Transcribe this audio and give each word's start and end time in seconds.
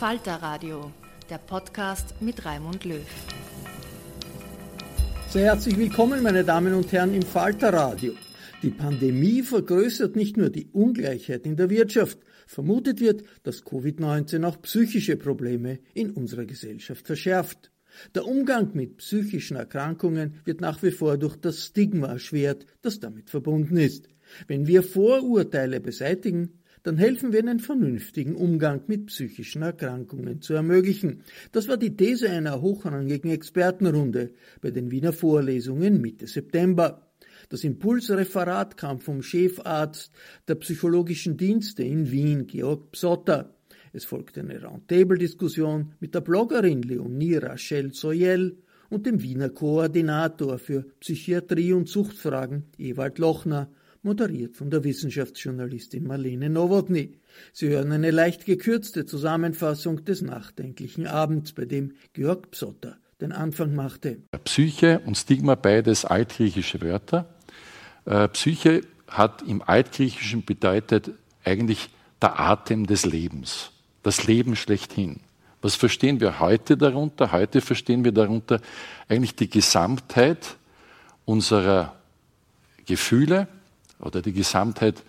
Falter 0.00 0.36
Radio, 0.36 0.90
der 1.28 1.36
Podcast 1.36 2.14
mit 2.22 2.46
Raimund 2.46 2.86
Löw. 2.86 3.04
Sehr 5.28 5.44
herzlich 5.44 5.76
willkommen, 5.76 6.22
meine 6.22 6.42
Damen 6.42 6.72
und 6.72 6.90
Herren, 6.90 7.12
im 7.12 7.20
Falter 7.20 7.74
Radio. 7.74 8.14
Die 8.62 8.70
Pandemie 8.70 9.42
vergrößert 9.42 10.16
nicht 10.16 10.38
nur 10.38 10.48
die 10.48 10.68
Ungleichheit 10.72 11.44
in 11.44 11.56
der 11.56 11.68
Wirtschaft. 11.68 12.18
Vermutet 12.46 13.00
wird, 13.00 13.24
dass 13.42 13.62
Covid-19 13.62 14.42
auch 14.46 14.62
psychische 14.62 15.18
Probleme 15.18 15.80
in 15.92 16.12
unserer 16.12 16.46
Gesellschaft 16.46 17.06
verschärft. 17.06 17.70
Der 18.14 18.26
Umgang 18.26 18.70
mit 18.72 18.96
psychischen 18.96 19.58
Erkrankungen 19.58 20.40
wird 20.46 20.62
nach 20.62 20.82
wie 20.82 20.92
vor 20.92 21.18
durch 21.18 21.36
das 21.36 21.66
Stigma 21.66 22.06
erschwert, 22.06 22.64
das 22.80 23.00
damit 23.00 23.28
verbunden 23.28 23.76
ist. 23.76 24.08
Wenn 24.46 24.66
wir 24.66 24.82
Vorurteile 24.82 25.78
beseitigen, 25.78 26.59
dann 26.82 26.96
helfen 26.96 27.32
wir 27.32 27.40
einen 27.40 27.60
vernünftigen 27.60 28.34
Umgang 28.34 28.82
mit 28.86 29.06
psychischen 29.06 29.62
Erkrankungen 29.62 30.40
zu 30.40 30.54
ermöglichen. 30.54 31.22
Das 31.52 31.68
war 31.68 31.76
die 31.76 31.96
These 31.96 32.30
einer 32.30 32.60
hochrangigen 32.60 33.30
Expertenrunde 33.30 34.30
bei 34.60 34.70
den 34.70 34.90
Wiener 34.90 35.12
Vorlesungen 35.12 36.00
Mitte 36.00 36.26
September. 36.26 37.10
Das 37.48 37.64
Impulsreferat 37.64 38.76
kam 38.76 39.00
vom 39.00 39.22
Chefarzt 39.22 40.12
der 40.48 40.54
psychologischen 40.56 41.36
Dienste 41.36 41.82
in 41.82 42.10
Wien, 42.10 42.46
Georg 42.46 42.92
Psotter. 42.92 43.54
Es 43.92 44.04
folgte 44.04 44.40
eine 44.40 44.62
Roundtable-Diskussion 44.62 45.92
mit 45.98 46.14
der 46.14 46.20
Bloggerin 46.20 46.82
Leonie 46.82 47.34
Rachel 47.34 47.92
Soyel 47.92 48.58
und 48.88 49.06
dem 49.06 49.22
Wiener 49.22 49.48
Koordinator 49.48 50.58
für 50.58 50.84
Psychiatrie 51.00 51.72
und 51.72 51.88
Suchtfragen 51.88 52.64
Ewald 52.78 53.18
Lochner 53.18 53.68
moderiert 54.02 54.56
von 54.56 54.70
der 54.70 54.84
Wissenschaftsjournalistin 54.84 56.06
Marlene 56.06 56.48
Nowotny. 56.48 57.18
Sie 57.52 57.68
hören 57.68 57.92
eine 57.92 58.10
leicht 58.10 58.46
gekürzte 58.46 59.06
Zusammenfassung 59.06 60.04
des 60.04 60.22
nachdenklichen 60.22 61.06
Abends, 61.06 61.52
bei 61.52 61.64
dem 61.64 61.92
Georg 62.12 62.50
Psotter 62.50 62.96
den 63.20 63.32
Anfang 63.32 63.74
machte. 63.74 64.22
Psyche 64.44 65.00
und 65.04 65.16
Stigma 65.16 65.54
beides 65.54 66.04
altgriechische 66.04 66.80
Wörter. 66.80 67.28
Äh, 68.06 68.28
Psyche 68.28 68.82
hat 69.08 69.42
im 69.42 69.62
Altgriechischen 69.62 70.44
bedeutet 70.44 71.10
eigentlich 71.44 71.90
der 72.22 72.40
Atem 72.40 72.86
des 72.86 73.04
Lebens, 73.04 73.72
das 74.02 74.26
Leben 74.26 74.56
schlechthin. 74.56 75.20
Was 75.62 75.74
verstehen 75.74 76.20
wir 76.20 76.40
heute 76.40 76.76
darunter? 76.76 77.32
Heute 77.32 77.60
verstehen 77.60 78.04
wir 78.04 78.12
darunter 78.12 78.60
eigentlich 79.08 79.34
die 79.34 79.50
Gesamtheit 79.50 80.56
unserer 81.26 81.94
Gefühle, 82.86 83.46
oder 84.00 84.22
die 84.22 84.32
Gesamtheit 84.32 85.02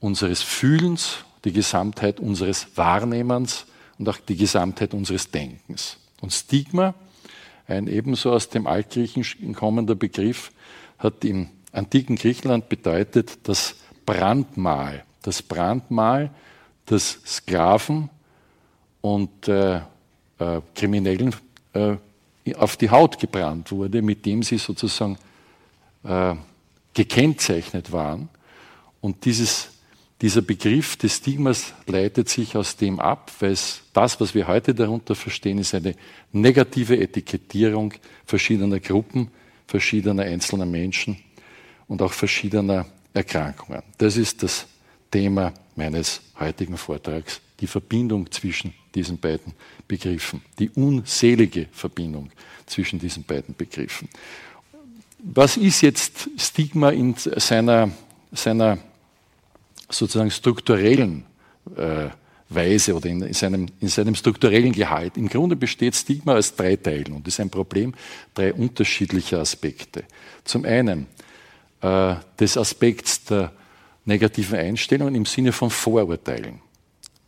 unseres 0.00 0.42
Fühlens, 0.42 1.18
die 1.44 1.52
Gesamtheit 1.52 2.20
unseres 2.20 2.66
Wahrnehmens 2.76 3.66
und 3.98 4.08
auch 4.08 4.18
die 4.18 4.36
Gesamtheit 4.36 4.94
unseres 4.94 5.30
Denkens. 5.30 5.98
Und 6.20 6.32
Stigma, 6.32 6.94
ein 7.66 7.86
ebenso 7.86 8.32
aus 8.32 8.48
dem 8.48 8.66
Altgriechischen 8.66 9.54
kommender 9.54 9.94
Begriff, 9.94 10.52
hat 10.98 11.24
im 11.24 11.48
antiken 11.72 12.16
Griechenland 12.16 12.68
bedeutet 12.68 13.38
das 13.44 13.76
Brandmal. 14.06 15.04
Das 15.22 15.42
Brandmal, 15.42 16.30
das 16.86 17.18
Sklaven 17.26 18.08
und 19.00 19.48
äh, 19.48 19.76
äh, 19.76 20.60
Kriminellen 20.74 21.34
äh, 21.72 21.96
auf 22.56 22.76
die 22.76 22.90
Haut 22.90 23.18
gebrannt 23.18 23.70
wurde, 23.70 24.00
mit 24.00 24.24
dem 24.24 24.42
sie 24.42 24.58
sozusagen 24.58 25.18
äh, 26.04 26.34
gekennzeichnet 26.98 27.92
waren. 27.92 28.28
Und 29.00 29.24
dieses, 29.24 29.68
dieser 30.20 30.42
Begriff 30.42 30.96
des 30.96 31.18
Stigmas 31.18 31.72
leitet 31.86 32.28
sich 32.28 32.56
aus 32.56 32.76
dem 32.76 32.98
ab, 32.98 33.30
weil 33.38 33.52
es, 33.52 33.82
das, 33.92 34.20
was 34.20 34.34
wir 34.34 34.48
heute 34.48 34.74
darunter 34.74 35.14
verstehen, 35.14 35.58
ist 35.58 35.76
eine 35.76 35.94
negative 36.32 36.98
Etikettierung 36.98 37.94
verschiedener 38.26 38.80
Gruppen, 38.80 39.30
verschiedener 39.68 40.24
einzelner 40.24 40.66
Menschen 40.66 41.18
und 41.86 42.02
auch 42.02 42.12
verschiedener 42.12 42.84
Erkrankungen. 43.14 43.84
Das 43.96 44.16
ist 44.16 44.42
das 44.42 44.66
Thema 45.08 45.54
meines 45.76 46.20
heutigen 46.40 46.76
Vortrags, 46.76 47.40
die 47.60 47.68
Verbindung 47.68 48.28
zwischen 48.32 48.74
diesen 48.92 49.18
beiden 49.18 49.52
Begriffen, 49.86 50.42
die 50.58 50.70
unselige 50.70 51.68
Verbindung 51.70 52.30
zwischen 52.66 52.98
diesen 52.98 53.22
beiden 53.22 53.54
Begriffen 53.54 54.08
was 55.18 55.56
ist 55.56 55.80
jetzt 55.82 56.30
Stigma 56.36 56.90
in 56.90 57.14
seiner, 57.16 57.90
seiner 58.32 58.78
sozusagen 59.90 60.30
strukturellen 60.30 61.24
äh, 61.76 62.08
Weise 62.48 62.94
oder 62.94 63.08
in, 63.08 63.22
in, 63.22 63.34
seinem, 63.34 63.66
in 63.80 63.88
seinem 63.88 64.14
strukturellen 64.14 64.72
Gehalt? 64.72 65.16
Im 65.16 65.28
Grunde 65.28 65.56
besteht 65.56 65.94
Stigma 65.94 66.36
aus 66.36 66.54
drei 66.54 66.76
Teilen 66.76 67.12
und 67.12 67.28
ist 67.28 67.40
ein 67.40 67.50
Problem 67.50 67.94
drei 68.34 68.52
unterschiedlicher 68.52 69.40
Aspekte. 69.40 70.04
Zum 70.44 70.64
einen 70.64 71.06
äh, 71.80 72.14
des 72.38 72.56
Aspekts 72.56 73.24
der 73.24 73.52
negativen 74.04 74.58
Einstellungen 74.58 75.14
im 75.14 75.26
Sinne 75.26 75.52
von 75.52 75.70
Vorurteilen. 75.70 76.60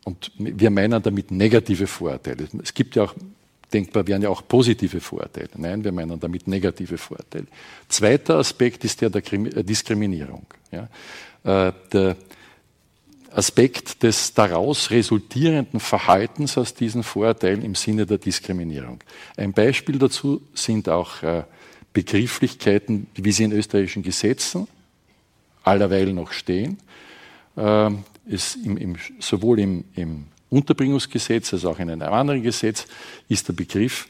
Und 0.05 0.33
wir 0.39 0.71
meinen 0.71 1.03
damit 1.03 1.31
negative 1.31 1.87
Vorurteile. 1.87 2.49
Es 2.63 2.73
gibt 2.73 2.97
ja 2.97 3.05
auch 3.05 3.15
denkbar 3.73 4.07
wären 4.07 4.23
ja 4.23 4.29
auch 4.29 4.47
positive 4.47 5.01
Vorteile. 5.01 5.49
Nein, 5.57 5.85
wir 5.85 5.93
meinen 5.93 6.19
damit 6.19 6.47
negative 6.47 6.99
Vorteile. 6.99 7.47
Zweiter 7.89 8.37
Aspekt 8.37 8.85
ist 8.85 9.01
der 9.01 9.11
der 9.11 9.23
äh, 9.33 9.65
Diskriminierung. 9.65 10.47
Ja. 10.71 10.89
Äh, 11.45 11.73
der 11.93 12.17
Aspekt 13.33 14.03
des 14.03 14.35
daraus 14.35 14.91
resultierenden 14.91 15.79
Verhaltens 15.79 16.59
aus 16.59 16.75
diesen 16.75 17.05
Vorteilen 17.05 17.63
im 17.63 17.77
Sinne 17.77 18.05
der 18.05 18.19
Diskriminierung. 18.19 19.01
Ein 19.37 19.53
Beispiel 19.53 19.99
dazu 19.99 20.43
sind 20.53 20.89
auch 20.89 21.23
äh, 21.23 21.45
Begrifflichkeiten, 21.93 23.07
wie 23.15 23.33
sie 23.33 23.45
in 23.45 23.53
österreichischen 23.53 24.03
Gesetzen 24.03 24.69
allerweil 25.63 26.13
noch 26.13 26.33
stehen. 26.33 26.79
Ist 28.27 28.57
im, 28.65 28.77
im, 28.77 28.97
sowohl 29.19 29.59
im, 29.59 29.85
im 29.97 30.27
Unterbringungsgesetz 30.51 31.53
als 31.55 31.65
auch 31.65 31.79
in 31.79 31.91
einem 31.91 32.13
anderen 32.13 32.43
Gesetz 32.43 32.87
ist 33.29 33.49
der 33.49 33.55
Begriff 33.55 34.09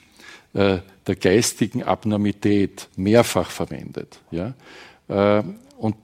äh, 0.53 0.79
der 1.07 1.17
geistigen 1.17 1.83
Abnormität 1.83 2.89
mehrfach 2.97 3.51
verwendet. 3.51 4.19
Ja? 4.31 4.55
Äh, 5.09 5.43
und 5.79 5.97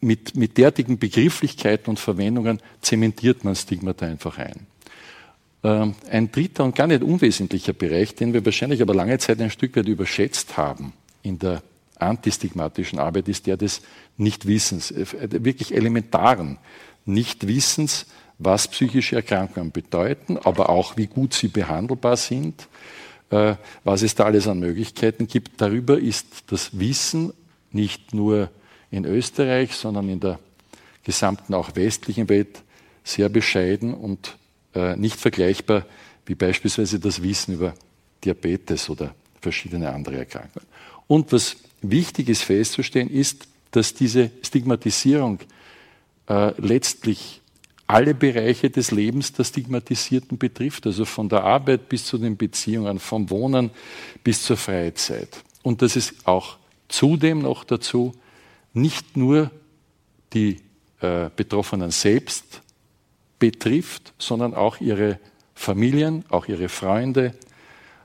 mit, 0.00 0.34
mit 0.36 0.58
derartigen 0.58 0.98
Begrifflichkeiten 0.98 1.90
und 1.90 1.98
Verwendungen 1.98 2.58
zementiert 2.80 3.44
man 3.44 3.54
Stigmata 3.54 4.06
einfach 4.06 4.36
ein. 4.38 4.66
Ähm, 5.64 5.94
ein 6.10 6.30
dritter 6.30 6.64
und 6.64 6.74
gar 6.74 6.88
nicht 6.88 7.02
unwesentlicher 7.02 7.72
Bereich, 7.72 8.14
den 8.16 8.32
wir 8.32 8.44
wahrscheinlich 8.44 8.82
aber 8.82 8.94
lange 8.94 9.18
Zeit 9.18 9.40
ein 9.40 9.50
Stück 9.50 9.76
weit 9.76 9.86
überschätzt 9.86 10.56
haben 10.56 10.92
in 11.22 11.38
der 11.38 11.62
antistigmatischen 11.98 12.98
Arbeit, 12.98 13.28
ist 13.28 13.46
der 13.46 13.56
des 13.56 13.80
Nichtwissens, 14.16 14.90
äh, 14.90 15.06
wirklich 15.44 15.74
elementaren 15.74 16.58
Nichtwissens 17.04 18.06
was 18.44 18.68
psychische 18.68 19.16
Erkrankungen 19.16 19.72
bedeuten, 19.72 20.38
aber 20.38 20.68
auch 20.68 20.96
wie 20.96 21.06
gut 21.06 21.34
sie 21.34 21.48
behandelbar 21.48 22.16
sind, 22.16 22.68
äh, 23.30 23.54
was 23.84 24.02
es 24.02 24.14
da 24.14 24.24
alles 24.24 24.46
an 24.46 24.58
Möglichkeiten 24.58 25.26
gibt. 25.26 25.60
Darüber 25.60 25.98
ist 25.98 26.26
das 26.48 26.78
Wissen 26.78 27.32
nicht 27.70 28.14
nur 28.14 28.50
in 28.90 29.04
Österreich, 29.04 29.74
sondern 29.74 30.08
in 30.08 30.20
der 30.20 30.38
gesamten 31.04 31.54
auch 31.54 31.74
westlichen 31.74 32.28
Welt 32.28 32.62
sehr 33.04 33.28
bescheiden 33.28 33.94
und 33.94 34.36
äh, 34.74 34.96
nicht 34.96 35.16
vergleichbar 35.16 35.84
wie 36.26 36.34
beispielsweise 36.34 37.00
das 37.00 37.22
Wissen 37.22 37.54
über 37.54 37.74
Diabetes 38.24 38.88
oder 38.88 39.14
verschiedene 39.40 39.92
andere 39.92 40.18
Erkrankungen. 40.18 40.66
Und 41.08 41.32
was 41.32 41.56
wichtig 41.82 42.28
ist 42.28 42.42
festzustellen, 42.42 43.10
ist, 43.10 43.48
dass 43.72 43.94
diese 43.94 44.30
Stigmatisierung 44.42 45.40
äh, 46.28 46.52
letztlich 46.58 47.41
alle 47.92 48.14
Bereiche 48.14 48.70
des 48.70 48.90
Lebens 48.90 49.32
der 49.32 49.44
Stigmatisierten 49.44 50.38
betrifft, 50.38 50.86
also 50.86 51.04
von 51.04 51.28
der 51.28 51.44
Arbeit 51.44 51.88
bis 51.90 52.06
zu 52.06 52.16
den 52.16 52.36
Beziehungen, 52.38 52.98
vom 52.98 53.28
Wohnen 53.28 53.70
bis 54.24 54.42
zur 54.42 54.56
Freizeit. 54.56 55.42
Und 55.62 55.82
dass 55.82 55.96
es 55.96 56.14
auch 56.24 56.56
zudem 56.88 57.40
noch 57.40 57.64
dazu 57.64 58.12
nicht 58.72 59.16
nur 59.16 59.50
die 60.32 60.60
äh, 61.00 61.28
Betroffenen 61.36 61.90
selbst 61.90 62.62
betrifft, 63.38 64.14
sondern 64.18 64.54
auch 64.54 64.80
ihre 64.80 65.18
Familien, 65.54 66.24
auch 66.30 66.48
ihre 66.48 66.70
Freunde, 66.70 67.34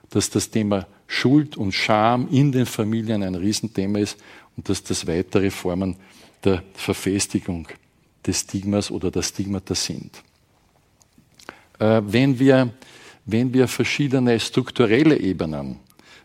dass 0.10 0.30
das 0.30 0.50
Thema 0.50 0.86
Schuld 1.07 1.56
und 1.56 1.72
Scham 1.72 2.28
in 2.30 2.51
den 2.51 2.66
Familien 2.66 3.24
ein 3.24 3.36
Riesenthema 3.36 4.00
ist 4.00 4.18
und 4.57 4.68
dass 4.68 4.83
das 4.83 5.07
weitere 5.07 5.50
Formen 5.50 5.95
der 6.44 6.62
Verfestigung 6.74 7.68
des 8.27 8.41
Stigmas 8.41 8.91
oder 8.91 9.09
der 9.09 9.21
Stigmata 9.21 9.74
sind. 9.74 10.21
Äh, 11.79 12.01
wenn, 12.06 12.38
wir, 12.38 12.69
wenn 13.25 13.53
wir 13.53 13.68
verschiedene 13.68 14.39
strukturelle 14.39 15.18
Ebenen 15.18 15.77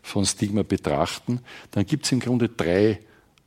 von 0.03 0.27
Stigma 0.27 0.63
betrachten, 0.63 1.41
dann 1.71 1.87
gibt 1.87 2.05
es 2.05 2.13
im 2.13 2.21
Grunde 2.21 2.49
drei 2.49 2.99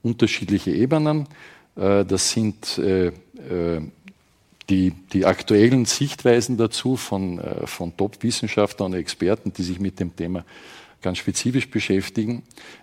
unterschiedliche 0.01 0.71
Ebenen. 0.71 1.27
Äh, 1.75 2.05
das 2.05 2.31
sind 2.31 2.77
äh, 2.77 3.11
die, 4.69 4.91
die 5.13 5.25
aktuellen 5.25 5.85
Sichtweisen 5.85 6.57
dazu 6.57 6.95
von, 6.95 7.39
von 7.65 7.95
Top-Wissenschaftlern 7.95 8.93
und 8.93 8.97
Experten, 8.97 9.53
die 9.53 9.61
sich 9.61 9.79
mit 9.79 9.99
dem 9.99 10.15
Thema 10.15 10.43
ganz 11.03 11.19
spezifisch 11.19 11.69
beschäftigen. 11.69 12.41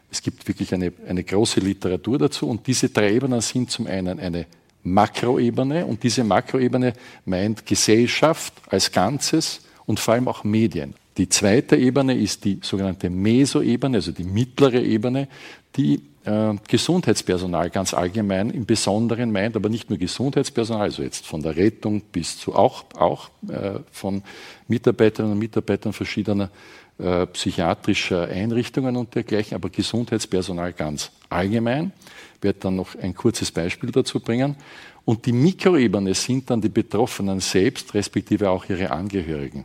Es 0.09 0.23
gibt 0.23 0.47
wirklich 0.47 0.73
eine, 0.73 0.93
eine 1.09 1.25
große 1.25 1.59
Literatur 1.59 2.19
dazu 2.19 2.49
und 2.49 2.65
diese 2.69 2.91
drei 2.91 3.15
Ebenen 3.15 3.41
sind 3.41 3.73
zum 3.73 3.89
einen 3.89 4.21
eine 4.21 4.47
Makroebene 4.85 5.87
und 5.87 6.03
diese 6.03 6.25
Makroebene 6.25 6.95
meint 7.25 7.65
Gesellschaft 7.67 8.53
als 8.69 8.91
Ganzes 8.91 9.61
und 9.87 10.01
vor 10.01 10.15
allem 10.15 10.29
auch 10.29 10.45
Medien. 10.45 10.95
Die 11.17 11.29
zweite 11.29 11.77
Ebene 11.77 12.17
ist 12.17 12.45
die 12.45 12.59
sogenannte 12.63 13.11
Mesoebene, 13.11 13.99
also 13.99 14.13
die 14.13 14.25
mittlere 14.25 14.81
Ebene, 14.81 15.29
die 15.77 16.01
äh, 16.25 16.55
Gesundheitspersonal 16.67 17.69
ganz 17.71 17.93
allgemein 17.93 18.51
im 18.51 18.65
Besonderen 18.65 19.31
meint, 19.31 19.55
aber 19.55 19.69
nicht 19.69 19.91
nur 19.91 19.99
Gesundheitspersonal, 19.99 20.83
also 20.83 21.03
jetzt 21.03 21.27
von 21.27 21.43
der 21.43 21.57
Rettung 21.57 22.01
bis 22.01 22.39
zu 22.39 22.55
auch, 22.55 22.85
auch 22.97 23.29
äh, 23.49 23.81
von 23.91 24.23
Mitarbeiterinnen 24.69 25.33
und 25.33 25.39
Mitarbeitern 25.39 25.93
verschiedener 25.93 26.51
äh, 26.99 27.27
psychiatrischer 27.27 28.29
Einrichtungen 28.29 28.97
und 28.97 29.15
dergleichen, 29.15 29.55
aber 29.55 29.69
Gesundheitspersonal 29.69 30.73
ganz 30.73 31.11
allgemein 31.29 31.93
werde 32.43 32.61
dann 32.61 32.77
noch 32.77 32.95
ein 32.97 33.15
kurzes 33.15 33.51
Beispiel 33.51 33.91
dazu 33.91 34.21
bringen. 34.21 34.57
Und 35.05 35.27
die 35.27 35.33
Mikroebene 35.33 36.15
sind 36.15 36.51
dann 36.51 36.61
die 36.61 36.69
Betroffenen 36.69 37.41
selbst, 37.41 37.95
respektive 37.95 38.51
auch 38.51 38.69
ihre 38.69 38.91
Angehörigen 38.91 39.65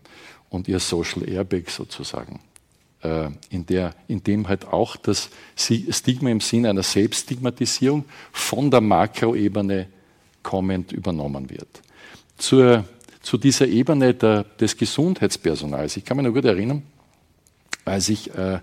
und 0.49 0.67
ihr 0.67 0.79
Social 0.79 1.27
Airbag 1.27 1.69
sozusagen, 1.69 2.39
äh, 3.03 3.29
in, 3.49 3.65
der, 3.65 3.93
in 4.07 4.23
dem 4.23 4.47
halt 4.47 4.65
auch 4.67 4.95
das 4.95 5.29
Stigma 5.55 6.29
im 6.29 6.39
Sinne 6.39 6.69
einer 6.69 6.83
Selbststigmatisierung 6.83 8.05
von 8.31 8.71
der 8.71 8.81
Makroebene 8.81 9.87
kommend 10.41 10.91
übernommen 10.91 11.49
wird. 11.49 11.81
Zur, 12.37 12.85
zu 13.21 13.37
dieser 13.37 13.67
Ebene 13.67 14.13
der, 14.13 14.43
des 14.43 14.77
Gesundheitspersonals, 14.77 15.97
ich 15.97 16.05
kann 16.05 16.17
mich 16.17 16.25
noch 16.25 16.33
gut 16.33 16.45
erinnern, 16.45 16.83
als 17.85 18.09
ich 18.09 18.33
äh, 18.33 18.59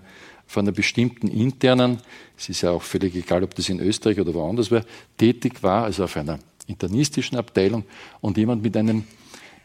von 0.47 0.65
einer 0.65 0.71
bestimmten 0.71 1.27
internen, 1.27 1.99
es 2.37 2.49
ist 2.49 2.61
ja 2.61 2.71
auch 2.71 2.81
völlig 2.81 3.15
egal, 3.15 3.43
ob 3.43 3.55
das 3.55 3.69
in 3.69 3.79
Österreich 3.79 4.19
oder 4.19 4.33
woanders 4.33 4.71
war, 4.71 4.83
tätig 5.17 5.63
war, 5.63 5.85
also 5.85 6.03
auf 6.03 6.17
einer 6.17 6.39
internistischen 6.67 7.37
Abteilung 7.37 7.85
und 8.21 8.37
jemand 8.37 8.63
mit 8.63 8.75
einem, 8.75 9.03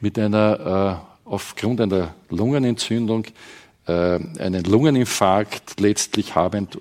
mit 0.01 0.19
einer, 0.19 1.05
äh, 1.27 1.29
aufgrund 1.29 1.81
einer 1.81 2.15
Lungenentzündung, 2.29 3.25
äh, 3.87 3.93
einen 4.39 4.65
Lungeninfarkt 4.65 5.81
letztlich 5.81 6.35
habend, 6.35 6.79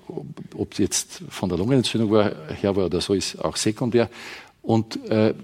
ob 0.54 0.72
es 0.72 0.78
jetzt 0.78 1.22
von 1.28 1.48
der 1.48 1.58
Lungenentzündung 1.58 2.10
war, 2.10 2.32
her 2.60 2.76
war 2.76 2.86
oder 2.86 3.00
so, 3.00 3.14
ist 3.14 3.42
auch 3.42 3.56
sekundär, 3.56 4.08
und 4.62 4.98
äh, 5.08 5.34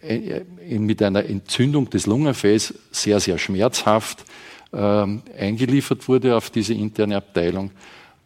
äh 0.00 0.42
mit 0.78 1.02
einer 1.02 1.24
Entzündung 1.24 1.88
des 1.88 2.06
Lungenfells 2.06 2.74
sehr, 2.90 3.20
sehr 3.20 3.38
schmerzhaft, 3.38 4.24
ähm, 4.72 5.22
eingeliefert 5.38 6.06
wurde 6.08 6.36
auf 6.36 6.50
diese 6.50 6.74
interne 6.74 7.16
Abteilung. 7.16 7.70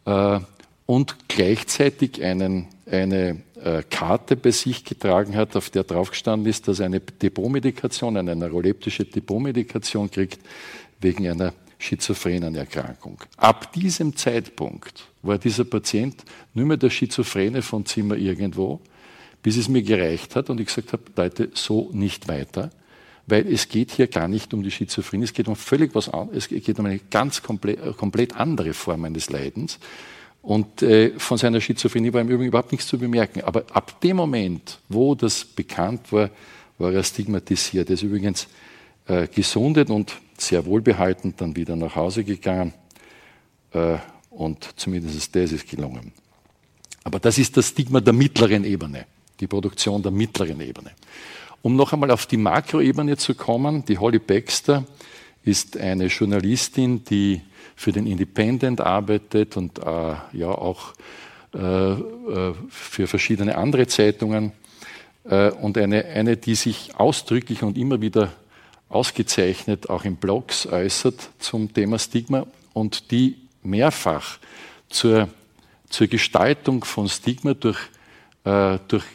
Äh, 0.05 0.39
und 0.93 1.27
gleichzeitig 1.27 2.23
einen, 2.23 2.67
eine 2.85 3.41
äh, 3.55 3.81
Karte 3.89 4.35
bei 4.35 4.51
sich 4.51 4.85
getragen 4.85 5.35
hat, 5.35 5.55
auf 5.55 5.71
der 5.71 5.83
draufgestanden 5.83 6.47
ist, 6.47 6.67
dass 6.67 6.79
er 6.79 6.85
eine 6.85 6.99
Depotmedikation, 6.99 8.15
eine 8.15 8.35
neuroleptische 8.35 9.03
Depotmedikation 9.03 10.11
kriegt 10.11 10.39
wegen 11.01 11.27
einer 11.27 11.51
schizophrenen 11.79 12.53
Erkrankung. 12.53 13.17
Ab 13.37 13.73
diesem 13.73 14.15
Zeitpunkt 14.15 15.07
war 15.23 15.39
dieser 15.39 15.63
Patient 15.63 16.23
nur 16.53 16.67
mehr 16.67 16.77
der 16.77 16.91
Schizophrene 16.91 17.63
von 17.63 17.87
Zimmer 17.87 18.15
irgendwo, 18.15 18.79
bis 19.41 19.57
es 19.57 19.67
mir 19.67 19.81
gereicht 19.81 20.35
hat 20.35 20.51
und 20.51 20.59
ich 20.59 20.67
gesagt 20.67 20.93
habe, 20.93 21.05
Leute, 21.15 21.49
so 21.55 21.89
nicht 21.91 22.27
weiter 22.27 22.69
weil 23.25 23.47
es 23.47 23.69
geht 23.69 23.91
hier 23.91 24.07
gar 24.07 24.27
nicht 24.27 24.53
um 24.53 24.63
die 24.63 24.69
Schizophrenie, 24.69 25.23
es 25.23 25.33
geht 25.33 25.47
um 25.47 25.55
völlig 25.55 25.95
was 25.95 26.09
anderes, 26.09 26.51
es 26.51 26.65
geht 26.65 26.77
um 26.77 26.85
eine 26.85 26.99
ganz 26.99 27.41
komplett, 27.41 27.95
komplett 27.95 28.35
andere 28.35 28.73
Form 28.73 29.05
eines 29.05 29.29
Leidens. 29.29 29.79
Und 30.43 30.81
äh, 30.81 31.17
von 31.17 31.37
seiner 31.37 31.61
Schizophrenie 31.61 32.11
war 32.11 32.19
im 32.19 32.27
Übrigen 32.27 32.49
überhaupt 32.49 32.73
nichts 32.73 32.87
zu 32.87 32.99
bemerken. 32.99 33.41
Aber 33.41 33.63
ab 33.71 34.01
dem 34.01 34.17
Moment, 34.17 34.77
wo 34.89 35.15
das 35.15 35.45
bekannt 35.45 36.11
war, 36.11 36.29
war 36.77 36.91
er 36.91 37.01
stigmatisiert. 37.01 37.89
Er 37.89 37.93
ist 37.93 38.03
übrigens 38.03 38.47
äh, 39.07 39.27
gesundet 39.27 39.89
und 39.89 40.13
sehr 40.37 40.65
wohlbehalten 40.65 41.33
dann 41.37 41.55
wieder 41.55 41.77
nach 41.77 41.95
Hause 41.95 42.25
gegangen. 42.25 42.73
Äh, 43.71 43.97
und 44.31 44.67
zumindest 44.75 45.33
das 45.33 45.53
ist 45.53 45.69
gelungen. 45.69 46.11
Aber 47.05 47.19
das 47.19 47.37
ist 47.37 47.55
das 47.55 47.69
Stigma 47.69 48.01
der 48.01 48.13
mittleren 48.13 48.65
Ebene, 48.65 49.05
die 49.39 49.47
Produktion 49.47 50.03
der 50.03 50.11
mittleren 50.11 50.59
Ebene. 50.59 50.91
Um 51.61 51.77
noch 51.77 51.93
einmal 51.93 52.11
auf 52.11 52.25
die 52.25 52.35
Makroebene 52.35 53.15
zu 53.15 53.33
kommen, 53.33 53.85
die 53.85 53.97
Holly 53.97 54.19
Baxter 54.19 54.83
ist 55.45 55.77
eine 55.77 56.07
Journalistin, 56.07 57.05
die 57.05 57.41
für 57.75 57.91
den 57.91 58.07
Independent 58.07 58.81
arbeitet 58.81 59.57
und 59.57 59.79
äh, 59.79 60.15
ja 60.33 60.49
auch 60.49 60.93
äh, 61.55 61.91
äh, 61.91 62.53
für 62.69 63.05
verschiedene 63.05 63.55
andere 63.55 63.85
Zeitungen. 63.85 64.53
Äh, 65.23 65.51
und 65.51 65.77
eine, 65.77 66.03
eine, 66.05 66.35
die 66.35 66.55
sich 66.55 66.95
ausdrücklich 66.95 67.61
und 67.61 67.77
immer 67.77 68.01
wieder 68.01 68.31
ausgezeichnet 68.89 69.87
auch 69.87 70.03
in 70.03 70.15
Blogs 70.15 70.65
äußert 70.65 71.29
zum 71.37 71.71
Thema 71.71 71.99
Stigma 71.99 72.47
und 72.73 73.11
die 73.11 73.37
mehrfach 73.61 74.39
zur, 74.89 75.29
zur 75.89 76.07
Gestaltung 76.07 76.83
von 76.83 77.07
Stigma 77.07 77.53
durch, 77.53 77.79
äh, 78.45 78.79
durch 78.87 79.05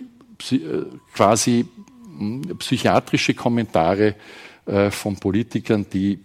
äh, 0.53 0.85
quasi 1.15 1.67
hm, 2.19 2.57
psychiatrische 2.59 3.35
Kommentare 3.35 4.15
von 4.91 5.17
Politikern, 5.17 5.87
die 5.91 6.19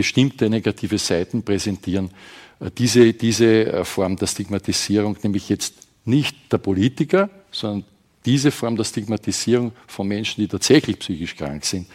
bestimmte 0.00 0.48
negative 0.48 0.96
Seiten 0.96 1.42
präsentieren, 1.42 2.10
äh, 2.58 2.70
diese, 2.70 3.12
diese 3.12 3.66
äh, 3.66 3.84
Form 3.84 4.16
der 4.16 4.28
Stigmatisierung, 4.28 5.14
nämlich 5.22 5.50
jetzt 5.50 5.74
nicht 6.06 6.34
der 6.50 6.56
Politiker, 6.56 7.28
sondern 7.50 7.84
diese 8.24 8.50
Form 8.50 8.76
der 8.76 8.84
Stigmatisierung 8.84 9.72
von 9.86 10.08
Menschen, 10.08 10.40
die 10.40 10.48
tatsächlich 10.48 10.98
psychisch 11.00 11.36
krank 11.36 11.66
sind, 11.66 11.86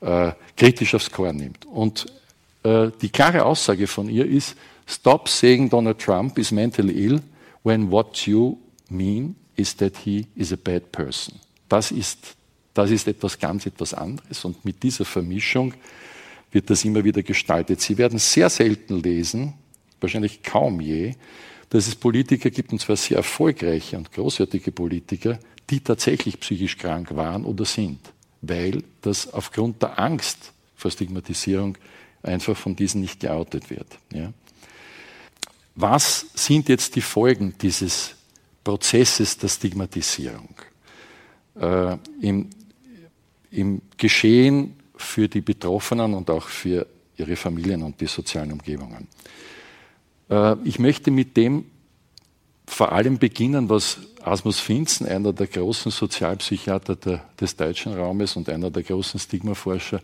äh, 0.00 0.32
kritisch 0.56 0.92
aufs 0.96 1.08
Korn 1.08 1.36
nimmt. 1.36 1.64
Und 1.66 2.06
äh, 2.64 2.90
die 3.00 3.10
klare 3.10 3.44
Aussage 3.44 3.86
von 3.86 4.08
ihr 4.08 4.26
ist, 4.26 4.56
stop 4.84 5.28
saying 5.28 5.70
Donald 5.70 6.00
Trump 6.00 6.36
is 6.38 6.50
mentally 6.50 6.94
ill 7.06 7.20
when 7.62 7.92
what 7.92 8.26
you 8.26 8.58
mean 8.88 9.36
is 9.54 9.76
that 9.76 9.96
he 9.98 10.26
is 10.34 10.52
a 10.52 10.56
bad 10.56 10.90
person. 10.90 11.38
Das 11.68 11.92
ist, 11.92 12.18
das 12.74 12.90
ist 12.90 13.06
etwas 13.06 13.38
ganz 13.38 13.66
etwas 13.66 13.94
anderes 13.94 14.44
und 14.44 14.64
mit 14.64 14.82
dieser 14.82 15.04
Vermischung 15.04 15.74
wird 16.52 16.70
das 16.70 16.84
immer 16.84 17.02
wieder 17.02 17.22
gestaltet. 17.22 17.80
Sie 17.80 17.98
werden 17.98 18.18
sehr 18.18 18.50
selten 18.50 19.02
lesen, 19.02 19.54
wahrscheinlich 20.00 20.42
kaum 20.42 20.80
je, 20.80 21.14
dass 21.70 21.88
es 21.88 21.96
Politiker 21.96 22.50
gibt, 22.50 22.72
und 22.72 22.80
zwar 22.80 22.96
sehr 22.96 23.16
erfolgreiche 23.16 23.96
und 23.96 24.12
großartige 24.12 24.72
Politiker, 24.72 25.38
die 25.70 25.80
tatsächlich 25.80 26.38
psychisch 26.40 26.76
krank 26.76 27.16
waren 27.16 27.44
oder 27.44 27.64
sind, 27.64 27.98
weil 28.42 28.84
das 29.00 29.32
aufgrund 29.32 29.80
der 29.82 29.98
Angst 29.98 30.52
vor 30.76 30.90
Stigmatisierung 30.90 31.78
einfach 32.22 32.56
von 32.56 32.76
diesen 32.76 33.00
nicht 33.00 33.20
geoutet 33.20 33.70
wird. 33.70 33.86
Ja. 34.12 34.32
Was 35.74 36.26
sind 36.34 36.68
jetzt 36.68 36.94
die 36.96 37.00
Folgen 37.00 37.54
dieses 37.60 38.14
Prozesses 38.62 39.38
der 39.38 39.48
Stigmatisierung? 39.48 40.54
Äh, 41.58 41.96
im, 42.20 42.50
Im 43.50 43.80
Geschehen 43.96 44.76
für 45.02 45.28
die 45.28 45.40
Betroffenen 45.40 46.14
und 46.14 46.30
auch 46.30 46.48
für 46.48 46.86
ihre 47.16 47.36
Familien 47.36 47.82
und 47.82 48.00
die 48.00 48.06
sozialen 48.06 48.52
Umgebungen. 48.52 49.08
Äh, 50.30 50.56
ich 50.64 50.78
möchte 50.78 51.10
mit 51.10 51.36
dem 51.36 51.64
vor 52.66 52.92
allem 52.92 53.18
beginnen, 53.18 53.68
was 53.68 53.98
Asmus 54.22 54.60
Finzen, 54.60 55.06
einer 55.06 55.32
der 55.32 55.46
großen 55.46 55.90
Sozialpsychiater 55.90 56.96
des 57.38 57.56
deutschen 57.56 57.92
Raumes 57.92 58.36
und 58.36 58.48
einer 58.48 58.70
der 58.70 58.82
großen 58.82 59.20
Stigmaforscher, 59.20 60.00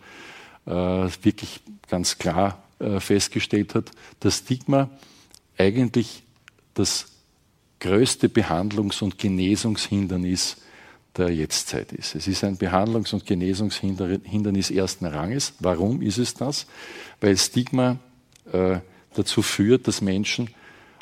äh, 0.65 0.71
wirklich 0.71 1.61
ganz 1.89 2.17
klar 2.17 2.61
äh, 2.79 2.99
festgestellt 2.99 3.75
hat, 3.75 3.91
dass 4.19 4.39
Stigma 4.39 4.89
eigentlich 5.57 6.23
das 6.73 7.07
größte 7.79 8.27
Behandlungs- 8.27 9.01
und 9.01 9.17
Genesungshindernis 9.17 10.57
der 11.17 11.29
Jetztzeit 11.29 11.91
ist. 11.91 12.15
Es 12.15 12.27
ist 12.27 12.43
ein 12.43 12.57
Behandlungs- 12.57 13.13
und 13.13 13.25
Genesungshindernis 13.25 14.71
ersten 14.71 15.05
Ranges. 15.05 15.53
Warum 15.59 16.01
ist 16.01 16.17
es 16.17 16.33
das? 16.33 16.65
Weil 17.19 17.37
Stigma 17.37 17.97
äh, 18.51 18.79
dazu 19.13 19.41
führt, 19.41 19.87
dass 19.87 20.01
Menschen 20.01 20.49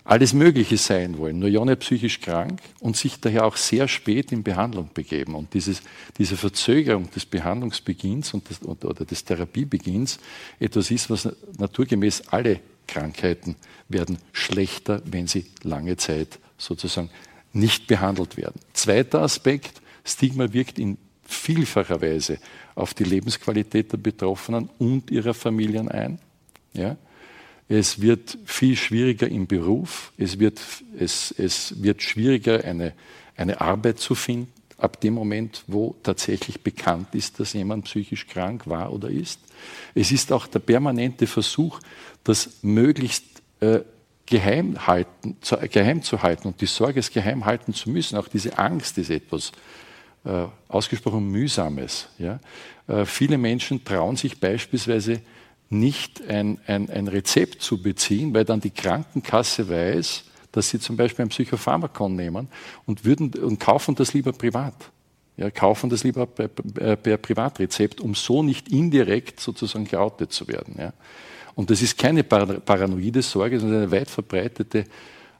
alles 0.08 0.34
Mögliche 0.34 0.78
sein 0.78 1.18
wollen, 1.18 1.38
nur 1.38 1.50
ja 1.50 1.64
nicht 1.66 1.80
psychisch 1.80 2.22
krank 2.22 2.62
und 2.80 2.96
sich 2.96 3.20
daher 3.20 3.46
auch 3.46 3.58
sehr 3.58 3.90
spät 3.90 4.32
in 4.32 4.42
Behandlung 4.42 4.90
begeben. 4.94 5.36
Und 5.36 5.54
dieses, 5.54 5.82
diese 6.18 6.38
Verzögerung 6.38 7.12
des 7.12 7.26
Behandlungsbeginns 7.26 8.34
und 8.34 8.50
des, 8.50 8.62
oder 8.64 9.04
des 9.04 9.26
Therapiebeginns 9.26 10.20
etwas 10.62 10.92
ist, 10.92 11.10
was 11.10 11.28
naturgemäß 11.58 12.30
alle 12.30 12.62
Krankheiten 12.88 13.58
werden 13.90 14.18
schlechter, 14.32 15.02
wenn 15.04 15.28
sie 15.28 15.46
lange 15.64 15.98
Zeit 15.98 16.40
sozusagen 16.58 17.10
nicht 17.52 17.88
behandelt 17.88 18.38
werden. 18.38 18.62
Zweiter 18.72 19.22
Aspekt, 19.22 19.82
Stigma 20.08 20.52
wirkt 20.54 20.80
in 20.80 20.98
vielfacher 21.24 22.02
Weise 22.02 22.40
auf 22.76 22.94
die 22.94 23.04
Lebensqualität 23.04 23.92
der 23.92 23.98
Betroffenen 23.98 24.70
und 24.80 25.12
ihrer 25.12 25.34
Familien 25.34 25.90
ein. 25.90 26.20
Ja? 26.74 26.96
Es 27.68 28.02
wird 28.02 28.38
viel 28.46 28.78
schwieriger 28.78 29.28
im 29.28 29.46
Beruf. 29.46 30.14
Es 30.18 30.40
wird, 30.40 30.62
es, 30.98 31.34
es 31.38 31.82
wird 31.84 32.02
schwieriger, 32.02 32.64
eine, 32.64 32.94
eine 33.36 33.60
Arbeit 33.60 34.00
zu 34.00 34.16
finden, 34.16 34.52
ab 34.78 35.02
dem 35.02 35.16
Moment, 35.16 35.64
wo 35.68 35.96
tatsächlich 36.04 36.62
bekannt 36.62 37.14
ist, 37.14 37.40
dass 37.40 37.54
jemand 37.54 37.86
psychisch 37.86 38.28
krank 38.28 38.68
war 38.68 38.94
oder 38.94 39.10
ist. 39.10 39.40
Es 39.96 40.12
ist 40.12 40.32
auch 40.32 40.48
der 40.48 40.60
permanente 40.60 41.28
Versuch, 41.28 41.80
das 42.24 42.60
möglichst 42.62 43.26
äh, 43.60 43.80
geheim, 44.28 44.86
halten, 44.86 45.38
zu, 45.42 45.58
geheim 45.58 46.04
zu 46.04 46.22
halten 46.22 46.50
und 46.50 46.62
die 46.62 46.68
Sorge, 46.68 47.00
es 47.00 47.12
geheim 47.12 47.46
halten 47.46 47.74
zu 47.74 47.90
müssen. 47.90 48.18
Auch 48.18 48.28
diese 48.28 48.58
Angst 48.58 48.98
ist 48.98 49.10
etwas 49.10 49.52
äh, 50.26 50.46
ausgesprochen 50.68 51.30
Mühsames. 51.30 52.08
Ja? 52.18 52.40
Äh, 52.88 53.06
viele 53.06 53.38
Menschen 53.38 53.84
trauen 53.84 54.16
sich 54.16 54.40
beispielsweise 54.40 55.22
nicht 55.70 56.28
ein, 56.28 56.60
ein, 56.66 56.90
ein 56.90 57.08
Rezept 57.08 57.62
zu 57.62 57.82
beziehen, 57.82 58.34
weil 58.34 58.46
dann 58.46 58.62
die 58.62 58.72
Krankenkasse 58.72 59.70
weiß, 59.70 60.24
dass 60.52 60.70
sie 60.70 60.80
zum 60.80 60.96
Beispiel 60.98 61.26
ein 61.26 61.30
Psychopharmakon 61.30 62.16
nehmen 62.16 62.48
und, 62.86 63.06
würden, 63.06 63.32
und 63.36 63.60
kaufen 63.60 63.96
das 63.96 64.14
lieber 64.14 64.32
privat. 64.32 64.92
Ja, 65.36 65.52
kaufen 65.52 65.90
das 65.90 66.04
lieber 66.04 66.26
per, 66.26 66.48
per 66.48 67.18
Privatrezept, 67.18 68.02
um 68.02 68.16
so 68.16 68.42
nicht 68.42 68.70
indirekt 68.70 69.40
sozusagen 69.40 69.86
geoutet 69.86 70.32
zu 70.32 70.48
werden. 70.48 70.76
Ja. 70.80 70.94
Und 71.54 71.70
das 71.70 71.84
ist 71.84 71.98
keine 71.98 72.24
paranoide 72.24 73.22
Sorge, 73.22 73.60
sondern 73.60 73.84
eine 73.84 73.92
weit 73.92 74.10
verbreitete 74.10 74.86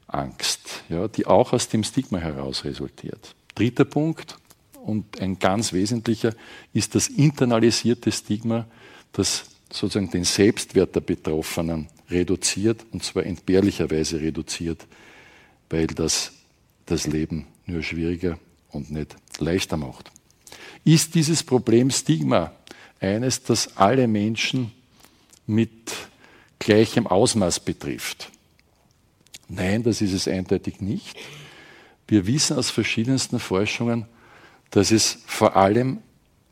Angst, 0.06 0.84
ja, 0.88 1.08
die 1.08 1.26
auch 1.26 1.52
aus 1.52 1.68
dem 1.68 1.82
Stigma 1.82 2.18
heraus 2.18 2.64
resultiert. 2.64 3.34
Dritter 3.54 3.84
Punkt 3.84 4.36
und 4.88 5.20
ein 5.20 5.38
ganz 5.38 5.74
wesentlicher 5.74 6.34
ist 6.72 6.94
das 6.94 7.08
internalisierte 7.08 8.10
Stigma, 8.10 8.66
das 9.12 9.44
sozusagen 9.70 10.10
den 10.10 10.24
Selbstwert 10.24 10.94
der 10.94 11.02
Betroffenen 11.02 11.88
reduziert, 12.10 12.86
und 12.90 13.04
zwar 13.04 13.26
entbehrlicherweise 13.26 14.18
reduziert, 14.18 14.86
weil 15.68 15.88
das 15.88 16.32
das 16.86 17.06
Leben 17.06 17.46
nur 17.66 17.82
schwieriger 17.82 18.38
und 18.70 18.90
nicht 18.90 19.14
leichter 19.38 19.76
macht. 19.76 20.10
Ist 20.84 21.14
dieses 21.14 21.42
Problem 21.42 21.90
Stigma 21.90 22.52
eines, 22.98 23.42
das 23.42 23.76
alle 23.76 24.08
Menschen 24.08 24.72
mit 25.46 25.92
gleichem 26.58 27.06
Ausmaß 27.06 27.60
betrifft? 27.60 28.30
Nein, 29.48 29.82
das 29.82 30.00
ist 30.00 30.14
es 30.14 30.26
eindeutig 30.26 30.80
nicht. 30.80 31.14
Wir 32.06 32.26
wissen 32.26 32.56
aus 32.56 32.70
verschiedensten 32.70 33.38
Forschungen, 33.38 34.06
dass 34.70 34.90
es 34.90 35.18
vor 35.26 35.56
allem 35.56 35.98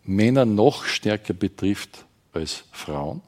Männer 0.04 0.44
noch 0.44 0.84
stärker 0.84 1.34
betrifft 1.34 2.04
als 2.32 2.64
Frauen, 2.72 3.22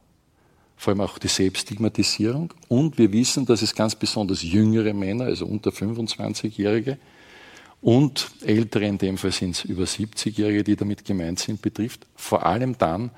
vor 0.77 0.93
allem 0.93 1.01
auch 1.01 1.19
die 1.19 1.29
Selbststigmatisierung. 1.29 2.55
Und 2.69 2.99
wir 2.99 3.13
wissen, 3.13 3.45
dass 3.47 3.63
es 3.63 3.75
ganz 3.75 3.95
besonders 3.95 4.43
jüngere 4.43 4.95
Männer, 4.95 5.25
also 5.25 5.47
unter 5.47 5.71
25-Jährige 5.71 6.99
und 7.81 8.31
ältere, 8.43 8.87
in 8.87 8.99
dem 8.99 9.19
Fall 9.19 9.33
sind 9.33 9.57
es 9.57 9.65
über 9.65 9.85
70-Jährige, 9.85 10.65
die 10.65 10.77
damit 10.77 11.05
gemeint 11.05 11.39
sind, 11.39 11.63
betrifft. 11.63 12.07
Vor 12.17 12.45
allem 12.45 12.77
dann, 12.79 13.11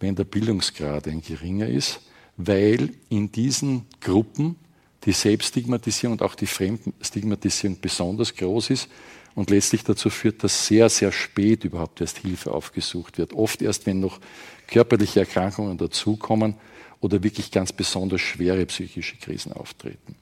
wenn 0.00 0.14
der 0.14 0.24
Bildungsgrad 0.24 1.06
ein 1.08 1.22
geringer 1.22 1.68
ist, 1.68 2.00
weil 2.36 2.90
in 3.08 3.32
diesen 3.32 3.86
Gruppen 4.00 4.56
die 5.04 5.12
Selbststigmatisierung 5.12 6.12
und 6.18 6.22
auch 6.22 6.34
die 6.34 6.46
Fremdstigmatisierung 6.46 7.78
besonders 7.80 8.34
groß 8.34 8.70
ist 8.70 8.88
und 9.36 9.50
letztlich 9.50 9.84
dazu 9.84 10.10
führt, 10.10 10.42
dass 10.42 10.66
sehr, 10.66 10.88
sehr 10.88 11.12
spät 11.12 11.62
überhaupt 11.62 12.00
erst 12.00 12.18
Hilfe 12.18 12.52
aufgesucht 12.52 13.18
wird. 13.18 13.34
Oft 13.34 13.62
erst, 13.62 13.86
wenn 13.86 14.00
noch 14.00 14.18
körperliche 14.66 15.20
Erkrankungen 15.20 15.76
dazukommen 15.76 16.54
oder 17.00 17.22
wirklich 17.22 17.50
ganz 17.52 17.70
besonders 17.70 18.22
schwere 18.22 18.64
psychische 18.64 19.16
Krisen 19.18 19.52
auftreten. 19.52 20.16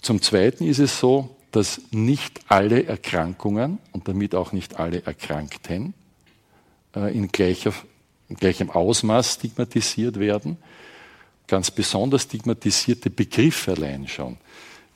Zum 0.00 0.22
Zweiten 0.22 0.64
ist 0.64 0.78
es 0.78 0.98
so, 0.98 1.36
dass 1.52 1.82
nicht 1.90 2.40
alle 2.48 2.84
Erkrankungen 2.86 3.78
und 3.92 4.08
damit 4.08 4.34
auch 4.34 4.52
nicht 4.52 4.78
alle 4.78 5.04
Erkrankten 5.04 5.92
äh, 6.94 7.14
in, 7.14 7.28
gleicher, 7.28 7.74
in 8.30 8.36
gleichem 8.36 8.70
Ausmaß 8.70 9.34
stigmatisiert 9.34 10.18
werden. 10.18 10.56
Ganz 11.46 11.70
besonders 11.70 12.22
stigmatisierte 12.22 13.10
Begriffe 13.10 13.72
allein 13.72 14.08
schon 14.08 14.38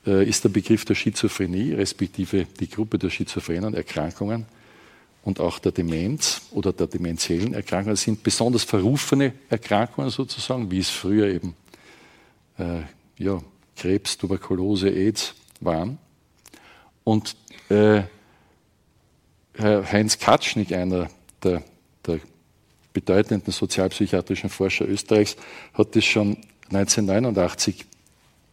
ist 0.05 0.45
der 0.45 0.49
Begriff 0.49 0.85
der 0.85 0.95
Schizophrenie, 0.95 1.75
respektive 1.75 2.47
die 2.59 2.71
Gruppe 2.71 2.99
der 2.99 3.11
schizophrenen 3.11 3.75
Erkrankungen 3.75 4.47
und 5.23 5.41
auch 5.41 5.59
der 5.59 5.73
Demenz 5.73 6.43
oder 6.53 6.73
der 6.73 6.87
demenziellen 6.87 7.53
Erkrankungen 7.53 7.97
sind 7.97 8.23
besonders 8.23 8.65
verrufene 8.65 9.35
Erkrankungen 9.51 10.11
sozusagen, 10.11 10.71
wie 10.71 10.79
es 10.79 10.89
früher 10.89 11.27
eben 11.27 11.55
äh, 12.59 12.83
ja, 13.19 13.43
Krebs, 13.77 14.17
Tuberkulose, 14.17 14.89
AIDS 14.89 15.35
waren. 15.61 15.99
Und 17.05 17.37
äh, 17.69 18.03
Heinz 19.59 20.19
Katschnig, 20.19 20.75
einer 20.75 21.11
der, 21.43 21.63
der 22.07 22.21
bedeutenden 22.95 23.53
sozialpsychiatrischen 23.53 24.49
Forscher 24.49 24.89
Österreichs, 24.89 25.37
hat 25.75 25.95
das 25.97 26.05
schon 26.05 26.39
1989, 26.71 27.85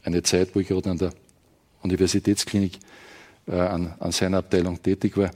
eine 0.04 0.24
Zeit, 0.24 0.54
wo 0.54 0.60
ich 0.60 0.68
gerade 0.68 0.90
an 0.90 0.98
der 0.98 1.14
Universitätsklinik 1.84 2.80
äh, 3.48 3.56
an, 3.56 3.94
an, 4.00 4.12
seiner 4.12 4.38
Abteilung 4.40 4.82
tätig 4.82 5.18
war, 5.18 5.32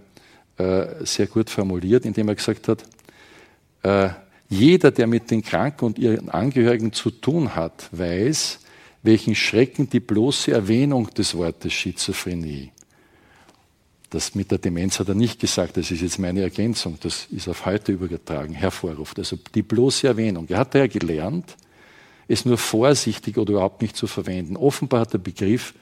äh, 0.58 1.06
sehr 1.06 1.28
gut 1.28 1.50
formuliert, 1.50 2.06
indem 2.06 2.30
er 2.30 2.36
gesagt 2.36 2.68
hat, 2.68 2.84
äh, 3.84 4.10
jeder, 4.50 4.92
der 4.92 5.08
mit 5.08 5.32
den 5.32 5.42
Kranken 5.42 5.86
und 5.86 5.98
ihren 5.98 6.30
Angehörigen 6.30 6.92
zu 6.92 7.10
tun 7.10 7.56
hat, 7.56 7.88
weiß, 7.92 8.60
welchen 9.04 9.34
Schrecken 9.34 9.90
die 9.90 10.02
bloße 10.02 10.52
Erwähnung 10.52 11.10
des 11.14 11.36
Wortes 11.36 11.74
Schizophrenie 11.74 12.72
das 14.12 14.36
mit 14.36 14.52
der 14.52 14.58
Demenz 14.58 15.00
hat 15.00 15.08
er 15.08 15.16
nicht 15.16 15.40
gesagt, 15.40 15.78
das 15.78 15.90
ist 15.90 16.02
jetzt 16.02 16.20
meine 16.20 16.42
Ergänzung, 16.42 16.98
das 17.02 17.28
ist 17.32 17.48
auf 17.48 17.66
heute 17.66 17.94
übergetragen, 17.94 18.54
hervorruft. 18.54 19.18
Also 19.18 19.38
die 19.56 19.62
bloße 19.62 20.06
Erwähnung. 20.06 20.46
Er 20.50 20.60
hat 20.60 20.76
ja 20.76 20.86
gelernt, 20.86 21.56
es 22.28 22.44
nur 22.44 22.58
vorsichtig 22.58 23.38
oder 23.38 23.54
überhaupt 23.54 23.82
nicht 23.82 23.96
zu 23.96 24.08
verwenden. 24.08 24.58
Offenbar 24.58 25.02
hat 25.02 25.14
der 25.14 25.20
Begriff 25.20 25.74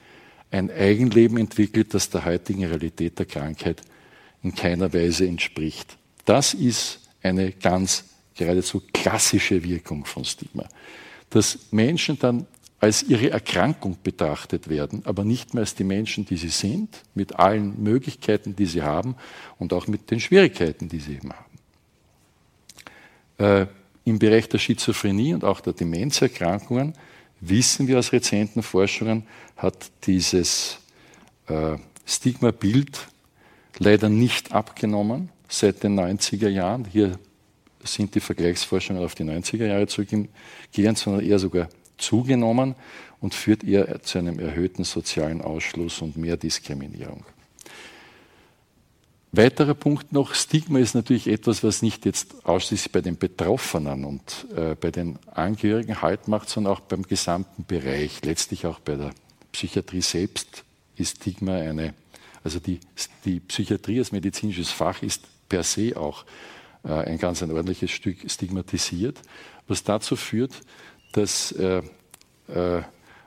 ein 0.52 0.72
Eigenleben 0.72 1.38
entwickelt, 1.38 1.94
das 1.94 2.10
der 2.10 2.26
heutigen 2.26 2.66
Realität 2.66 3.20
der 3.20 3.26
Krankheit 3.26 3.82
in 4.42 4.56
keiner 4.56 4.94
Weise 4.94 5.28
entspricht. 5.28 5.98
Das 6.26 6.54
ist 6.54 7.00
eine 7.22 7.52
ganz 7.52 8.06
geradezu 8.36 8.82
klassische 8.94 9.64
Wirkung 9.64 10.06
von 10.06 10.26
Stigma. 10.26 10.68
Dass 11.30 11.60
Menschen 11.72 12.18
dann 12.18 12.48
als 12.80 13.04
ihre 13.04 13.30
Erkrankung 13.32 13.98
betrachtet 14.02 14.70
werden, 14.70 15.02
aber 15.06 15.26
nicht 15.26 15.54
mehr 15.54 15.62
als 15.62 15.76
die 15.76 15.84
Menschen, 15.84 16.26
die 16.26 16.38
sie 16.38 16.50
sind, 16.50 17.04
mit 17.14 17.36
allen 17.36 17.82
Möglichkeiten, 17.84 18.56
die 18.56 18.66
sie 18.66 18.82
haben 18.82 19.16
und 19.58 19.74
auch 19.74 19.88
mit 19.88 20.10
den 20.12 20.22
Schwierigkeiten, 20.22 20.88
die 20.88 21.00
sie 21.00 21.16
eben 21.16 21.34
haben. 21.34 21.50
Äh, 23.38 23.68
Im 24.06 24.18
Bereich 24.18 24.48
der 24.48 24.60
Schizophrenie 24.60 25.34
und 25.34 25.44
auch 25.44 25.60
der 25.60 25.74
Demenzerkrankungen 25.74 26.94
wissen 27.42 27.88
wir 27.88 28.00
aus 28.00 28.12
rezenten 28.12 28.64
Forschungen, 28.64 29.24
hat 29.58 29.92
dieses 30.06 30.80
äh, 31.48 31.78
Stigma-Bild 32.06 33.08
leider 33.78 34.10
nicht 34.10 34.52
abgenommen 34.52 35.30
seit 35.48 35.84
den 35.84 36.00
90er 36.00 36.50
Jahren. 36.50 36.86
Hier 36.86 37.18
sind 37.84 38.16
die 38.16 38.20
Vergleichsforschungen 38.20 39.04
auf 39.04 39.16
die 39.16 39.24
90er 39.24 39.66
Jahre 39.66 39.88
zurückgehend, 39.88 40.98
sondern 40.98 41.26
eher 41.26 41.40
sogar 41.40 41.70
zugenommen 41.98 42.76
und 43.20 43.34
führt 43.34 43.64
eher 43.64 44.02
zu 44.02 44.20
einem 44.20 44.40
erhöhten 44.40 44.84
sozialen 44.84 45.42
Ausschluss 45.42 46.02
und 46.02 46.18
mehr 46.18 46.38
Diskriminierung. 46.38 47.26
Weiterer 49.32 49.76
Punkt 49.76 50.12
noch, 50.12 50.34
Stigma 50.34 50.80
ist 50.80 50.96
natürlich 50.96 51.28
etwas, 51.28 51.64
was 51.64 51.84
nicht 51.84 52.04
jetzt 52.06 52.46
ausschließlich 52.46 52.92
bei 52.92 53.02
den 53.02 53.18
Betroffenen 53.18 54.04
und 54.04 54.48
äh, 54.56 54.74
bei 54.74 54.90
den 54.90 55.20
Angehörigen 55.28 56.02
Halt 56.02 56.28
macht, 56.28 56.50
sondern 56.50 56.74
auch 56.74 56.80
beim 56.80 57.04
gesamten 57.04 57.64
Bereich, 57.64 58.26
letztlich 58.26 58.66
auch 58.66 58.80
bei 58.80 58.96
der 58.96 59.12
Psychiatrie 59.52 60.02
selbst 60.02 60.64
ist 60.96 61.18
Stigma 61.18 61.54
eine, 61.54 61.94
also 62.44 62.60
die, 62.60 62.80
die 63.24 63.40
Psychiatrie 63.40 64.00
als 64.00 64.12
medizinisches 64.12 64.72
Fach 64.72 65.04
ist 65.04 65.24
per 65.48 65.64
se 65.64 65.96
auch 65.96 66.26
äh, 66.84 66.90
ein 66.90 67.20
ganz 67.20 67.44
ein 67.44 67.52
ordentliches 67.52 67.92
Stück 67.92 68.30
stigmatisiert, 68.30 69.22
was 69.68 69.84
dazu 69.84 70.16
führt, 70.16 70.54
dass 71.14 71.52
äh, 71.52 71.84
äh, 72.48 72.82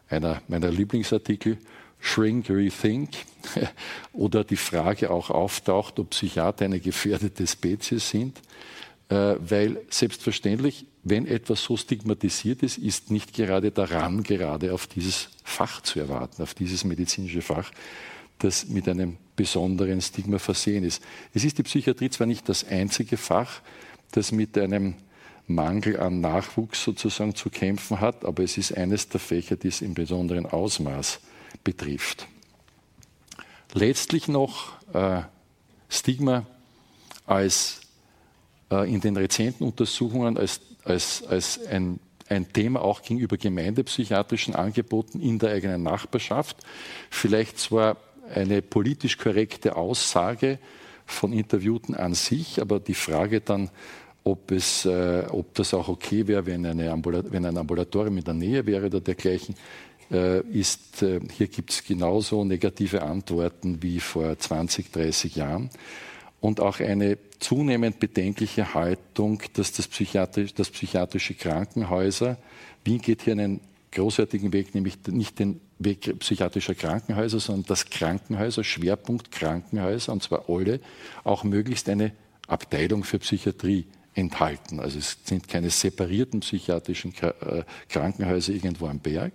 einer 0.08 0.42
meiner 0.48 0.70
Lieblingsartikel 0.70 1.58
Shrink, 2.04 2.50
Rethink 2.50 3.10
oder 4.12 4.42
die 4.42 4.56
Frage 4.56 5.08
auch 5.08 5.30
auftaucht, 5.30 6.00
ob 6.00 6.10
Psychiater 6.10 6.64
eine 6.64 6.80
gefährdete 6.80 7.46
Spezies 7.46 8.10
sind, 8.10 8.38
äh, 9.08 9.36
weil 9.38 9.80
selbstverständlich, 9.88 10.84
wenn 11.04 11.28
etwas 11.28 11.62
so 11.62 11.76
stigmatisiert 11.76 12.64
ist, 12.64 12.76
ist 12.76 13.12
nicht 13.12 13.32
gerade 13.32 13.70
daran, 13.70 14.24
gerade 14.24 14.74
auf 14.74 14.88
dieses 14.88 15.28
Fach 15.44 15.80
zu 15.80 16.00
erwarten, 16.00 16.42
auf 16.42 16.54
dieses 16.54 16.82
medizinische 16.82 17.40
Fach, 17.40 17.70
das 18.40 18.66
mit 18.66 18.88
einem 18.88 19.16
besonderen 19.36 20.00
Stigma 20.00 20.40
versehen 20.40 20.82
ist. 20.82 21.02
Es 21.32 21.44
ist 21.44 21.58
die 21.58 21.62
Psychiatrie 21.62 22.10
zwar 22.10 22.26
nicht 22.26 22.48
das 22.48 22.66
einzige 22.66 23.16
Fach, 23.16 23.62
das 24.10 24.32
mit 24.32 24.58
einem 24.58 24.96
Mangel 25.46 26.00
an 26.00 26.20
Nachwuchs 26.20 26.82
sozusagen 26.82 27.36
zu 27.36 27.48
kämpfen 27.48 28.00
hat, 28.00 28.24
aber 28.24 28.42
es 28.42 28.58
ist 28.58 28.76
eines 28.76 29.08
der 29.08 29.20
Fächer, 29.20 29.54
die 29.54 29.68
es 29.68 29.82
im 29.82 29.94
besonderen 29.94 30.46
Ausmaß 30.46 31.20
betrifft. 31.64 32.26
Letztlich 33.72 34.28
noch 34.28 34.72
äh, 34.92 35.22
Stigma 35.88 36.46
als 37.26 37.80
äh, 38.70 38.92
in 38.92 39.00
den 39.00 39.16
rezenten 39.16 39.64
Untersuchungen 39.64 40.36
als, 40.36 40.60
als, 40.84 41.22
als 41.26 41.64
ein, 41.66 42.00
ein 42.28 42.52
Thema 42.52 42.82
auch 42.82 43.02
gegenüber 43.02 43.36
gemeindepsychiatrischen 43.36 44.54
Angeboten 44.54 45.20
in 45.20 45.38
der 45.38 45.52
eigenen 45.52 45.82
Nachbarschaft. 45.82 46.56
Vielleicht 47.10 47.58
zwar 47.58 47.96
eine 48.34 48.62
politisch 48.62 49.18
korrekte 49.18 49.76
Aussage 49.76 50.58
von 51.06 51.32
Interviewten 51.32 51.94
an 51.94 52.14
sich, 52.14 52.60
aber 52.60 52.80
die 52.80 52.94
Frage 52.94 53.40
dann, 53.40 53.70
ob, 54.24 54.50
es, 54.52 54.84
äh, 54.84 55.24
ob 55.30 55.54
das 55.54 55.74
auch 55.74 55.88
okay 55.88 56.26
wäre, 56.26 56.46
wenn, 56.46 56.64
eine 56.64 56.92
wenn 57.30 57.44
ein 57.44 57.56
Ambulatorium 57.58 58.18
in 58.18 58.24
der 58.24 58.34
Nähe 58.34 58.66
wäre 58.66 58.86
oder 58.86 59.00
dergleichen, 59.00 59.54
ist, 60.40 61.02
äh, 61.02 61.20
hier 61.36 61.48
gibt 61.48 61.70
es 61.70 61.84
genauso 61.84 62.44
negative 62.44 63.02
Antworten 63.02 63.82
wie 63.82 64.00
vor 64.00 64.38
20, 64.38 64.92
30 64.92 65.36
Jahren. 65.36 65.70
Und 66.40 66.60
auch 66.60 66.80
eine 66.80 67.18
zunehmend 67.38 68.00
bedenkliche 68.00 68.74
Haltung, 68.74 69.42
dass 69.54 69.72
das, 69.72 69.88
psychiatrisch, 69.88 70.54
das 70.54 70.70
psychiatrische 70.70 71.34
Krankenhäuser, 71.34 72.36
Wien 72.84 73.00
geht 73.00 73.22
hier 73.22 73.34
einen 73.34 73.60
großartigen 73.92 74.52
Weg, 74.52 74.74
nämlich 74.74 74.98
nicht 75.06 75.38
den 75.38 75.60
Weg 75.78 76.18
psychiatrischer 76.18 76.74
Krankenhäuser, 76.74 77.40
sondern 77.40 77.66
das 77.68 77.86
Krankenhäuser, 77.86 78.64
Schwerpunkt 78.64 79.30
Krankenhäuser, 79.30 80.12
und 80.12 80.22
zwar 80.22 80.48
alle, 80.48 80.80
auch 81.24 81.44
möglichst 81.44 81.88
eine 81.88 82.12
Abteilung 82.46 83.04
für 83.04 83.18
Psychiatrie 83.18 83.86
enthalten. 84.14 84.80
Also 84.80 84.98
es 84.98 85.18
sind 85.24 85.48
keine 85.48 85.70
separierten 85.70 86.40
psychiatrischen 86.40 87.14
äh, 87.20 87.62
Krankenhäuser 87.88 88.52
irgendwo 88.52 88.86
am 88.86 88.98
Berg. 88.98 89.32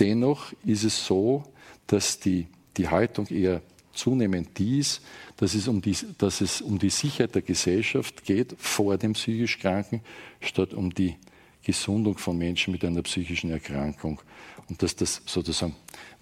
Dennoch 0.00 0.52
ist 0.64 0.84
es 0.84 1.06
so, 1.06 1.44
dass 1.86 2.18
die, 2.18 2.46
die 2.76 2.88
Haltung 2.88 3.26
eher 3.28 3.62
zunehmend 3.92 4.58
die 4.58 4.78
ist, 4.78 5.00
dass 5.36 5.54
es, 5.54 5.68
um 5.68 5.80
die, 5.80 5.96
dass 6.18 6.40
es 6.40 6.60
um 6.60 6.78
die 6.78 6.90
Sicherheit 6.90 7.34
der 7.34 7.42
Gesellschaft 7.42 8.24
geht 8.24 8.54
vor 8.58 8.98
dem 8.98 9.14
psychisch 9.14 9.58
Kranken, 9.58 10.02
statt 10.40 10.74
um 10.74 10.92
die 10.92 11.16
Gesundung 11.62 12.18
von 12.18 12.36
Menschen 12.36 12.72
mit 12.72 12.84
einer 12.84 13.02
psychischen 13.02 13.50
Erkrankung. 13.50 14.20
Und 14.68 14.82
dass 14.82 14.96
das 14.96 15.22
sozusagen 15.26 15.74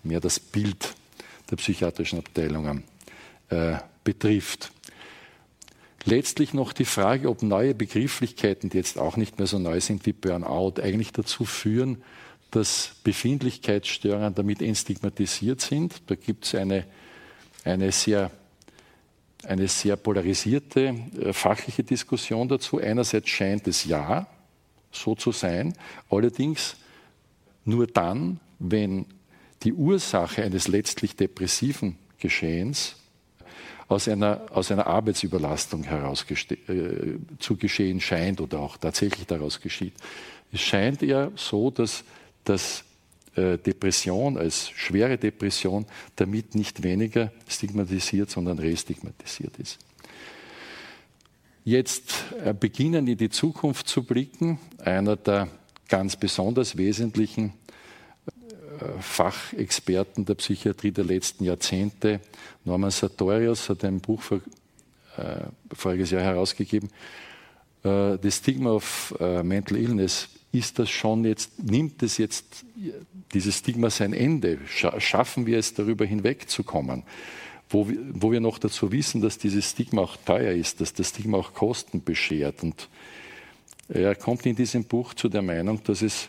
mehr 0.03 0.21
das 0.21 0.39
Bild 0.39 0.95
der 1.51 1.57
psychiatrischen 1.57 2.19
Abteilungen 2.19 2.85
äh, 3.49 3.77
betrifft. 4.05 4.71
Letztlich 6.07 6.53
noch 6.53 6.73
die 6.73 6.85
Frage, 6.85 7.31
ob 7.31 7.43
neue 7.43 7.75
Begrifflichkeiten, 7.75 8.69
die 8.69 8.77
jetzt 8.77 8.99
auch 8.99 9.17
nicht 9.17 9.39
mehr 9.39 9.47
so 9.47 9.59
neu 9.59 9.81
sind 9.81 10.05
wie 10.05 10.13
Burnout, 10.13 10.75
eigentlich 10.83 11.13
dazu 11.13 11.45
führen, 11.45 12.03
dass 12.55 12.93
Befindlichkeitsstörungen 13.03 14.33
damit 14.33 14.63
entstigmatisiert 14.63 15.61
sind. 15.61 16.03
Da 16.07 16.15
gibt 16.15 16.45
es 16.45 16.55
eine, 16.55 16.85
eine, 17.65 17.91
sehr, 17.91 18.31
eine 19.43 19.67
sehr 19.67 19.97
polarisierte 19.97 20.95
äh, 21.21 21.33
fachliche 21.33 21.83
Diskussion 21.83 22.49
dazu. 22.49 22.79
Einerseits 22.79 23.29
scheint 23.29 23.67
es 23.67 23.85
ja 23.85 24.29
so 24.93 25.17
zu 25.17 25.33
sein, 25.33 25.75
allerdings 26.09 26.77
nur 27.65 27.89
dann, 27.89 28.39
wenn 28.61 29.07
die 29.65 29.73
Ursache 29.73 30.45
eines 30.45 30.69
letztlich 30.69 31.17
depressiven 31.17 31.99
Geschehens 32.19 32.95
aus 33.89 34.07
einer, 34.07 34.43
aus 34.51 34.71
einer 34.71 34.87
Arbeitsüberlastung 34.87 35.83
heraus 35.83 36.25
äh, 36.31 37.17
zu 37.41 37.57
geschehen 37.57 38.01
scheint 38.01 38.41
oder 38.41 38.61
auch 38.61 38.77
tatsächlich 38.77 39.27
daraus 39.27 39.61
geschieht. 39.61 39.95
Es 40.53 40.61
scheint 40.61 41.03
ja 41.03 41.33
so, 41.35 41.73
dass, 41.73 42.05
dass 42.45 42.85
äh, 43.37 43.59
Depression 43.59 44.39
als 44.39 44.71
schwere 44.71 45.19
Depression 45.19 45.87
damit 46.17 46.55
nicht 46.55 46.83
weniger 46.83 47.33
stigmatisiert, 47.49 48.31
sondern 48.31 48.59
restigmatisiert 48.59 49.59
ist. 49.59 49.79
Jetzt 51.65 52.25
äh, 52.45 52.53
beginnen 52.53 53.07
in 53.07 53.17
die 53.17 53.31
Zukunft 53.31 53.89
zu 53.89 54.05
blicken. 54.05 54.59
Einer 54.79 55.17
der 55.17 55.49
ganz 55.89 56.17
besonders 56.17 56.77
wesentlichen 56.77 57.53
Fachexperten 59.01 60.25
der 60.25 60.35
Psychiatrie 60.35 60.91
der 60.91 61.05
letzten 61.05 61.45
Jahrzehnte. 61.45 62.21
Norman 62.65 62.91
Sartorius 62.91 63.69
hat 63.69 63.85
ein 63.85 64.01
Buch 64.01 64.23
vor, 64.23 64.41
äh, 65.17 65.45
voriges 65.73 66.11
Jahr 66.11 66.23
herausgegeben. 66.23 66.91
Äh, 67.83 68.19
The 68.21 68.31
Stigma 68.31 68.71
of 68.71 69.15
äh, 69.21 69.43
Mental 69.43 69.79
Illness. 69.79 70.29
Ist 70.55 70.79
das 70.79 70.89
schon 70.89 71.25
jetzt, 71.25 71.65
nimmt 71.65 72.01
es 72.05 72.17
jetzt 72.17 72.65
dieses 73.33 73.59
Stigma 73.59 73.91
sein 73.91 74.13
Ende? 74.13 74.61
Scha 74.69 75.01
schaffen 75.01 75.47
wir 75.47 75.59
es, 75.59 75.75
darüber 75.75 76.05
hinwegzukommen? 76.05 77.03
Wo 77.69 77.89
wir, 77.89 77.99
wo 78.13 78.31
wir 78.31 78.39
noch 78.39 78.59
dazu 78.59 78.93
wissen, 78.93 79.21
dass 79.21 79.37
dieses 79.37 79.69
Stigma 79.69 80.03
auch 80.03 80.17
teuer 80.17 80.53
ist, 80.53 80.81
dass 80.81 80.93
das 80.95 81.09
Stigma 81.09 81.39
auch 81.39 81.55
Kosten 81.55 82.05
beschert. 82.05 82.63
Und 82.63 82.89
er 83.89 84.15
kommt 84.15 84.47
in 84.47 84.55
diesem 84.55 84.85
Buch 84.85 85.15
zu 85.15 85.29
der 85.29 85.43
Meinung, 85.43 85.83
dass 85.83 86.03
es 86.03 86.29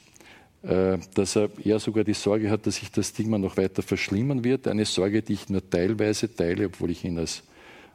äh, 0.64 0.98
dass 1.14 1.36
er 1.36 1.52
eher 1.64 1.78
sogar 1.78 2.04
die 2.04 2.16
Sorge 2.16 2.50
hat, 2.50 2.66
dass 2.66 2.78
sich 2.78 2.90
das 2.90 3.10
Stigma 3.10 3.38
noch 3.38 3.58
weiter 3.58 3.84
verschlimmern 3.84 4.44
wird. 4.44 4.68
Eine 4.68 4.86
Sorge, 4.86 5.22
die 5.22 5.34
ich 5.34 5.50
nur 5.50 5.70
teilweise 5.70 6.36
teile, 6.36 6.66
obwohl 6.66 6.90
ich 6.90 7.04
ihn 7.06 7.20
als 7.20 7.44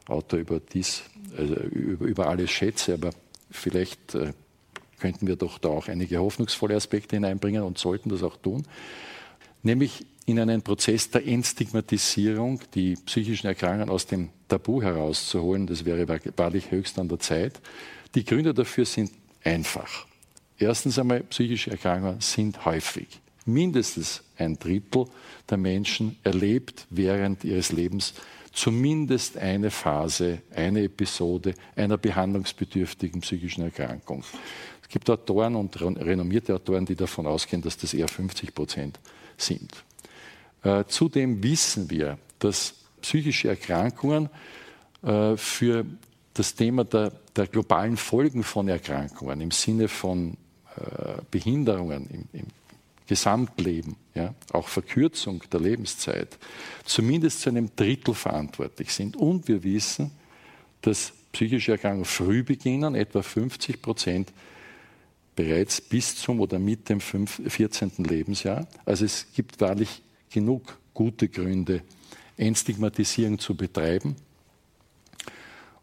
Autor 0.07 0.39
über 0.39 0.61
dies, 0.61 1.03
also 1.37 1.55
über, 1.55 2.05
über 2.05 2.27
alles 2.29 2.49
schätze, 2.49 2.93
aber 2.93 3.09
vielleicht 3.49 4.15
äh, 4.15 4.31
könnten 5.01 5.27
wir 5.27 5.35
doch 5.35 5.57
da 5.57 5.69
auch 5.69 5.87
einige 5.87 6.19
hoffnungsvolle 6.19 6.75
Aspekte 6.75 7.15
hineinbringen 7.15 7.63
und 7.63 7.77
sollten 7.77 8.09
das 8.09 8.23
auch 8.23 8.37
tun. 8.37 8.63
Nämlich 9.63 10.05
in 10.25 10.39
einen 10.39 10.61
Prozess 10.61 11.09
der 11.09 11.27
Entstigmatisierung, 11.27 12.61
die 12.75 12.95
psychischen 13.05 13.47
Erkrankungen 13.47 13.89
aus 13.89 14.05
dem 14.05 14.29
Tabu 14.47 14.81
herauszuholen. 14.81 15.67
Das 15.67 15.83
wäre 15.83 16.07
wahrlich 16.37 16.71
höchst 16.71 16.99
an 16.99 17.09
der 17.09 17.19
Zeit. 17.19 17.59
Die 18.15 18.23
Gründe 18.23 18.53
dafür 18.53 18.85
sind 18.85 19.11
einfach. 19.43 20.05
Erstens 20.57 20.99
einmal, 20.99 21.21
psychische 21.23 21.71
Erkrankungen 21.71 22.21
sind 22.21 22.63
häufig. 22.65 23.07
Mindestens 23.45 24.23
ein 24.37 24.59
Drittel 24.59 25.05
der 25.49 25.57
Menschen 25.57 26.17
erlebt 26.23 26.85
während 26.91 27.43
ihres 27.43 27.71
Lebens 27.71 28.13
zumindest 28.51 29.37
eine 29.37 29.71
Phase, 29.71 30.41
eine 30.53 30.83
Episode 30.83 31.53
einer 31.75 31.97
behandlungsbedürftigen 31.97 33.21
psychischen 33.21 33.63
Erkrankung. 33.63 34.23
Es 34.91 34.93
gibt 34.93 35.09
Autoren 35.09 35.55
und 35.55 35.79
renommierte 35.79 36.53
Autoren, 36.53 36.85
die 36.85 36.97
davon 36.97 37.25
ausgehen, 37.25 37.61
dass 37.61 37.77
das 37.77 37.93
eher 37.93 38.09
50 38.09 38.53
Prozent 38.53 38.99
sind. 39.37 39.71
Äh, 40.63 40.83
zudem 40.85 41.41
wissen 41.41 41.89
wir, 41.89 42.17
dass 42.39 42.73
psychische 43.01 43.47
Erkrankungen 43.47 44.29
äh, 45.01 45.37
für 45.37 45.85
das 46.33 46.55
Thema 46.55 46.83
der, 46.83 47.13
der, 47.33 47.47
globalen 47.47 47.95
Folgen 47.95 48.43
von 48.43 48.67
Erkrankungen 48.67 49.39
im 49.39 49.51
Sinne 49.51 49.87
von 49.87 50.33
äh, 50.75 51.21
Behinderungen 51.31 52.09
im, 52.09 52.39
im 52.41 52.47
Gesamtleben, 53.07 53.95
ja, 54.13 54.33
auch 54.51 54.67
Verkürzung 54.67 55.41
der 55.53 55.61
Lebenszeit, 55.61 56.37
zumindest 56.83 57.39
zu 57.39 57.49
einem 57.49 57.73
Drittel 57.77 58.13
verantwortlich 58.13 58.93
sind. 58.93 59.15
Und 59.15 59.47
wir 59.47 59.63
wissen, 59.63 60.11
dass 60.81 61.13
psychische 61.31 61.71
Erkrankungen 61.71 62.03
früh 62.03 62.43
beginnen, 62.43 62.93
etwa 62.93 63.21
50 63.21 63.81
Prozent 63.81 64.33
bereits 65.35 65.81
bis 65.81 66.15
zum 66.15 66.39
oder 66.39 66.59
mit 66.59 66.89
dem 66.89 66.99
14. 66.99 67.91
Lebensjahr. 67.99 68.67
Also 68.85 69.05
es 69.05 69.27
gibt 69.33 69.59
wahrlich 69.61 70.01
genug 70.29 70.77
gute 70.93 71.27
Gründe, 71.29 71.81
Entstigmatisierung 72.37 73.39
zu 73.39 73.55
betreiben. 73.55 74.15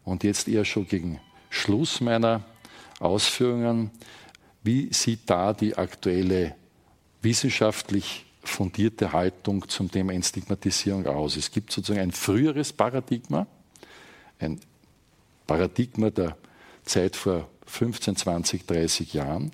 Und 0.03 0.23
jetzt 0.23 0.47
eher 0.47 0.65
schon 0.65 0.87
gegen 0.87 1.19
Schluss 1.49 2.01
meiner 2.01 2.43
Ausführungen. 2.99 3.91
Wie 4.63 4.93
sieht 4.93 5.21
da 5.25 5.53
die 5.53 5.77
aktuelle 5.77 6.55
wissenschaftlich 7.21 8.25
fundierte 8.43 9.11
Haltung 9.13 9.67
zum 9.67 9.89
Thema 9.91 10.13
Entstigmatisierung 10.13 11.05
aus? 11.07 11.37
Es 11.37 11.51
gibt 11.51 11.71
sozusagen 11.71 12.01
ein 12.01 12.11
früheres 12.11 12.73
Paradigma, 12.73 13.47
ein 14.39 14.59
Paradigma 15.47 16.09
der 16.09 16.37
Zeit 16.83 17.15
vor 17.15 17.49
15, 17.69 18.15
20, 18.15 18.65
30 18.65 19.13
Jahren, 19.13 19.51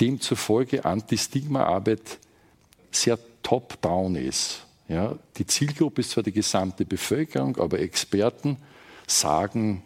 demzufolge 0.00 0.84
Antistigmaarbeit 0.84 2.18
sehr 2.90 3.18
top-down 3.42 4.16
ist. 4.16 4.64
Ja, 4.88 5.18
die 5.36 5.46
Zielgruppe 5.46 6.00
ist 6.00 6.10
zwar 6.12 6.22
die 6.22 6.32
gesamte 6.32 6.84
Bevölkerung, 6.86 7.58
aber 7.58 7.78
Experten 7.78 8.56
sagen, 9.06 9.82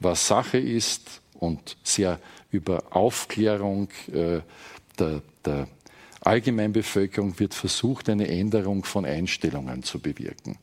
was 0.00 0.26
Sache 0.26 0.58
ist 0.58 1.20
und 1.34 1.76
sehr 1.84 2.18
über 2.50 2.82
Aufklärung 2.90 3.88
äh, 4.12 4.40
der, 4.98 5.22
der 5.44 5.68
Allgemeinbevölkerung 6.20 7.38
wird 7.38 7.54
versucht, 7.54 8.08
eine 8.08 8.28
Änderung 8.28 8.84
von 8.84 9.04
Einstellungen 9.04 9.82
zu 9.82 9.98
bewirken. 10.00 10.58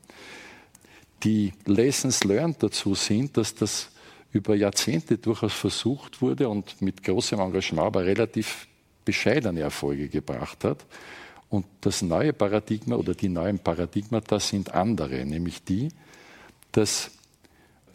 Die 1.23 1.53
Lessons 1.65 2.23
learned 2.23 2.63
dazu 2.63 2.95
sind, 2.95 3.37
dass 3.37 3.53
das 3.53 3.90
über 4.33 4.55
Jahrzehnte 4.55 5.17
durchaus 5.17 5.53
versucht 5.53 6.21
wurde 6.21 6.47
und 6.47 6.81
mit 6.81 7.03
großem 7.03 7.39
Engagement 7.39 7.87
aber 7.87 8.05
relativ 8.05 8.67
bescheidene 9.03 9.61
Erfolge 9.61 10.07
gebracht 10.07 10.63
hat. 10.63 10.85
Und 11.49 11.65
das 11.81 12.01
neue 12.01 12.31
Paradigma 12.31 12.95
oder 12.95 13.13
die 13.13 13.27
neuen 13.27 13.59
Paradigmata 13.59 14.39
sind 14.39 14.73
andere, 14.73 15.25
nämlich 15.25 15.63
die, 15.63 15.89
dass 16.71 17.11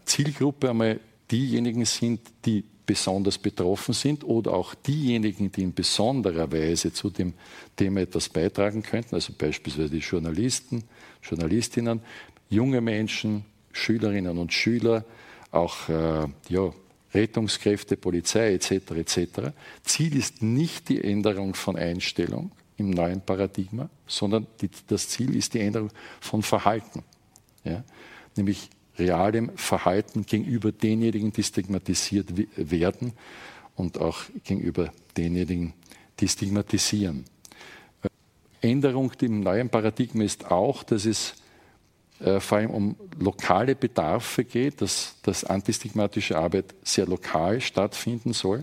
Zielgruppe 0.05 0.71
einmal 0.71 1.01
diejenigen 1.31 1.87
sind, 1.87 2.21
die 2.45 2.65
besonders 2.85 3.39
betroffen 3.39 3.95
sind 3.95 4.23
oder 4.25 4.53
auch 4.53 4.75
diejenigen, 4.75 5.51
die 5.51 5.63
in 5.63 5.75
besonderer 5.75 6.53
Weise 6.53 6.93
zu 6.93 7.11
dem 7.11 7.35
Thema 7.75 8.03
etwas 8.03 8.29
beitragen 8.29 8.83
könnten, 8.83 9.17
also 9.17 9.33
beispielsweise 9.37 9.91
die 9.91 9.99
Journalisten, 9.99 10.85
Journalistinnen, 11.23 12.01
junge 12.49 12.81
Menschen, 12.81 13.45
Schülerinnen 13.73 14.39
und 14.39 14.53
Schüler, 14.53 15.05
auch 15.57 15.89
äh, 15.89 16.27
ja, 16.49 16.73
Rettungskräfte, 17.13 17.97
Polizei 17.97 18.55
etc. 18.55 18.71
etc. 18.93 19.19
Ziel 19.83 20.17
ist 20.17 20.43
nicht 20.43 20.89
die 20.89 21.03
Änderung 21.03 21.55
von 21.55 21.77
Einstellung, 21.77 22.53
im 22.77 22.91
neuen 22.91 23.21
Paradigma, 23.21 23.89
sondern 24.07 24.47
die, 24.61 24.69
das 24.87 25.09
Ziel 25.09 25.35
ist 25.35 25.55
die 25.55 25.61
Änderung 25.61 25.91
von 26.21 26.43
Verhalten. 26.43 27.03
Ja? 27.65 27.85
Nämlich 28.37 28.69
realem 28.99 29.57
Verhalten 29.57 30.25
gegenüber 30.27 30.73
denjenigen, 30.73 31.33
die 31.33 31.43
stigmatisiert 31.43 32.29
werden 32.57 33.13
und 33.77 33.99
auch 33.99 34.25
gegenüber 34.45 34.93
denjenigen, 35.17 35.73
die 36.21 36.29
stigmatisieren. 36.29 37.25
Äh, 38.03 38.09
Änderung 38.71 39.13
im 39.21 39.41
neuen 39.41 39.69
Paradigma 39.69 40.25
ist 40.25 40.51
auch, 40.51 40.83
dass 40.83 41.07
es 41.07 41.35
äh, 42.21 42.41
vor 42.41 42.59
allem 42.59 42.71
um 42.71 42.97
lokale 43.19 43.75
Bedarfe 43.75 44.45
geht, 44.45 44.81
dass, 44.81 45.17
dass 45.23 45.45
antistigmatische 45.45 46.39
Arbeit 46.39 46.75
sehr 46.83 47.07
lokal 47.07 47.61
stattfinden 47.61 48.33
soll 48.33 48.63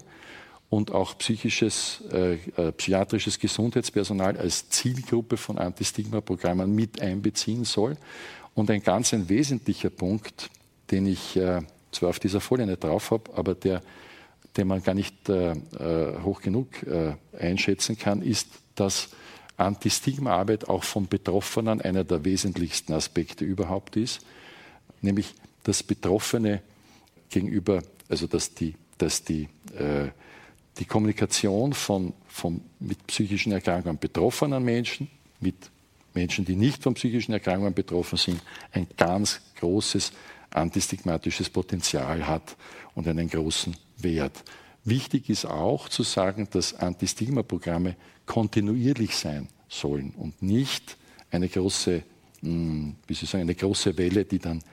und 0.69 0.91
auch 0.91 1.17
psychisches, 1.19 2.01
äh, 2.11 2.33
äh, 2.57 2.71
psychiatrisches 2.71 3.37
Gesundheitspersonal 3.37 4.37
als 4.37 4.69
Zielgruppe 4.69 5.37
von 5.37 5.59
Antistigma-Programmen 5.59 6.73
mit 6.73 6.99
einbeziehen 6.99 7.63
soll. 7.63 7.95
Und 8.55 8.71
ein 8.71 8.81
ganz 8.81 9.13
ein 9.13 9.29
wesentlicher 9.29 9.91
Punkt, 9.91 10.49
den 10.89 11.05
ich 11.05 11.37
äh, 11.37 11.61
zwar 11.91 12.09
auf 12.09 12.19
dieser 12.19 12.41
Folie 12.41 12.65
nicht 12.65 12.83
drauf 12.83 13.11
habe, 13.11 13.31
aber 13.35 13.53
der, 13.53 13.83
den 14.57 14.67
man 14.67 14.81
gar 14.81 14.95
nicht 14.95 15.29
äh, 15.29 15.51
äh 15.51 16.19
hoch 16.23 16.41
genug 16.41 16.67
äh, 16.83 17.13
einschätzen 17.37 17.97
kann, 17.97 18.23
ist, 18.23 18.47
dass 18.73 19.09
Antistigma-Arbeit 19.57 20.67
auch 20.69 20.83
von 20.83 21.07
Betroffenen 21.07 21.81
einer 21.81 22.03
der 22.03 22.25
wesentlichsten 22.25 22.93
Aspekte 22.93 23.45
überhaupt 23.45 23.95
ist, 23.95 24.21
nämlich 25.01 25.33
dass 25.63 25.83
Betroffene 25.83 26.61
gegenüber, 27.29 27.83
also 28.09 28.27
dass 28.27 28.53
die, 28.53 28.75
dass 28.97 29.23
die 29.23 29.47
äh, 29.77 30.09
die 30.79 30.85
Kommunikation 30.85 31.73
von, 31.73 32.13
von 32.27 32.61
mit 32.79 33.05
psychischen 33.07 33.51
Erkrankungen 33.51 33.99
betroffenen 33.99 34.63
Menschen, 34.63 35.09
mit 35.39 35.55
Menschen, 36.13 36.45
die 36.45 36.55
nicht 36.55 36.81
von 36.83 36.93
psychischen 36.93 37.33
Erkrankungen 37.33 37.73
betroffen 37.73 38.17
sind, 38.17 38.41
ein 38.71 38.87
ganz 38.97 39.41
großes 39.59 40.13
antistigmatisches 40.51 41.49
Potenzial 41.49 42.27
hat 42.27 42.55
und 42.95 43.07
einen 43.07 43.29
großen 43.29 43.75
Wert. 43.97 44.43
Wichtig 44.83 45.29
ist 45.29 45.45
auch 45.45 45.89
zu 45.89 46.03
sagen, 46.03 46.47
dass 46.51 46.73
Antistigma-Programme 46.73 47.95
kontinuierlich 48.25 49.15
sein 49.15 49.47
sollen 49.69 50.13
und 50.17 50.41
nicht 50.41 50.97
eine 51.31 51.49
große, 51.49 52.03
hm, 52.41 52.95
wie 53.07 53.13
Sie 53.13 53.25
sagen, 53.25 53.43
eine 53.43 53.55
große 53.55 53.97
Welle, 53.97 54.25
die 54.25 54.39
dann 54.39 54.63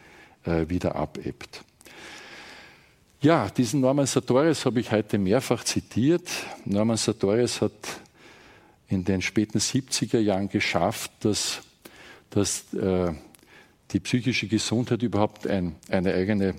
äh, 0.44 0.68
wieder 0.68 0.94
abebbt. 0.94 1.62
Ja, 3.22 3.50
diesen 3.50 3.80
Norman 3.80 4.06
Sartorius 4.06 4.64
habe 4.64 4.80
ich 4.80 4.90
heute 4.90 5.18
mehrfach 5.18 5.62
zitiert. 5.64 6.28
Norman 6.64 6.96
Sartorius 6.96 7.60
hat 7.60 7.72
in 8.88 9.04
den 9.04 9.20
späten 9.20 9.58
70er 9.58 10.18
Jahren 10.18 10.48
geschafft, 10.48 11.12
dass, 11.20 11.60
dass 12.30 12.72
äh, 12.72 13.12
die 13.90 14.00
psychische 14.00 14.46
Gesundheit 14.46 15.02
überhaupt 15.02 15.46
ein, 15.46 15.76
eine 15.88 16.14
eigene 16.14 16.54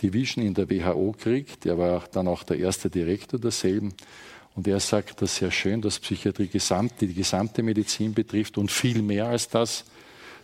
Division 0.00 0.44
in 0.44 0.54
der 0.54 0.70
WHO 0.70 1.14
kriegt. 1.18 1.66
Er 1.66 1.78
war 1.78 2.04
dann 2.12 2.28
auch 2.28 2.42
der 2.42 2.58
erste 2.58 2.90
Direktor 2.90 3.40
derselben. 3.40 3.94
Und 4.54 4.68
er 4.68 4.80
sagt 4.80 5.20
das 5.20 5.36
sehr 5.36 5.50
schön, 5.50 5.80
dass 5.80 5.98
Psychiatrie 5.98 6.48
gesamt, 6.48 7.00
die 7.00 7.12
gesamte 7.12 7.62
Medizin 7.62 8.14
betrifft 8.14 8.56
und 8.56 8.70
viel 8.70 9.02
mehr 9.02 9.26
als 9.26 9.48
das. 9.48 9.84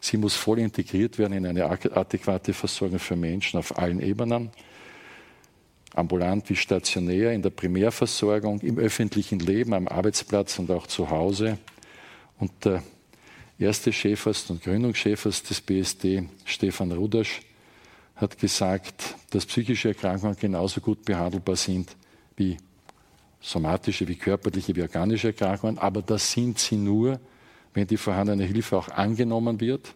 Sie 0.00 0.16
muss 0.16 0.34
voll 0.34 0.58
integriert 0.58 1.18
werden 1.18 1.34
in 1.34 1.46
eine 1.46 1.64
adäquate 1.64 2.52
Versorgung 2.52 2.98
für 2.98 3.16
Menschen 3.16 3.58
auf 3.58 3.78
allen 3.78 4.00
Ebenen 4.00 4.50
ambulant 5.94 6.48
wie 6.48 6.56
stationär, 6.56 7.32
in 7.32 7.42
der 7.42 7.50
Primärversorgung, 7.50 8.60
im 8.60 8.78
öffentlichen 8.78 9.40
Leben, 9.40 9.74
am 9.74 9.88
Arbeitsplatz 9.88 10.58
und 10.58 10.70
auch 10.70 10.86
zu 10.86 11.10
Hause. 11.10 11.58
Und 12.38 12.52
der 12.64 12.82
erste 13.58 13.92
Chefarzt 13.92 14.50
und 14.50 14.62
Gründungschefarzt 14.62 15.50
des 15.50 15.60
BSD, 15.60 16.28
Stefan 16.44 16.92
Rudasch, 16.92 17.40
hat 18.16 18.38
gesagt, 18.38 19.16
dass 19.30 19.46
psychische 19.46 19.88
Erkrankungen 19.88 20.36
genauso 20.38 20.80
gut 20.80 21.04
behandelbar 21.04 21.56
sind 21.56 21.96
wie 22.36 22.56
somatische 23.40 24.06
wie 24.06 24.16
körperliche 24.16 24.74
wie 24.76 24.82
organische 24.82 25.28
Erkrankungen, 25.28 25.78
aber 25.78 26.02
das 26.02 26.30
sind 26.32 26.58
sie 26.58 26.76
nur, 26.76 27.18
wenn 27.74 27.86
die 27.86 27.96
vorhandene 27.96 28.44
Hilfe 28.44 28.76
auch 28.76 28.88
angenommen 28.88 29.60
wird. 29.60 29.94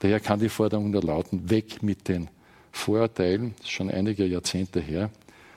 Daher 0.00 0.20
kann 0.20 0.40
die 0.40 0.48
Forderung 0.48 0.90
nur 0.90 1.02
lauten, 1.02 1.50
weg 1.50 1.82
mit 1.82 2.08
den 2.08 2.28
Vorurteilen, 2.72 3.54
das 3.58 3.66
ist 3.66 3.72
schon 3.72 3.90
einige 3.90 4.26
Jahrzehnte 4.26 4.80
her, 4.80 5.10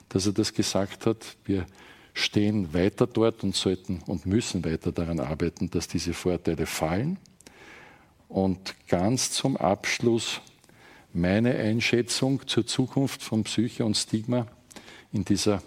dass 0.10 0.26
er 0.26 0.34
das 0.34 0.54
gesagt 0.54 1.06
hat. 1.06 1.38
Wir 1.46 1.66
stehen 2.14 2.74
weiter 2.74 3.08
dort 3.08 3.44
und 3.44 3.56
sollten 3.56 4.02
und 4.06 4.26
müssen 4.26 4.64
weiter 4.66 4.92
daran 4.92 5.20
arbeiten, 5.20 5.70
dass 5.70 5.88
diese 5.88 6.14
Vorurteile 6.14 6.66
fallen. 6.66 7.18
Und 8.30 8.76
ganz 8.88 9.32
zum 9.32 9.58
Abschluss 9.58 10.42
meine 11.14 11.56
Einschätzung 11.56 12.46
zur 12.48 12.66
Zukunft 12.68 13.24
von 13.24 13.44
Psyche 13.44 13.86
und 13.86 13.96
Stigma 13.96 14.48
in 15.12 15.24
dieser 15.26 15.62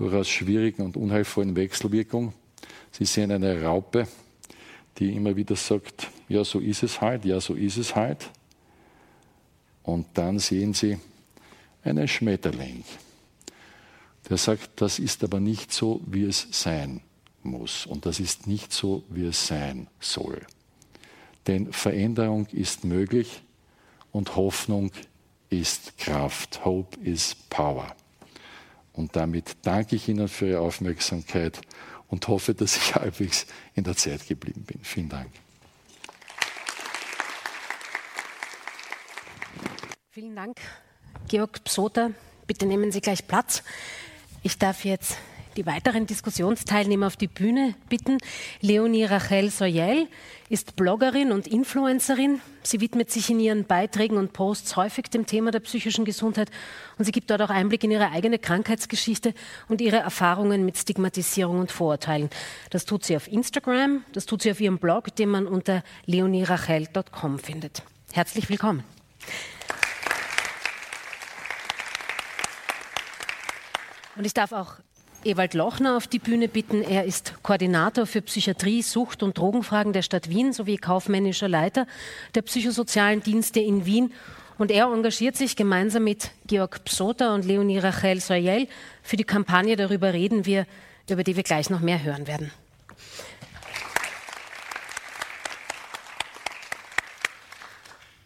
durchaus 0.00 0.30
schwierigen 0.30 0.82
und 0.82 0.96
unheilvollen 0.96 1.54
Wechselwirkung. 1.54 2.32
Sie 2.90 3.04
sehen 3.04 3.30
eine 3.30 3.62
Raupe, 3.62 4.08
die 4.96 5.14
immer 5.14 5.36
wieder 5.36 5.56
sagt, 5.56 6.08
ja, 6.26 6.42
so 6.42 6.58
ist 6.58 6.82
es 6.82 7.02
halt, 7.02 7.26
ja, 7.26 7.38
so 7.38 7.54
ist 7.54 7.76
es 7.76 7.94
halt. 7.94 8.30
Und 9.82 10.06
dann 10.14 10.38
sehen 10.38 10.72
Sie 10.72 10.98
einen 11.84 12.08
Schmetterling, 12.08 12.82
der 14.30 14.38
sagt, 14.38 14.80
das 14.80 14.98
ist 14.98 15.22
aber 15.22 15.38
nicht 15.38 15.70
so, 15.70 16.00
wie 16.06 16.24
es 16.24 16.48
sein 16.50 17.02
muss. 17.42 17.84
Und 17.84 18.06
das 18.06 18.20
ist 18.20 18.46
nicht 18.46 18.72
so, 18.72 19.04
wie 19.10 19.26
es 19.26 19.46
sein 19.46 19.86
soll. 19.98 20.40
Denn 21.46 21.72
Veränderung 21.72 22.46
ist 22.52 22.84
möglich 22.84 23.42
und 24.12 24.36
Hoffnung 24.36 24.92
ist 25.50 25.98
Kraft. 25.98 26.64
Hope 26.64 26.98
is 27.00 27.34
power. 27.50 27.94
Und 28.92 29.16
damit 29.16 29.56
danke 29.62 29.96
ich 29.96 30.08
Ihnen 30.08 30.28
für 30.28 30.48
Ihre 30.48 30.60
Aufmerksamkeit 30.60 31.60
und 32.08 32.26
hoffe, 32.28 32.54
dass 32.54 32.76
ich 32.76 32.94
halbwegs 32.94 33.46
in 33.74 33.84
der 33.84 33.96
Zeit 33.96 34.26
geblieben 34.26 34.64
bin. 34.64 34.80
Vielen 34.82 35.08
Dank. 35.08 35.30
Vielen 40.10 40.34
Dank, 40.34 40.60
Georg 41.28 41.62
Psoter. 41.64 42.10
Bitte 42.46 42.66
nehmen 42.66 42.90
Sie 42.90 43.00
gleich 43.00 43.28
Platz. 43.28 43.62
Ich 44.42 44.58
darf 44.58 44.84
jetzt 44.84 45.16
die 45.56 45.66
weiteren 45.66 46.06
Diskussionsteilnehmer 46.06 47.06
auf 47.06 47.16
die 47.16 47.26
Bühne 47.26 47.74
bitten. 47.88 48.18
Leonie 48.60 49.04
Rachel 49.04 49.50
Soyel 49.50 50.06
ist 50.48 50.76
Bloggerin 50.76 51.32
und 51.32 51.46
Influencerin. 51.46 52.40
Sie 52.62 52.80
widmet 52.80 53.10
sich 53.10 53.30
in 53.30 53.40
ihren 53.40 53.64
Beiträgen 53.64 54.16
und 54.16 54.32
Posts 54.32 54.76
häufig 54.76 55.08
dem 55.10 55.26
Thema 55.26 55.50
der 55.50 55.60
psychischen 55.60 56.04
Gesundheit 56.04 56.50
und 56.98 57.04
sie 57.04 57.12
gibt 57.12 57.30
dort 57.30 57.42
auch 57.42 57.50
Einblick 57.50 57.84
in 57.84 57.90
ihre 57.90 58.10
eigene 58.10 58.38
Krankheitsgeschichte 58.38 59.34
und 59.68 59.80
ihre 59.80 59.98
Erfahrungen 59.98 60.64
mit 60.64 60.76
Stigmatisierung 60.76 61.60
und 61.60 61.72
Vorurteilen. 61.72 62.30
Das 62.70 62.84
tut 62.84 63.04
sie 63.04 63.16
auf 63.16 63.28
Instagram, 63.28 64.04
das 64.12 64.26
tut 64.26 64.42
sie 64.42 64.50
auf 64.50 64.60
ihrem 64.60 64.78
Blog, 64.78 65.14
den 65.16 65.28
man 65.28 65.46
unter 65.46 65.82
leonierachel.com 66.06 67.38
findet. 67.38 67.82
Herzlich 68.12 68.48
willkommen. 68.48 68.84
Und 74.16 74.26
ich 74.26 74.34
darf 74.34 74.52
auch 74.52 74.74
Ewald 75.24 75.54
Lochner 75.54 75.96
auf 75.96 76.06
die 76.06 76.18
Bühne 76.18 76.48
bitten. 76.48 76.82
Er 76.82 77.04
ist 77.04 77.34
Koordinator 77.42 78.06
für 78.06 78.22
Psychiatrie, 78.22 78.82
Sucht 78.82 79.22
und 79.22 79.36
Drogenfragen 79.36 79.92
der 79.92 80.02
Stadt 80.02 80.30
Wien 80.30 80.52
sowie 80.52 80.76
kaufmännischer 80.76 81.48
Leiter 81.48 81.86
der 82.34 82.42
psychosozialen 82.42 83.22
Dienste 83.22 83.60
in 83.60 83.84
Wien. 83.84 84.12
Und 84.56 84.70
er 84.70 84.86
engagiert 84.86 85.36
sich 85.36 85.56
gemeinsam 85.56 86.04
mit 86.04 86.30
Georg 86.46 86.84
Psota 86.84 87.34
und 87.34 87.44
Leonie 87.44 87.78
Rachel 87.78 88.20
Soyel 88.20 88.68
für 89.02 89.16
die 89.16 89.24
Kampagne 89.24 89.76
Darüber 89.76 90.12
reden 90.12 90.46
wir, 90.46 90.66
über 91.08 91.24
die 91.24 91.36
wir 91.36 91.42
gleich 91.42 91.70
noch 91.70 91.80
mehr 91.80 92.02
hören 92.02 92.26
werden. 92.26 92.50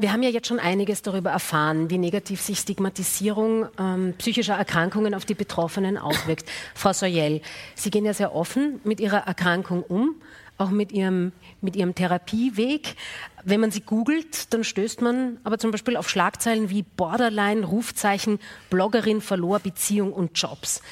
Wir 0.05 0.13
haben 0.13 0.23
ja 0.23 0.29
jetzt 0.29 0.49
schon 0.49 0.61
einiges 0.61 1.01
darüber 1.01 1.31
erfahren, 1.31 1.89
wie 1.89 1.97
negativ 1.97 2.43
sich 2.43 2.59
Stigmatisierung 2.59 3.69
ähm, 3.79 4.13
psychischer 4.19 4.53
Erkrankungen 4.53 5.15
auf 5.15 5.25
die 5.25 5.33
Betroffenen 5.33 5.97
auswirkt. 5.97 6.45
Frau 6.75 6.93
Soyel, 6.93 7.41
Sie 7.75 7.91
gehen 7.91 8.05
ja 8.05 8.13
sehr 8.13 8.35
offen 8.35 8.81
mit 8.85 9.01
Ihrer 9.01 9.27
Erkrankung 9.27 9.83
um, 9.83 10.17
auch 10.59 10.69
mit 10.69 10.93
Ihrem, 10.93 11.33
mit 11.63 11.75
Ihrem 11.75 11.95
Therapieweg. 11.95 12.97
Wenn 13.45 13.61
man 13.61 13.71
Sie 13.71 13.81
googelt, 13.81 14.53
dann 14.53 14.63
stößt 14.63 15.01
man 15.01 15.39
aber 15.43 15.57
zum 15.57 15.71
Beispiel 15.71 15.97
auf 15.97 16.11
Schlagzeilen 16.11 16.69
wie 16.69 16.83
Borderline, 16.83 17.65
Rufzeichen, 17.65 18.41
Bloggerin 18.69 19.23
verlor 19.23 19.59
Beziehung 19.59 20.13
und 20.13 20.39
Jobs. 20.39 20.83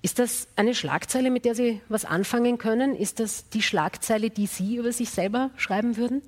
Ist 0.00 0.18
das 0.18 0.48
eine 0.56 0.74
Schlagzeile, 0.74 1.30
mit 1.30 1.44
der 1.44 1.54
Sie 1.54 1.82
was 1.90 2.06
anfangen 2.06 2.56
können? 2.56 2.96
Ist 2.96 3.20
das 3.20 3.50
die 3.50 3.60
Schlagzeile, 3.60 4.30
die 4.30 4.46
Sie 4.46 4.76
über 4.76 4.92
sich 4.92 5.10
selber 5.10 5.50
schreiben 5.56 5.98
würden? 5.98 6.22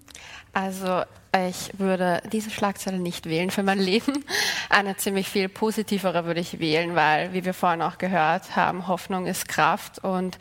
Also 0.52 1.02
ich 1.44 1.78
würde 1.78 2.22
diese 2.32 2.50
Schlagzeile 2.50 2.98
nicht 2.98 3.26
wählen 3.26 3.50
für 3.50 3.62
mein 3.62 3.78
Leben. 3.78 4.24
Eine 4.68 4.96
ziemlich 4.96 5.28
viel 5.28 5.48
positivere 5.48 6.24
würde 6.24 6.40
ich 6.40 6.58
wählen, 6.58 6.94
weil, 6.94 7.32
wie 7.32 7.44
wir 7.44 7.54
vorhin 7.54 7.82
auch 7.82 7.98
gehört 7.98 8.56
haben, 8.56 8.88
Hoffnung 8.88 9.26
ist 9.26 9.48
Kraft. 9.48 10.02
Und 10.02 10.38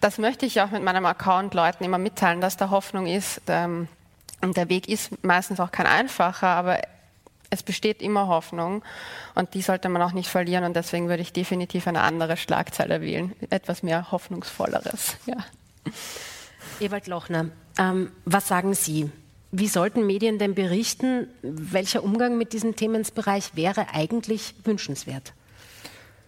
das 0.00 0.18
möchte 0.18 0.46
ich 0.46 0.60
auch 0.60 0.70
mit 0.70 0.82
meinem 0.82 1.06
Account 1.06 1.54
Leuten 1.54 1.84
immer 1.84 1.98
mitteilen, 1.98 2.40
dass 2.40 2.56
da 2.56 2.70
Hoffnung 2.70 3.06
ist. 3.06 3.42
Ähm, 3.46 3.88
und 4.40 4.56
der 4.56 4.68
Weg 4.68 4.88
ist 4.88 5.24
meistens 5.24 5.60
auch 5.60 5.70
kein 5.70 5.86
einfacher, 5.86 6.48
aber 6.48 6.80
es 7.50 7.62
besteht 7.62 8.00
immer 8.00 8.28
Hoffnung 8.28 8.82
und 9.34 9.54
die 9.54 9.62
sollte 9.62 9.88
man 9.90 10.00
auch 10.00 10.12
nicht 10.12 10.28
verlieren 10.28 10.64
und 10.64 10.74
deswegen 10.74 11.08
würde 11.08 11.22
ich 11.22 11.34
definitiv 11.34 11.86
eine 11.86 12.00
andere 12.00 12.38
Schlagzeile 12.38 13.02
wählen, 13.02 13.34
etwas 13.50 13.82
mehr 13.82 14.10
hoffnungsvolleres. 14.10 15.16
Ja. 15.26 15.36
Ewald 16.80 17.06
Lochner, 17.06 17.48
ähm, 17.78 18.10
was 18.24 18.48
sagen 18.48 18.72
Sie? 18.74 19.10
Wie 19.54 19.68
sollten 19.68 20.06
Medien 20.06 20.38
denn 20.38 20.54
berichten? 20.54 21.28
Welcher 21.42 22.02
Umgang 22.02 22.38
mit 22.38 22.54
diesem 22.54 22.74
Themenbereich 22.74 23.54
wäre 23.54 23.88
eigentlich 23.92 24.54
wünschenswert? 24.64 25.34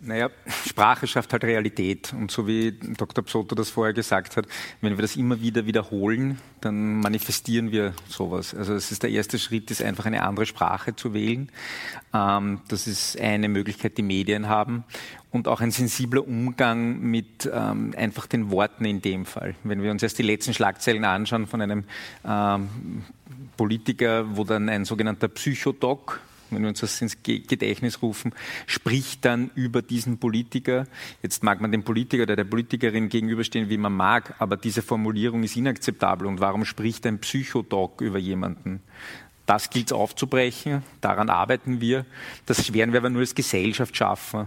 Naja, 0.07 0.29
Sprache 0.67 1.07
schafft 1.07 1.33
halt 1.33 1.45
Realität. 1.45 2.13
Und 2.13 2.31
so 2.31 2.47
wie 2.47 2.73
Dr. 2.73 3.25
Psoto 3.25 3.55
das 3.55 3.71
vorher 3.71 3.95
gesagt 3.95 4.37
hat, 4.37 4.47
wenn 4.83 4.97
wir 4.97 5.03
das 5.03 5.17
immer 5.17 5.41
wieder 5.41 5.65
wiederholen, 5.65 6.39
dann 6.61 7.01
manifestieren 7.01 7.73
wir 7.73 7.95
sowas. 8.09 8.55
Also 8.55 8.75
es 8.75 8.93
ist 8.93 9.03
der 9.03 9.11
erste 9.11 9.39
Schritt, 9.39 9.71
ist 9.71 9.83
einfach 9.83 10.05
eine 10.05 10.23
andere 10.23 10.45
Sprache 10.45 10.95
zu 10.95 11.15
wählen. 11.15 11.51
Ähm, 12.13 12.61
das 12.69 12.87
ist 12.87 13.19
eine 13.19 13.49
Möglichkeit, 13.49 13.97
die 13.97 14.03
Medien 14.03 14.49
haben. 14.49 14.85
Und 15.31 15.49
auch 15.49 15.61
ein 15.61 15.71
sensibler 15.71 16.27
Umgang 16.27 17.01
mit 17.01 17.51
ähm, 17.53 17.95
einfach 17.97 18.27
den 18.27 18.51
Worten 18.51 18.85
in 18.85 19.01
dem 19.01 19.25
Fall. 19.25 19.55
Wenn 19.65 19.83
wir 19.83 19.91
uns 19.91 20.03
erst 20.03 20.19
die 20.19 20.23
letzten 20.23 20.53
Schlagzeilen 20.53 21.05
anschauen 21.05 21.47
von 21.47 21.63
einem 21.63 21.85
ähm, 22.27 22.69
Politiker, 23.57 24.37
wo 24.37 24.45
dann 24.45 24.69
ein 24.69 24.85
sogenannter 24.85 25.29
Psychodoc 25.29 26.21
wenn 26.51 26.63
wir 26.63 26.69
uns 26.69 26.81
das 26.81 27.01
ins 27.01 27.23
Gedächtnis 27.23 28.03
rufen, 28.03 28.33
spricht 28.67 29.25
dann 29.25 29.51
über 29.55 29.83
diesen 29.83 30.19
Politiker. 30.19 30.87
Jetzt 31.23 31.43
mag 31.43 31.61
man 31.61 31.73
dem 31.73 31.85
Politiker 31.85 32.25
oder 32.25 32.37
der 32.37 32.45
Politikerin 32.45 33.09
gegenüberstehen, 33.09 33.69
wie 33.69 33.79
man 33.79 33.93
mag, 33.93 34.35
aber 34.39 34.57
diese 34.57 34.83
Formulierung 34.83 35.43
ist 35.43 35.57
inakzeptabel. 35.57 36.27
Und 36.27 36.41
warum 36.41 36.65
spricht 36.65 37.07
ein 37.07 37.19
Psychodoc 37.19 38.01
über 38.01 38.19
jemanden? 38.19 38.81
Das 39.47 39.69
gilt 39.69 39.89
es 39.89 39.93
aufzubrechen, 39.93 40.83
daran 41.01 41.29
arbeiten 41.29 41.81
wir. 41.81 42.07
Das 42.47 42.73
werden 42.73 42.93
wir 42.93 43.01
aber 43.01 43.11
nur 43.11 43.21
als 43.21 43.35
Gesellschaft 43.35 43.97
schaffen. 43.97 44.47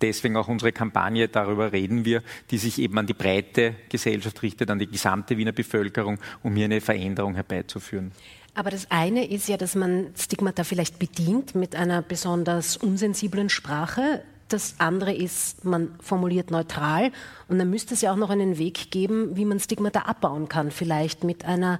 Deswegen 0.00 0.36
auch 0.36 0.46
unsere 0.46 0.70
Kampagne, 0.70 1.26
darüber 1.26 1.72
reden 1.72 2.04
wir, 2.04 2.22
die 2.52 2.58
sich 2.58 2.78
eben 2.78 2.96
an 2.98 3.06
die 3.06 3.14
breite 3.14 3.74
Gesellschaft 3.88 4.42
richtet, 4.42 4.70
an 4.70 4.78
die 4.78 4.86
gesamte 4.86 5.36
Wiener 5.36 5.50
Bevölkerung, 5.50 6.18
um 6.44 6.54
hier 6.54 6.66
eine 6.66 6.80
Veränderung 6.80 7.34
herbeizuführen. 7.34 8.12
Aber 8.54 8.70
das 8.70 8.90
eine 8.90 9.28
ist 9.28 9.48
ja, 9.48 9.56
dass 9.56 9.74
man 9.74 10.08
Stigmata 10.16 10.64
vielleicht 10.64 10.98
bedient 10.98 11.54
mit 11.54 11.76
einer 11.76 12.02
besonders 12.02 12.76
unsensiblen 12.76 13.48
Sprache. 13.48 14.22
Das 14.48 14.74
andere 14.78 15.14
ist, 15.14 15.64
man 15.64 15.94
formuliert 16.00 16.50
neutral. 16.50 17.12
Und 17.48 17.58
dann 17.58 17.70
müsste 17.70 17.94
es 17.94 18.00
ja 18.00 18.12
auch 18.12 18.16
noch 18.16 18.30
einen 18.30 18.58
Weg 18.58 18.90
geben, 18.90 19.36
wie 19.36 19.44
man 19.44 19.60
Stigmata 19.60 20.00
abbauen 20.00 20.48
kann. 20.48 20.70
Vielleicht 20.70 21.22
mit 21.22 21.44
einer 21.44 21.78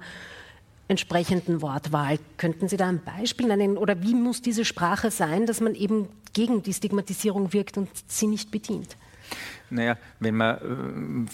entsprechenden 0.87 1.61
Wortwahl. 1.61 2.19
Könnten 2.37 2.67
Sie 2.67 2.77
da 2.77 2.87
ein 2.87 3.01
Beispiel 3.03 3.47
nennen? 3.47 3.77
Oder 3.77 4.01
wie 4.01 4.15
muss 4.15 4.41
diese 4.41 4.65
Sprache 4.65 5.11
sein, 5.11 5.45
dass 5.45 5.61
man 5.61 5.75
eben 5.75 6.07
gegen 6.33 6.63
die 6.63 6.73
Stigmatisierung 6.73 7.53
wirkt 7.53 7.77
und 7.77 7.89
sie 8.07 8.27
nicht 8.27 8.51
bedient? 8.51 8.97
Naja, 9.69 9.97
wenn 10.19 10.35
man 10.35 11.27
äh, 11.27 11.29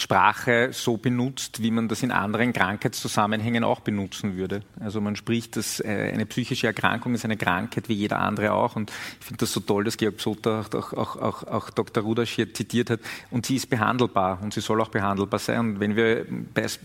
Sprache 0.00 0.70
so 0.72 0.96
benutzt, 0.96 1.62
wie 1.62 1.70
man 1.70 1.88
das 1.88 2.02
in 2.02 2.10
anderen 2.10 2.52
Krankheitszusammenhängen 2.52 3.64
auch 3.64 3.80
benutzen 3.80 4.36
würde. 4.36 4.62
Also 4.80 5.00
man 5.00 5.16
spricht, 5.16 5.56
dass 5.56 5.80
äh, 5.80 6.10
eine 6.12 6.26
psychische 6.26 6.66
Erkrankung 6.66 7.14
ist 7.14 7.24
eine 7.24 7.36
Krankheit 7.36 7.88
wie 7.88 7.94
jeder 7.94 8.20
andere 8.20 8.52
auch. 8.52 8.76
Und 8.76 8.92
ich 9.20 9.26
finde 9.26 9.40
das 9.40 9.52
so 9.52 9.60
toll, 9.60 9.84
dass 9.84 9.96
Georg 9.96 10.16
Psoter 10.16 10.64
auch, 10.74 10.92
auch, 10.92 11.16
auch, 11.16 11.42
auch 11.44 11.70
Dr. 11.70 12.02
Rudasch 12.02 12.30
hier 12.30 12.52
zitiert 12.52 12.90
hat. 12.90 13.00
Und 13.30 13.46
sie 13.46 13.56
ist 13.56 13.68
behandelbar 13.68 14.40
und 14.42 14.54
sie 14.54 14.60
soll 14.60 14.80
auch 14.80 14.88
behandelbar 14.88 15.40
sein. 15.40 15.60
Und 15.60 15.80
wenn 15.80 15.96
wir 15.96 16.26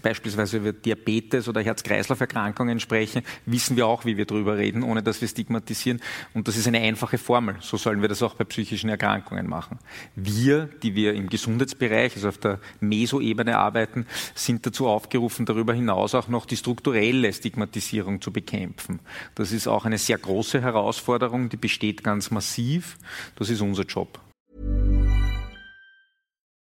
beispielsweise 0.01 0.57
über 0.57 0.73
Diabetes 0.73 1.47
oder 1.47 1.61
Herz-Kreislauf-Erkrankungen 1.61 2.79
sprechen, 2.79 3.23
wissen 3.45 3.77
wir 3.77 3.87
auch, 3.87 4.05
wie 4.05 4.17
wir 4.17 4.25
darüber 4.25 4.57
reden, 4.57 4.83
ohne 4.83 5.03
dass 5.03 5.21
wir 5.21 5.27
stigmatisieren. 5.27 6.01
Und 6.33 6.47
das 6.47 6.57
ist 6.57 6.67
eine 6.67 6.79
einfache 6.79 7.17
Formel. 7.17 7.55
So 7.61 7.77
sollen 7.77 8.01
wir 8.01 8.09
das 8.09 8.21
auch 8.21 8.35
bei 8.35 8.43
psychischen 8.43 8.89
Erkrankungen 8.89 9.47
machen. 9.47 9.79
Wir 10.15 10.69
die 10.81 10.95
wir 10.95 11.13
im 11.13 11.29
Gesundheitsbereich, 11.29 12.15
also 12.15 12.29
auf 12.29 12.37
der 12.37 12.59
Meso-Ebene 13.03 13.57
arbeiten, 13.57 14.05
sind 14.33 14.65
dazu 14.65 14.87
aufgerufen, 14.87 15.45
darüber 15.45 15.73
hinaus 15.73 16.15
auch 16.15 16.29
noch 16.29 16.45
die 16.45 16.57
strukturelle 16.57 17.33
Stigmatisierung 17.33 18.21
zu 18.21 18.31
bekämpfen. 18.31 18.99
Das 19.35 19.51
ist 19.51 19.67
auch 19.67 19.85
eine 19.85 19.97
sehr 19.97 20.17
große 20.17 20.61
Herausforderung, 20.61 21.49
die 21.49 21.57
besteht 21.57 22.03
ganz 22.03 22.31
massiv. 22.31 22.97
Das 23.35 23.49
ist 23.49 23.61
unser 23.61 23.83
Job. 23.83 24.19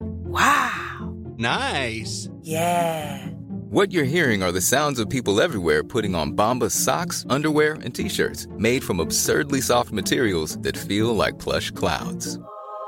Wow! 0.00 1.14
Nice! 1.38 2.30
Yeah! 2.42 3.30
What 3.70 3.90
you're 3.92 4.04
hearing 4.04 4.42
are 4.42 4.52
the 4.52 4.60
sounds 4.60 5.00
of 5.00 5.08
people 5.08 5.40
everywhere 5.40 5.82
putting 5.82 6.14
on 6.14 6.36
Bombas 6.36 6.70
socks, 6.70 7.26
underwear, 7.28 7.74
and 7.82 7.94
t-shirts 7.94 8.46
made 8.58 8.84
from 8.84 9.00
absurdly 9.00 9.60
soft 9.60 9.92
materials 9.92 10.58
that 10.60 10.76
feel 10.76 11.14
like 11.14 11.38
plush 11.38 11.72
clouds. 11.72 12.38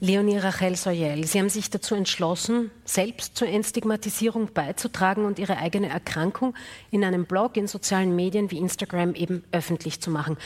Leonie 0.00 0.38
Rachel 0.38 0.76
Soyel, 0.76 1.26
Sie 1.26 1.40
haben 1.40 1.48
sich 1.48 1.70
dazu 1.70 1.96
entschlossen, 1.96 2.70
selbst 2.84 3.36
zur 3.36 3.48
Entstigmatisierung 3.48 4.52
beizutragen 4.52 5.24
und 5.24 5.40
Ihre 5.40 5.56
eigene 5.56 5.88
Erkrankung 5.88 6.54
in 6.92 7.04
einem 7.04 7.24
Blog, 7.24 7.56
in 7.56 7.66
sozialen 7.66 8.14
Medien 8.14 8.52
wie 8.52 8.58
Instagram 8.58 9.14
eben 9.14 9.42
öffentlich 9.50 10.00
zu 10.00 10.12
machen. 10.12 10.36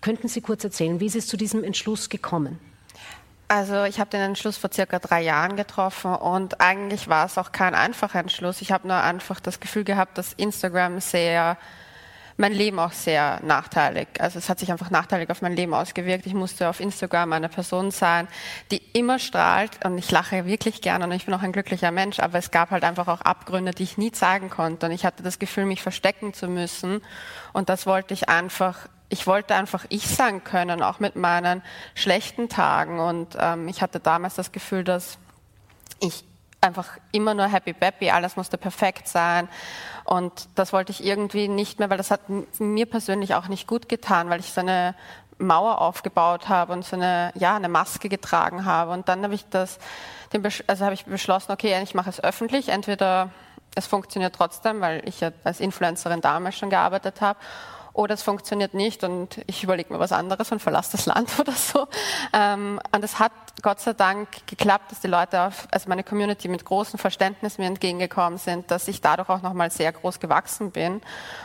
Könnten 0.00 0.28
Sie 0.28 0.40
kurz 0.40 0.62
erzählen, 0.62 1.00
wie 1.00 1.06
ist 1.06 1.16
es 1.16 1.26
zu 1.26 1.36
diesem 1.36 1.64
Entschluss 1.64 2.08
gekommen? 2.08 2.60
Also 3.48 3.82
ich 3.82 3.98
habe 3.98 4.10
den 4.10 4.20
Entschluss 4.20 4.56
vor 4.56 4.70
circa 4.72 5.00
drei 5.00 5.22
Jahren 5.22 5.56
getroffen 5.56 6.14
und 6.14 6.60
eigentlich 6.60 7.08
war 7.08 7.26
es 7.26 7.36
auch 7.36 7.50
kein 7.50 7.74
einfacher 7.74 8.20
Entschluss. 8.20 8.62
Ich 8.62 8.70
habe 8.70 8.86
nur 8.86 8.98
einfach 8.98 9.40
das 9.40 9.58
Gefühl 9.58 9.82
gehabt, 9.82 10.18
dass 10.18 10.34
Instagram 10.34 11.00
sehr 11.00 11.58
mein 12.40 12.52
Leben 12.52 12.78
auch 12.78 12.92
sehr 12.92 13.38
nachteilig. 13.44 14.08
Also 14.18 14.38
es 14.38 14.48
hat 14.48 14.58
sich 14.58 14.72
einfach 14.72 14.90
nachteilig 14.90 15.28
auf 15.30 15.42
mein 15.42 15.54
Leben 15.54 15.74
ausgewirkt. 15.74 16.26
Ich 16.26 16.34
musste 16.34 16.68
auf 16.68 16.80
Instagram 16.80 17.34
eine 17.34 17.50
Person 17.50 17.90
sein, 17.90 18.28
die 18.70 18.78
immer 18.94 19.18
strahlt 19.18 19.84
und 19.84 19.98
ich 19.98 20.10
lache 20.10 20.46
wirklich 20.46 20.80
gerne 20.80 21.04
und 21.04 21.12
ich 21.12 21.26
bin 21.26 21.34
auch 21.34 21.42
ein 21.42 21.52
glücklicher 21.52 21.90
Mensch, 21.90 22.18
aber 22.18 22.38
es 22.38 22.50
gab 22.50 22.70
halt 22.70 22.82
einfach 22.82 23.08
auch 23.08 23.20
Abgründe, 23.20 23.72
die 23.72 23.82
ich 23.82 23.98
nie 23.98 24.10
zeigen 24.10 24.48
konnte 24.48 24.86
und 24.86 24.92
ich 24.92 25.04
hatte 25.04 25.22
das 25.22 25.38
Gefühl, 25.38 25.66
mich 25.66 25.82
verstecken 25.82 26.32
zu 26.32 26.48
müssen 26.48 27.02
und 27.52 27.68
das 27.68 27.86
wollte 27.86 28.14
ich 28.14 28.28
einfach 28.28 28.88
ich 29.12 29.26
wollte 29.26 29.56
einfach 29.56 29.84
ich 29.88 30.06
sein 30.06 30.44
können, 30.44 30.82
auch 30.82 31.00
mit 31.00 31.16
meinen 31.16 31.62
schlechten 31.96 32.48
Tagen. 32.48 33.00
Und 33.00 33.36
ähm, 33.40 33.66
ich 33.66 33.82
hatte 33.82 33.98
damals 33.98 34.36
das 34.36 34.52
Gefühl, 34.52 34.84
dass 34.84 35.18
ich 35.98 36.22
einfach 36.60 36.98
immer 37.12 37.34
nur 37.34 37.46
happy 37.46 37.72
peppy, 37.72 38.10
alles 38.10 38.36
musste 38.36 38.58
perfekt 38.58 39.08
sein. 39.08 39.48
Und 40.04 40.48
das 40.54 40.72
wollte 40.72 40.92
ich 40.92 41.04
irgendwie 41.04 41.48
nicht 41.48 41.78
mehr, 41.78 41.90
weil 41.90 41.96
das 41.96 42.10
hat 42.10 42.20
mir 42.58 42.86
persönlich 42.86 43.34
auch 43.34 43.48
nicht 43.48 43.66
gut 43.66 43.88
getan, 43.88 44.28
weil 44.28 44.40
ich 44.40 44.52
so 44.52 44.60
eine 44.60 44.94
Mauer 45.38 45.80
aufgebaut 45.80 46.48
habe 46.48 46.72
und 46.72 46.84
so 46.84 46.96
eine, 46.96 47.32
ja, 47.34 47.56
eine 47.56 47.68
Maske 47.68 48.08
getragen 48.08 48.64
habe. 48.64 48.92
Und 48.92 49.08
dann 49.08 49.22
habe 49.22 49.34
ich 49.34 49.46
das, 49.48 49.78
also 50.66 50.84
habe 50.84 50.94
ich 50.94 51.06
beschlossen, 51.06 51.52
okay, 51.52 51.80
ich 51.82 51.94
mache 51.94 52.10
es 52.10 52.22
öffentlich. 52.22 52.68
Entweder 52.68 53.30
es 53.74 53.86
funktioniert 53.86 54.34
trotzdem, 54.34 54.80
weil 54.80 55.02
ich 55.08 55.20
ja 55.20 55.30
als 55.44 55.60
Influencerin 55.60 56.20
damals 56.20 56.56
schon 56.56 56.70
gearbeitet 56.70 57.20
habe 57.20 57.38
oder 57.92 58.14
es 58.14 58.22
funktioniert 58.22 58.74
nicht 58.74 59.02
und 59.04 59.40
ich 59.46 59.64
überlege 59.64 59.92
mir 59.92 59.98
was 59.98 60.12
anderes 60.12 60.52
und 60.52 60.60
verlasse 60.60 60.92
das 60.92 61.06
Land 61.06 61.30
oder 61.38 61.52
so. 61.52 61.88
Ähm, 62.32 62.80
und 62.94 63.04
es 63.04 63.18
hat 63.18 63.32
Gott 63.62 63.80
sei 63.80 63.92
Dank 63.92 64.28
geklappt, 64.46 64.90
dass 64.90 65.00
die 65.00 65.08
Leute, 65.08 65.42
auf, 65.42 65.68
also 65.70 65.88
meine 65.88 66.04
Community 66.04 66.48
mit 66.48 66.64
großem 66.64 66.98
Verständnis 66.98 67.58
mir 67.58 67.66
entgegengekommen 67.66 68.38
sind, 68.38 68.70
dass 68.70 68.88
ich 68.88 69.00
dadurch 69.00 69.28
auch 69.28 69.42
nochmal 69.42 69.70
sehr 69.70 69.92
groß 69.92 70.20
gewachsen 70.20 70.70
bin. 70.70 71.00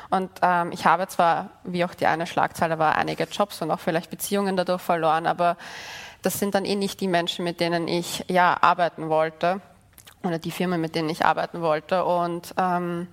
Und 0.10 0.30
ähm, 0.42 0.72
ich 0.72 0.86
habe 0.86 1.08
zwar, 1.08 1.50
wie 1.64 1.84
auch 1.84 1.94
die 1.94 2.06
eine 2.06 2.28
Schlagzeile 2.28 2.80
war, 2.80 2.96
einige 2.96 3.26
Jobs 3.26 3.62
und 3.62 3.72
auch 3.72 3.80
vielleicht 3.80 4.10
Beziehungen 4.10 4.56
dadurch 4.56 4.82
verloren, 4.82 5.28
aber 5.28 5.58
das 6.22 6.40
sind 6.40 6.56
dann 6.56 6.66
eh 6.66 6.76
nicht 6.76 7.02
die 7.02 7.08
Menschen, 7.08 7.44
mit 7.44 7.60
denen 7.60 7.88
ich 7.88 8.26
ja 8.28 8.58
arbeiten 8.62 9.10
wollte 9.10 9.62
oder 10.24 10.40
die 10.40 10.52
Firmen, 10.52 10.82
mit 10.82 10.96
denen 10.96 11.10
ich 11.10 11.26
arbeiten 11.26 11.62
wollte. 11.62 12.04
Und 12.04 12.54
ähm, 12.58 13.08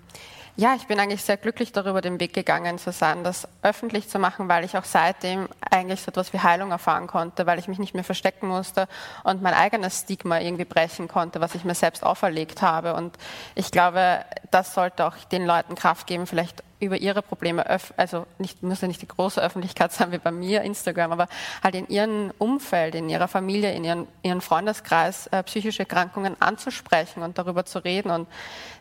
ja, 0.56 0.74
ich 0.74 0.86
bin 0.86 1.00
eigentlich 1.00 1.22
sehr 1.22 1.38
glücklich 1.38 1.72
darüber, 1.72 2.02
den 2.02 2.20
Weg 2.20 2.34
gegangen 2.34 2.78
zu 2.78 2.92
sein, 2.92 3.24
das 3.24 3.48
öffentlich 3.62 4.08
zu 4.08 4.18
machen, 4.18 4.48
weil 4.48 4.64
ich 4.64 4.76
auch 4.76 4.84
seitdem 4.84 5.48
eigentlich 5.70 6.02
so 6.02 6.08
etwas 6.08 6.32
wie 6.34 6.40
Heilung 6.40 6.70
erfahren 6.70 7.06
konnte, 7.06 7.46
weil 7.46 7.58
ich 7.58 7.68
mich 7.68 7.78
nicht 7.78 7.94
mehr 7.94 8.04
verstecken 8.04 8.48
musste 8.48 8.86
und 9.24 9.40
mein 9.40 9.54
eigenes 9.54 10.00
Stigma 10.00 10.40
irgendwie 10.40 10.66
brechen 10.66 11.08
konnte, 11.08 11.40
was 11.40 11.54
ich 11.54 11.64
mir 11.64 11.74
selbst 11.74 12.04
auferlegt 12.04 12.60
habe. 12.60 12.94
Und 12.94 13.16
ich 13.54 13.70
glaube, 13.70 14.24
das 14.50 14.74
sollte 14.74 15.06
auch 15.06 15.16
den 15.30 15.46
Leuten 15.46 15.74
Kraft 15.74 16.06
geben, 16.06 16.26
vielleicht 16.26 16.62
über 16.82 16.98
ihre 16.98 17.22
Probleme, 17.22 17.64
also 17.96 18.26
nicht, 18.38 18.62
muss 18.62 18.80
ja 18.80 18.88
nicht 18.88 19.02
die 19.02 19.08
große 19.08 19.40
Öffentlichkeit 19.40 19.92
sein 19.92 20.12
wie 20.12 20.18
bei 20.18 20.30
mir, 20.30 20.62
Instagram, 20.62 21.12
aber 21.12 21.28
halt 21.62 21.74
in 21.74 21.88
ihrem 21.88 22.32
Umfeld, 22.38 22.94
in 22.94 23.08
ihrer 23.08 23.28
Familie, 23.28 23.72
in 23.72 23.84
ihren, 23.84 24.08
ihren 24.22 24.40
Freundeskreis 24.40 25.28
äh, 25.28 25.42
psychische 25.44 25.80
Erkrankungen 25.80 26.36
anzusprechen 26.40 27.22
und 27.22 27.38
darüber 27.38 27.64
zu 27.64 27.78
reden. 27.78 28.10
Und 28.10 28.28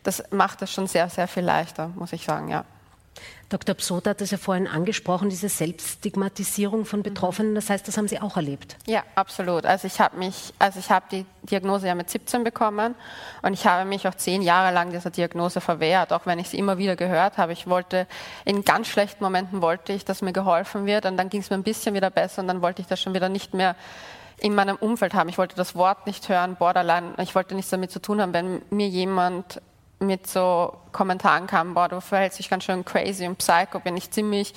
das 0.02 0.22
macht 0.30 0.62
es 0.62 0.72
schon 0.72 0.86
sehr, 0.86 1.08
sehr 1.08 1.28
viel 1.28 1.44
leichter, 1.44 1.88
muss 1.94 2.12
ich 2.12 2.24
sagen, 2.24 2.48
ja. 2.48 2.64
Dr. 3.52 3.74
Psot 3.74 4.06
hat 4.06 4.22
es 4.22 4.30
ja 4.30 4.38
vorhin 4.38 4.66
angesprochen, 4.66 5.28
diese 5.28 5.50
Selbststigmatisierung 5.50 6.86
von 6.86 7.02
Betroffenen. 7.02 7.54
Das 7.54 7.68
heißt, 7.68 7.86
das 7.86 7.98
haben 7.98 8.08
Sie 8.08 8.18
auch 8.18 8.36
erlebt? 8.36 8.76
Ja, 8.86 9.02
absolut. 9.14 9.66
Also 9.66 9.86
ich 9.86 10.00
habe 10.00 10.16
mich, 10.16 10.54
also 10.58 10.78
ich 10.78 10.90
habe 10.90 11.04
die 11.12 11.26
Diagnose 11.42 11.86
ja 11.86 11.94
mit 11.94 12.08
17 12.08 12.44
bekommen 12.44 12.94
und 13.42 13.52
ich 13.52 13.66
habe 13.66 13.84
mich 13.84 14.08
auch 14.08 14.14
zehn 14.14 14.40
Jahre 14.40 14.72
lang 14.72 14.90
dieser 14.90 15.10
Diagnose 15.10 15.60
verwehrt, 15.60 16.14
auch 16.14 16.24
wenn 16.24 16.38
ich 16.38 16.48
sie 16.48 16.58
immer 16.58 16.78
wieder 16.78 16.96
gehört 16.96 17.36
habe. 17.36 17.52
Ich 17.52 17.66
wollte 17.66 18.06
in 18.46 18.64
ganz 18.64 18.88
schlechten 18.88 19.22
Momenten 19.22 19.60
wollte 19.60 19.92
ich, 19.92 20.06
dass 20.06 20.22
mir 20.22 20.32
geholfen 20.32 20.86
wird 20.86 21.04
und 21.04 21.18
dann 21.18 21.28
ging 21.28 21.42
es 21.42 21.50
mir 21.50 21.56
ein 21.56 21.62
bisschen 21.62 21.94
wieder 21.94 22.08
besser 22.08 22.40
und 22.40 22.48
dann 22.48 22.62
wollte 22.62 22.80
ich 22.80 22.88
das 22.88 23.02
schon 23.02 23.12
wieder 23.12 23.28
nicht 23.28 23.52
mehr 23.52 23.76
in 24.38 24.54
meinem 24.54 24.76
Umfeld 24.76 25.12
haben. 25.12 25.28
Ich 25.28 25.36
wollte 25.36 25.56
das 25.56 25.74
Wort 25.74 26.06
nicht 26.06 26.28
hören, 26.30 26.56
Borderline. 26.56 27.12
Ich 27.18 27.34
wollte 27.34 27.54
nichts 27.54 27.70
damit 27.70 27.90
zu 27.90 28.00
tun 28.00 28.20
haben, 28.20 28.32
wenn 28.32 28.62
mir 28.70 28.88
jemand 28.88 29.60
mit 30.02 30.26
so 30.26 30.76
Kommentaren 30.92 31.46
kam, 31.46 31.74
boah, 31.74 31.88
du 31.88 32.00
verhältst 32.00 32.38
dich 32.38 32.50
ganz 32.50 32.64
schön 32.64 32.84
crazy 32.84 33.26
und 33.26 33.38
psycho, 33.38 33.80
bin 33.80 33.96
ich 33.96 34.10
ziemlich, 34.10 34.54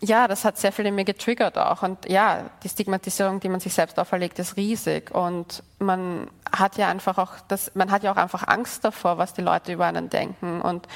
ja, 0.00 0.28
das 0.28 0.44
hat 0.44 0.58
sehr 0.58 0.72
viel 0.72 0.86
in 0.86 0.94
mir 0.94 1.04
getriggert 1.04 1.56
auch. 1.56 1.82
Und 1.82 2.08
ja, 2.08 2.50
die 2.62 2.68
Stigmatisierung, 2.68 3.40
die 3.40 3.48
man 3.48 3.60
sich 3.60 3.74
selbst 3.74 3.98
auferlegt, 3.98 4.38
ist 4.38 4.56
riesig. 4.56 5.10
Und 5.12 5.62
man 5.78 6.28
hat 6.50 6.76
ja 6.76 6.88
einfach 6.88 7.18
auch, 7.18 7.32
das, 7.48 7.74
man 7.74 7.90
hat 7.90 8.02
ja 8.02 8.12
auch 8.12 8.16
einfach 8.16 8.46
Angst 8.46 8.84
davor, 8.84 9.18
was 9.18 9.34
die 9.34 9.42
Leute 9.42 9.72
über 9.72 9.86
einen 9.86 10.10
denken. 10.10 10.60
Und 10.60 10.86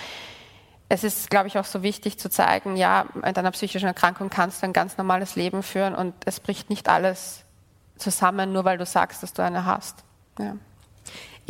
es 0.88 1.04
ist, 1.04 1.30
glaube 1.30 1.48
ich, 1.48 1.58
auch 1.58 1.64
so 1.64 1.82
wichtig 1.82 2.18
zu 2.18 2.30
zeigen, 2.30 2.76
ja, 2.76 3.06
mit 3.14 3.38
einer 3.38 3.50
psychischen 3.50 3.86
Erkrankung 3.86 4.30
kannst 4.30 4.62
du 4.62 4.66
ein 4.66 4.72
ganz 4.72 4.96
normales 4.96 5.36
Leben 5.36 5.62
führen 5.62 5.94
und 5.94 6.14
es 6.24 6.40
bricht 6.40 6.70
nicht 6.70 6.88
alles 6.88 7.44
zusammen, 7.96 8.52
nur 8.52 8.64
weil 8.64 8.78
du 8.78 8.86
sagst, 8.86 9.22
dass 9.22 9.32
du 9.32 9.42
eine 9.42 9.66
hast. 9.66 10.04
Ja. 10.38 10.56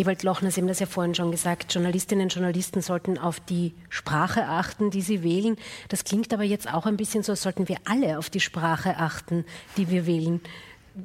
Ewald 0.00 0.22
Lochner, 0.22 0.52
Sie 0.52 0.60
haben 0.60 0.68
das 0.68 0.78
ja 0.78 0.86
vorhin 0.86 1.16
schon 1.16 1.32
gesagt, 1.32 1.74
Journalistinnen 1.74 2.26
und 2.26 2.34
Journalisten 2.34 2.82
sollten 2.82 3.18
auf 3.18 3.40
die 3.40 3.74
Sprache 3.88 4.44
achten, 4.44 4.92
die 4.92 5.02
sie 5.02 5.24
wählen. 5.24 5.56
Das 5.88 6.04
klingt 6.04 6.32
aber 6.32 6.44
jetzt 6.44 6.72
auch 6.72 6.86
ein 6.86 6.96
bisschen 6.96 7.24
so, 7.24 7.32
als 7.32 7.42
sollten 7.42 7.68
wir 7.68 7.78
alle 7.84 8.16
auf 8.18 8.30
die 8.30 8.38
Sprache 8.38 8.96
achten, 8.96 9.44
die 9.76 9.90
wir 9.90 10.06
wählen. 10.06 10.40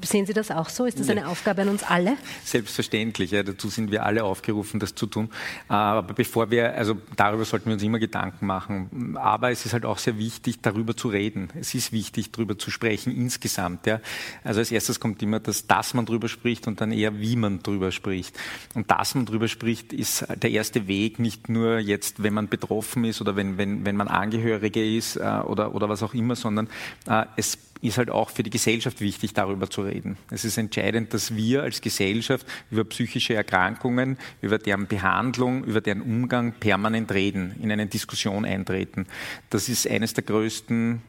Sehen 0.02 0.26
Sie 0.26 0.34
das 0.34 0.50
auch 0.50 0.70
so? 0.70 0.86
Ist 0.86 1.00
das 1.00 1.10
eine 1.10 1.28
Aufgabe 1.28 1.62
an 1.62 1.70
uns 1.70 1.84
alle? 1.84 2.18
Selbstverständlich, 2.44 3.32
ja, 3.32 3.44
dazu 3.44 3.70
sind 3.70 3.92
wir 3.92 4.06
alle 4.06 4.24
aufgerufen, 4.24 4.80
das 4.80 4.96
zu 4.96 5.06
tun. 5.06 5.30
Aber 5.68 6.02
bevor 6.14 6.50
wir, 6.50 6.74
also 6.74 6.98
darüber 7.16 7.46
sollten 7.46 7.68
wir 7.68 7.74
uns 7.74 7.84
immer 7.84 8.00
Gedanken 8.00 8.46
machen. 8.48 9.18
Aber 9.18 9.52
es 9.52 9.66
ist 9.66 9.74
halt 9.74 9.86
auch 9.86 10.00
sehr 10.00 10.18
wichtig, 10.18 10.62
darüber 10.62 10.96
zu 10.96 11.10
reden. 11.10 11.50
Es 11.60 11.76
ist 11.76 11.92
wichtig, 11.92 12.32
darüber 12.32 12.58
zu 12.58 12.72
sprechen 12.72 13.16
insgesamt. 13.16 13.86
Ja. 13.86 14.00
Also 14.44 14.62
als 14.62 14.72
erstes 14.72 15.00
kommt 15.00 15.22
immer 15.22 15.40
das, 15.40 15.68
dass 15.68 15.94
man 15.94 16.06
darüber 16.06 16.28
spricht 16.28 16.68
und 16.68 16.82
dann 16.82 16.92
eher, 16.92 17.20
wie 17.20 17.36
man 17.36 17.62
darüber 17.62 17.92
spricht. 17.92 18.38
Und 18.74 18.90
dass 18.90 19.14
man 19.16 19.26
darüber 19.26 19.48
spricht, 19.48 19.94
ist 19.94 20.26
der 20.42 20.50
erste 20.50 20.88
Weg, 20.88 21.20
nicht 21.20 21.50
nur 21.50 21.78
jetzt, 21.80 22.24
wenn 22.24 22.34
man 22.34 22.48
betroffen 22.48 23.04
ist 23.04 23.22
oder 23.22 23.36
wenn, 23.36 23.58
wenn, 23.58 23.86
wenn 23.86 23.96
man 23.96 24.08
Angehörige 24.08 24.98
ist 24.98 25.18
äh, 25.18 25.42
oder, 25.46 25.76
oder 25.76 25.90
was 25.90 26.02
auch 26.02 26.14
immer, 26.14 26.36
sondern 26.36 26.68
äh, 27.08 27.26
es 27.36 27.58
ist 27.84 27.98
halt 27.98 28.10
auch 28.10 28.30
für 28.30 28.44
die 28.44 28.50
Gesellschaft 28.50 29.02
wichtig, 29.02 29.34
darüber 29.34 29.70
zu 29.70 29.82
reden. 29.82 30.18
Es 30.32 30.46
ist 30.46 30.58
entscheidend, 30.58 31.14
dass 31.14 31.36
wir 31.36 31.64
als 31.64 31.82
Gesellschaft 31.82 32.48
über 32.72 32.86
psychische 32.86 33.34
Erkrankungen, 33.34 34.18
über 34.42 34.58
deren 34.58 34.88
Behandlung, 34.88 35.66
über 35.66 35.82
deren 35.82 36.02
Umgang 36.02 36.54
permanent 36.54 37.12
reden, 37.12 37.56
in 37.62 37.72
eine 37.72 37.88
Diskussion 37.88 38.46
eintreten. 38.46 39.06
Das 39.50 39.68
ist 39.68 39.88
eines 39.88 40.14
der 40.14 40.24
größten 40.24 41.02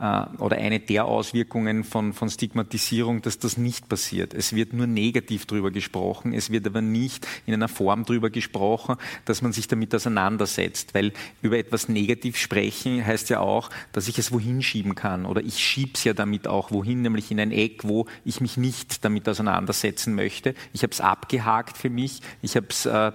oder 0.00 0.56
eine 0.56 0.80
der 0.80 1.04
Auswirkungen 1.04 1.84
von, 1.84 2.14
von 2.14 2.30
Stigmatisierung, 2.30 3.20
dass 3.20 3.38
das 3.38 3.58
nicht 3.58 3.86
passiert. 3.88 4.32
Es 4.32 4.54
wird 4.54 4.72
nur 4.72 4.86
negativ 4.86 5.44
darüber 5.44 5.70
gesprochen, 5.70 6.32
es 6.32 6.48
wird 6.48 6.66
aber 6.66 6.80
nicht 6.80 7.26
in 7.44 7.52
einer 7.52 7.68
Form 7.68 8.06
darüber 8.06 8.30
gesprochen, 8.30 8.96
dass 9.26 9.42
man 9.42 9.52
sich 9.52 9.68
damit 9.68 9.94
auseinandersetzt, 9.94 10.94
weil 10.94 11.12
über 11.42 11.58
etwas 11.58 11.90
negativ 11.90 12.38
sprechen 12.38 13.04
heißt 13.04 13.28
ja 13.28 13.40
auch, 13.40 13.68
dass 13.92 14.08
ich 14.08 14.18
es 14.18 14.32
wohin 14.32 14.62
schieben 14.62 14.94
kann 14.94 15.26
oder 15.26 15.42
ich 15.42 15.58
schiebe 15.58 15.92
es 15.94 16.04
ja 16.04 16.14
damit 16.14 16.48
auch 16.48 16.70
wohin, 16.70 17.02
nämlich 17.02 17.30
in 17.30 17.38
ein 17.38 17.52
Eck, 17.52 17.84
wo 17.84 18.06
ich 18.24 18.40
mich 18.40 18.56
nicht 18.56 19.04
damit 19.04 19.28
auseinandersetzen 19.28 20.14
möchte. 20.14 20.54
Ich 20.72 20.82
habe 20.82 20.92
es 20.92 21.02
abgehakt 21.02 21.76
für 21.76 21.90
mich, 21.90 22.20
ich 22.40 22.56
habe 22.56 22.68
es 22.70 22.86
äh, 22.86 23.12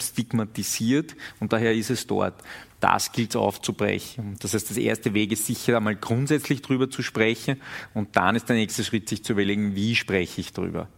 stigmatisiert 0.00 1.16
und 1.40 1.52
daher 1.52 1.74
ist 1.74 1.90
es 1.90 2.06
dort 2.06 2.34
das 2.80 3.12
gilt 3.12 3.30
es 3.30 3.36
aufzubrechen. 3.36 4.36
Das 4.40 4.54
heißt, 4.54 4.70
das 4.70 4.76
erste 4.76 5.14
Weg 5.14 5.32
ist 5.32 5.46
sicher 5.46 5.76
einmal 5.76 5.96
grundsätzlich 5.96 6.62
darüber 6.62 6.90
zu 6.90 7.02
sprechen 7.02 7.60
und 7.94 8.16
dann 8.16 8.36
ist 8.36 8.48
der 8.48 8.56
nächste 8.56 8.84
Schritt, 8.84 9.08
sich 9.08 9.22
zu 9.22 9.32
überlegen, 9.32 9.74
wie 9.74 9.94
spreche 9.94 10.40
ich 10.40 10.52
darüber. 10.52 10.88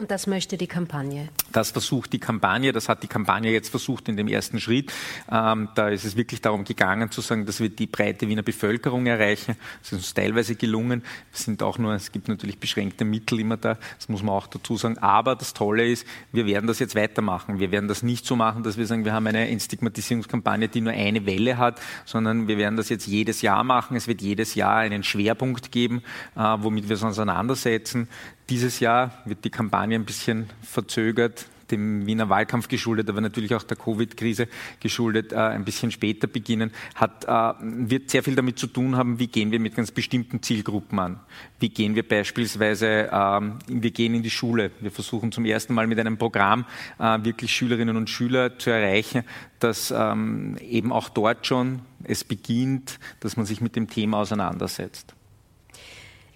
Und 0.00 0.10
das 0.10 0.26
möchte 0.26 0.56
die 0.56 0.66
Kampagne? 0.66 1.28
Das 1.52 1.72
versucht 1.72 2.14
die 2.14 2.18
Kampagne, 2.18 2.72
das 2.72 2.88
hat 2.88 3.02
die 3.02 3.06
Kampagne 3.06 3.52
jetzt 3.52 3.68
versucht 3.68 4.08
in 4.08 4.16
dem 4.16 4.28
ersten 4.28 4.58
Schritt. 4.58 4.90
Ähm, 5.30 5.68
da 5.74 5.90
ist 5.90 6.06
es 6.06 6.16
wirklich 6.16 6.40
darum 6.40 6.64
gegangen 6.64 7.10
zu 7.10 7.20
sagen, 7.20 7.44
dass 7.44 7.60
wir 7.60 7.68
die 7.68 7.86
breite 7.86 8.26
Wiener 8.26 8.42
Bevölkerung 8.42 9.04
erreichen. 9.04 9.56
Das 9.82 9.92
ist 9.92 9.98
uns 9.98 10.14
teilweise 10.14 10.54
gelungen. 10.54 11.02
Es 11.34 11.44
sind 11.44 11.62
auch 11.62 11.76
nur, 11.76 11.92
es 11.92 12.12
gibt 12.12 12.28
natürlich 12.28 12.58
beschränkte 12.58 13.04
Mittel 13.04 13.40
immer 13.40 13.58
da, 13.58 13.76
das 13.98 14.08
muss 14.08 14.22
man 14.22 14.34
auch 14.34 14.46
dazu 14.46 14.78
sagen. 14.78 14.96
Aber 14.98 15.36
das 15.36 15.52
Tolle 15.52 15.86
ist, 15.86 16.06
wir 16.32 16.46
werden 16.46 16.66
das 16.66 16.78
jetzt 16.78 16.94
weitermachen. 16.94 17.60
Wir 17.60 17.70
werden 17.70 17.86
das 17.86 18.02
nicht 18.02 18.24
so 18.24 18.36
machen, 18.36 18.62
dass 18.62 18.78
wir 18.78 18.86
sagen, 18.86 19.04
wir 19.04 19.12
haben 19.12 19.26
eine 19.26 19.50
Entstigmatisierungskampagne, 19.50 20.68
die 20.68 20.80
nur 20.80 20.94
eine 20.94 21.26
Welle 21.26 21.58
hat, 21.58 21.78
sondern 22.06 22.48
wir 22.48 22.56
werden 22.56 22.78
das 22.78 22.88
jetzt 22.88 23.06
jedes 23.06 23.42
Jahr 23.42 23.64
machen. 23.64 23.98
Es 23.98 24.08
wird 24.08 24.22
jedes 24.22 24.54
Jahr 24.54 24.76
einen 24.76 25.02
Schwerpunkt 25.02 25.72
geben, 25.72 26.02
äh, 26.36 26.40
womit 26.40 26.88
wir 26.88 26.96
uns 26.96 27.04
auseinandersetzen. 27.04 28.08
Dieses 28.50 28.80
Jahr 28.80 29.12
wird 29.24 29.44
die 29.44 29.50
Kampagne 29.50 29.96
ein 29.96 30.04
bisschen 30.04 30.50
verzögert, 30.60 31.46
dem 31.70 32.04
Wiener 32.04 32.28
Wahlkampf 32.28 32.66
geschuldet, 32.66 33.08
aber 33.08 33.20
natürlich 33.20 33.54
auch 33.54 33.62
der 33.62 33.76
Covid-Krise 33.76 34.48
geschuldet, 34.80 35.32
äh, 35.32 35.36
ein 35.36 35.64
bisschen 35.64 35.92
später 35.92 36.26
beginnen, 36.26 36.72
hat, 36.96 37.26
äh, 37.26 37.52
wird 37.62 38.10
sehr 38.10 38.24
viel 38.24 38.34
damit 38.34 38.58
zu 38.58 38.66
tun 38.66 38.96
haben, 38.96 39.20
wie 39.20 39.28
gehen 39.28 39.52
wir 39.52 39.60
mit 39.60 39.76
ganz 39.76 39.92
bestimmten 39.92 40.42
Zielgruppen 40.42 40.98
an. 40.98 41.20
Wie 41.60 41.68
gehen 41.68 41.94
wir 41.94 42.06
beispielsweise, 42.06 43.08
ähm, 43.12 43.60
wir 43.68 43.92
gehen 43.92 44.14
in 44.14 44.24
die 44.24 44.30
Schule. 44.30 44.72
Wir 44.80 44.90
versuchen 44.90 45.30
zum 45.30 45.44
ersten 45.44 45.72
Mal 45.72 45.86
mit 45.86 46.00
einem 46.00 46.18
Programm 46.18 46.64
äh, 46.98 47.18
wirklich 47.22 47.52
Schülerinnen 47.54 47.96
und 47.96 48.10
Schüler 48.10 48.58
zu 48.58 48.70
erreichen, 48.70 49.22
dass 49.60 49.94
ähm, 49.96 50.56
eben 50.58 50.90
auch 50.90 51.08
dort 51.08 51.46
schon 51.46 51.82
es 52.02 52.24
beginnt, 52.24 52.98
dass 53.20 53.36
man 53.36 53.46
sich 53.46 53.60
mit 53.60 53.76
dem 53.76 53.88
Thema 53.88 54.18
auseinandersetzt. 54.18 55.14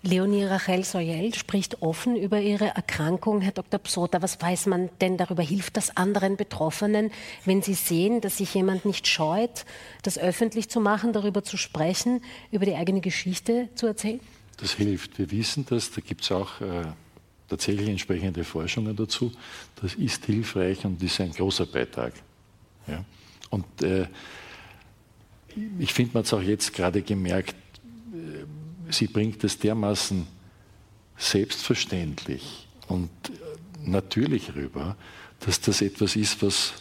Leonie 0.07 0.45
Rachel 0.45 0.85
Soyel 0.85 1.35
spricht 1.35 1.81
offen 1.81 2.15
über 2.15 2.39
ihre 2.39 2.67
Erkrankung. 2.67 3.41
Herr 3.41 3.53
Dr. 3.53 3.81
Psota, 3.81 4.21
was 4.21 4.41
weiß 4.41 4.67
man 4.67 4.91
denn 5.01 5.17
darüber? 5.17 5.43
Hilft 5.43 5.79
das 5.79 5.97
anderen 5.97 6.37
Betroffenen, 6.37 7.11
wenn 7.47 7.63
sie 7.63 7.73
sehen, 7.73 8.21
dass 8.21 8.37
sich 8.37 8.53
jemand 8.55 8.85
nicht 8.85 9.09
scheut, 9.09 9.65
das 10.03 10.19
öffentlich 10.19 10.69
zu 10.69 10.81
machen, 10.81 11.15
darüber 11.15 11.43
zu 11.43 11.57
sprechen, 11.57 12.23
über 12.53 12.67
die 12.67 12.75
eigene 12.75 13.01
Geschichte 13.01 13.71
zu 13.77 13.87
erzählen? 13.87 14.21
Das 14.59 14.75
hilft. 14.75 15.19
Wir 15.19 15.31
wissen 15.31 15.65
das. 15.69 15.91
Da 15.91 16.03
gibt 16.03 16.23
es 16.23 16.31
auch 16.31 16.61
äh, 16.61 16.85
tatsächlich 17.49 17.89
entsprechende 17.89 18.45
Forschungen 18.45 18.95
dazu. 18.95 19.33
Das 19.81 19.95
ist 19.95 20.27
hilfreich 20.27 20.85
und 20.85 21.03
ist 21.03 21.19
ein 21.19 21.33
großer 21.33 21.65
Beitrag. 21.65 22.13
Ja? 22.87 23.03
Und 23.49 23.83
äh, 23.83 24.07
ich 25.79 25.95
finde, 25.95 26.13
man 26.13 26.21
hat 26.21 26.27
es 26.27 26.35
auch 26.35 26.43
jetzt 26.43 26.75
gerade 26.75 27.01
gemerkt, 27.01 27.55
sie 28.97 29.07
bringt 29.07 29.43
es 29.45 29.59
dermaßen 29.59 30.27
selbstverständlich 31.17 32.67
und 32.89 33.11
natürlich 33.83 34.55
rüber, 34.55 34.97
dass 35.41 35.61
das 35.61 35.81
etwas 35.83 36.17
ist, 36.17 36.43
was, 36.43 36.73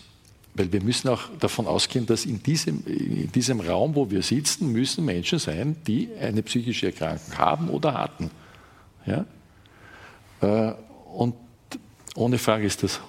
weil 0.53 0.71
wir 0.71 0.81
müssen 0.81 1.09
auch 1.09 1.23
davon 1.39 1.67
ausgehen, 1.67 2.05
dass 2.05 2.25
in 2.25 2.41
diesem, 2.41 2.85
in 2.85 3.31
diesem 3.31 3.59
Raum, 3.59 3.95
wo 3.95 4.09
wir 4.09 4.21
sitzen, 4.21 4.71
müssen 4.71 5.05
Menschen 5.05 5.39
sein, 5.39 5.75
die 5.85 6.09
eine 6.19 6.43
psychische 6.43 6.87
Erkrankung 6.87 7.37
haben 7.37 7.69
oder 7.69 7.93
hatten. 7.93 8.31
Ja? 9.05 9.25
Äh, 10.41 10.73
und 11.13 11.35
ohne 12.15 12.37
Frage 12.37 12.65
ist 12.65 12.83
das 12.83 12.99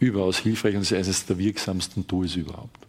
überaus 0.00 0.38
hilfreich 0.38 0.74
und 0.74 0.82
ist 0.82 0.92
eines 0.92 1.26
der 1.26 1.38
wirksamsten 1.38 2.06
Tools 2.06 2.36
überhaupt. 2.36 2.86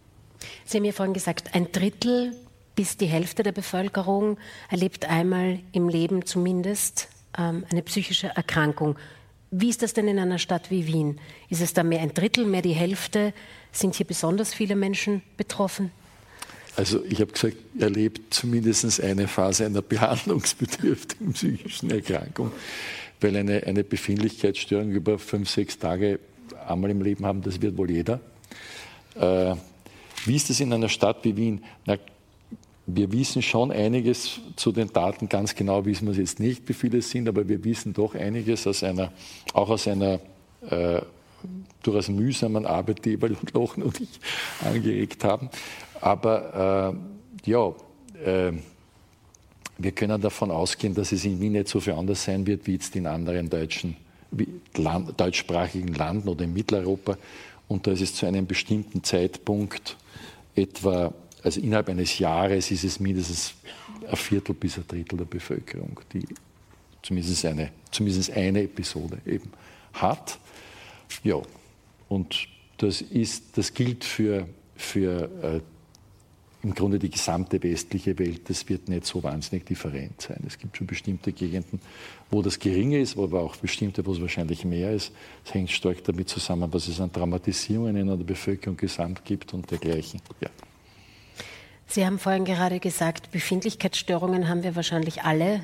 Sie 0.64 0.78
haben 0.78 0.84
ja 0.84 0.92
vorhin 0.92 1.14
gesagt, 1.14 1.54
ein 1.54 1.70
Drittel 1.72 2.34
bis 2.76 2.96
die 2.96 3.06
Hälfte 3.06 3.42
der 3.42 3.52
Bevölkerung 3.52 4.38
erlebt 4.70 5.06
einmal 5.06 5.58
im 5.72 5.88
Leben 5.88 6.24
zumindest 6.24 7.08
ähm, 7.36 7.64
eine 7.70 7.82
psychische 7.82 8.28
Erkrankung. 8.28 8.96
Wie 9.50 9.68
ist 9.68 9.82
das 9.82 9.94
denn 9.94 10.06
in 10.06 10.18
einer 10.18 10.38
Stadt 10.38 10.70
wie 10.70 10.86
Wien? 10.86 11.18
Ist 11.48 11.62
es 11.62 11.72
da 11.72 11.82
mehr 11.82 12.00
ein 12.00 12.14
Drittel, 12.14 12.46
mehr 12.46 12.62
die 12.62 12.74
Hälfte? 12.74 13.32
Sind 13.72 13.94
hier 13.94 14.06
besonders 14.06 14.54
viele 14.54 14.76
Menschen 14.76 15.22
betroffen? 15.36 15.90
Also 16.76 17.02
ich 17.04 17.20
habe 17.20 17.32
gesagt, 17.32 17.56
er 17.78 17.84
erlebt 17.84 18.34
zumindest 18.34 19.00
eine 19.00 19.28
Phase 19.28 19.64
einer 19.64 19.80
behandlungsbedürftigen 19.80 21.32
psychischen 21.32 21.90
Erkrankung, 21.90 22.52
weil 23.20 23.34
eine, 23.34 23.62
eine 23.62 23.82
Befindlichkeitsstörung 23.82 24.90
über 24.90 25.18
fünf, 25.18 25.48
sechs 25.48 25.78
Tage 25.78 26.20
einmal 26.68 26.90
im 26.90 27.00
Leben 27.00 27.24
haben, 27.24 27.40
das 27.40 27.62
wird 27.62 27.78
wohl 27.78 27.90
jeder. 27.90 28.20
Äh, 29.14 29.54
wie 30.26 30.36
ist 30.36 30.50
das 30.50 30.60
in 30.60 30.72
einer 30.72 30.90
Stadt 30.90 31.24
wie 31.24 31.36
Wien? 31.36 31.64
Na, 31.86 31.96
wir 32.86 33.10
wissen 33.10 33.42
schon 33.42 33.72
einiges 33.72 34.40
zu 34.54 34.70
den 34.70 34.92
Daten, 34.92 35.28
ganz 35.28 35.54
genau 35.54 35.84
wissen 35.84 36.06
wir 36.06 36.12
es 36.12 36.18
jetzt 36.18 36.40
nicht, 36.40 36.68
wie 36.68 36.72
viele 36.72 36.98
es 36.98 37.10
sind, 37.10 37.28
aber 37.28 37.48
wir 37.48 37.62
wissen 37.64 37.92
doch 37.92 38.14
einiges 38.14 38.66
aus 38.66 38.84
einer, 38.84 39.12
auch 39.52 39.68
aus 39.68 39.88
einer 39.88 40.20
äh, 40.70 41.00
durchaus 41.82 42.08
mühsamen 42.08 42.64
Arbeit, 42.64 43.04
die 43.04 43.12
Eberl 43.12 43.36
Lochen 43.52 43.82
und 43.82 44.00
ich 44.00 44.20
angeregt 44.64 45.24
haben. 45.24 45.50
Aber 46.00 46.94
äh, 47.44 47.50
ja, 47.50 47.68
äh, 48.24 48.52
wir 49.78 49.92
können 49.92 50.20
davon 50.20 50.50
ausgehen, 50.50 50.94
dass 50.94 51.12
es 51.12 51.24
in 51.24 51.40
Wien 51.40 51.52
nicht 51.52 51.68
so 51.68 51.80
viel 51.80 51.92
anders 51.92 52.24
sein 52.24 52.46
wird 52.46 52.66
wie 52.66 52.74
jetzt 52.74 52.94
in 52.96 53.06
anderen 53.06 53.50
deutschen, 53.50 53.96
Land, 54.74 55.20
deutschsprachigen 55.20 55.94
Landen 55.94 56.28
oder 56.28 56.44
in 56.44 56.52
Mitteleuropa. 56.52 57.18
Und 57.68 57.86
da 57.86 57.92
ist 57.92 58.00
es 58.00 58.14
zu 58.14 58.26
einem 58.26 58.46
bestimmten 58.46 59.02
Zeitpunkt 59.02 59.96
etwa 60.54 61.12
also 61.46 61.60
innerhalb 61.60 61.88
eines 61.88 62.18
Jahres 62.18 62.72
ist 62.72 62.82
es 62.82 62.98
mindestens 62.98 63.54
ein 64.10 64.16
Viertel 64.16 64.52
bis 64.52 64.78
ein 64.78 64.84
Drittel 64.88 65.16
der 65.16 65.26
Bevölkerung, 65.26 66.00
die 66.12 66.26
zumindest 67.02 67.44
eine, 67.44 67.70
zumindest 67.92 68.32
eine 68.32 68.62
Episode 68.62 69.18
eben 69.24 69.52
hat. 69.92 70.40
Ja, 71.22 71.40
und 72.08 72.48
das, 72.78 73.00
ist, 73.00 73.56
das 73.56 73.72
gilt 73.72 74.02
für, 74.02 74.48
für 74.74 75.30
äh, 75.40 75.60
im 76.64 76.74
Grunde 76.74 76.98
die 76.98 77.10
gesamte 77.10 77.62
westliche 77.62 78.18
Welt. 78.18 78.50
Das 78.50 78.68
wird 78.68 78.88
nicht 78.88 79.06
so 79.06 79.22
wahnsinnig 79.22 79.66
different 79.66 80.20
sein. 80.20 80.42
Es 80.48 80.58
gibt 80.58 80.76
schon 80.76 80.88
bestimmte 80.88 81.32
Gegenden, 81.32 81.80
wo 82.28 82.42
das 82.42 82.58
geringer 82.58 82.98
ist, 82.98 83.16
aber 83.16 83.40
auch 83.40 83.54
bestimmte, 83.54 84.04
wo 84.04 84.14
es 84.14 84.20
wahrscheinlich 84.20 84.64
mehr 84.64 84.90
ist. 84.90 85.12
Es 85.44 85.54
hängt 85.54 85.70
stark 85.70 86.02
damit 86.02 86.28
zusammen, 86.28 86.72
was 86.72 86.88
es 86.88 87.00
an 87.00 87.12
Traumatisierungen 87.12 87.94
in 87.94 88.08
der 88.08 88.16
Bevölkerung 88.16 88.76
gesamt 88.76 89.24
gibt 89.24 89.54
und 89.54 89.70
dergleichen. 89.70 90.20
Ja. 90.40 90.50
Sie 91.86 92.04
haben 92.04 92.18
vorhin 92.18 92.44
gerade 92.44 92.80
gesagt, 92.80 93.30
Befindlichkeitsstörungen 93.30 94.48
haben 94.48 94.62
wir 94.62 94.76
wahrscheinlich 94.76 95.22
alle 95.22 95.60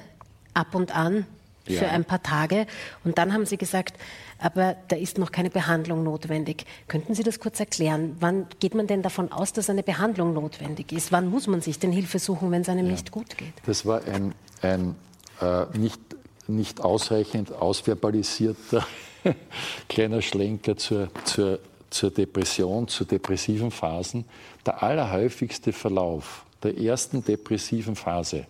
ab 0.54 0.74
und 0.74 0.94
an 0.94 1.26
für 1.64 1.84
ja. 1.84 1.90
ein 1.90 2.04
paar 2.04 2.22
Tage. 2.22 2.66
Und 3.04 3.18
dann 3.18 3.32
haben 3.32 3.46
Sie 3.46 3.56
gesagt, 3.56 3.94
aber 4.38 4.76
da 4.88 4.96
ist 4.96 5.18
noch 5.18 5.30
keine 5.30 5.50
Behandlung 5.50 6.02
notwendig. 6.02 6.64
Könnten 6.88 7.14
Sie 7.14 7.22
das 7.22 7.38
kurz 7.38 7.60
erklären? 7.60 8.16
Wann 8.20 8.46
geht 8.58 8.74
man 8.74 8.86
denn 8.86 9.02
davon 9.02 9.30
aus, 9.30 9.52
dass 9.52 9.70
eine 9.70 9.82
Behandlung 9.82 10.34
notwendig 10.34 10.92
ist? 10.92 11.12
Wann 11.12 11.28
muss 11.28 11.46
man 11.46 11.60
sich 11.60 11.78
denn 11.78 11.92
Hilfe 11.92 12.18
suchen, 12.18 12.50
wenn 12.50 12.62
es 12.62 12.68
einem 12.68 12.86
ja. 12.86 12.92
nicht 12.92 13.12
gut 13.12 13.38
geht? 13.38 13.52
Das 13.66 13.86
war 13.86 14.02
ein, 14.04 14.34
ein 14.62 14.96
äh, 15.40 15.66
nicht, 15.78 16.00
nicht 16.48 16.80
ausreichend 16.80 17.52
ausverbalisierter 17.52 18.86
kleiner 19.88 20.22
Schlenker 20.22 20.76
zur, 20.76 21.08
zur 21.24 21.60
zur 21.92 22.10
Depression, 22.10 22.88
zu 22.88 23.04
depressiven 23.04 23.70
Phasen, 23.70 24.24
der 24.66 24.82
allerhäufigste 24.82 25.72
Verlauf 25.72 26.44
der 26.62 26.78
ersten 26.78 27.24
depressiven 27.24 27.96
Phase 27.96 28.46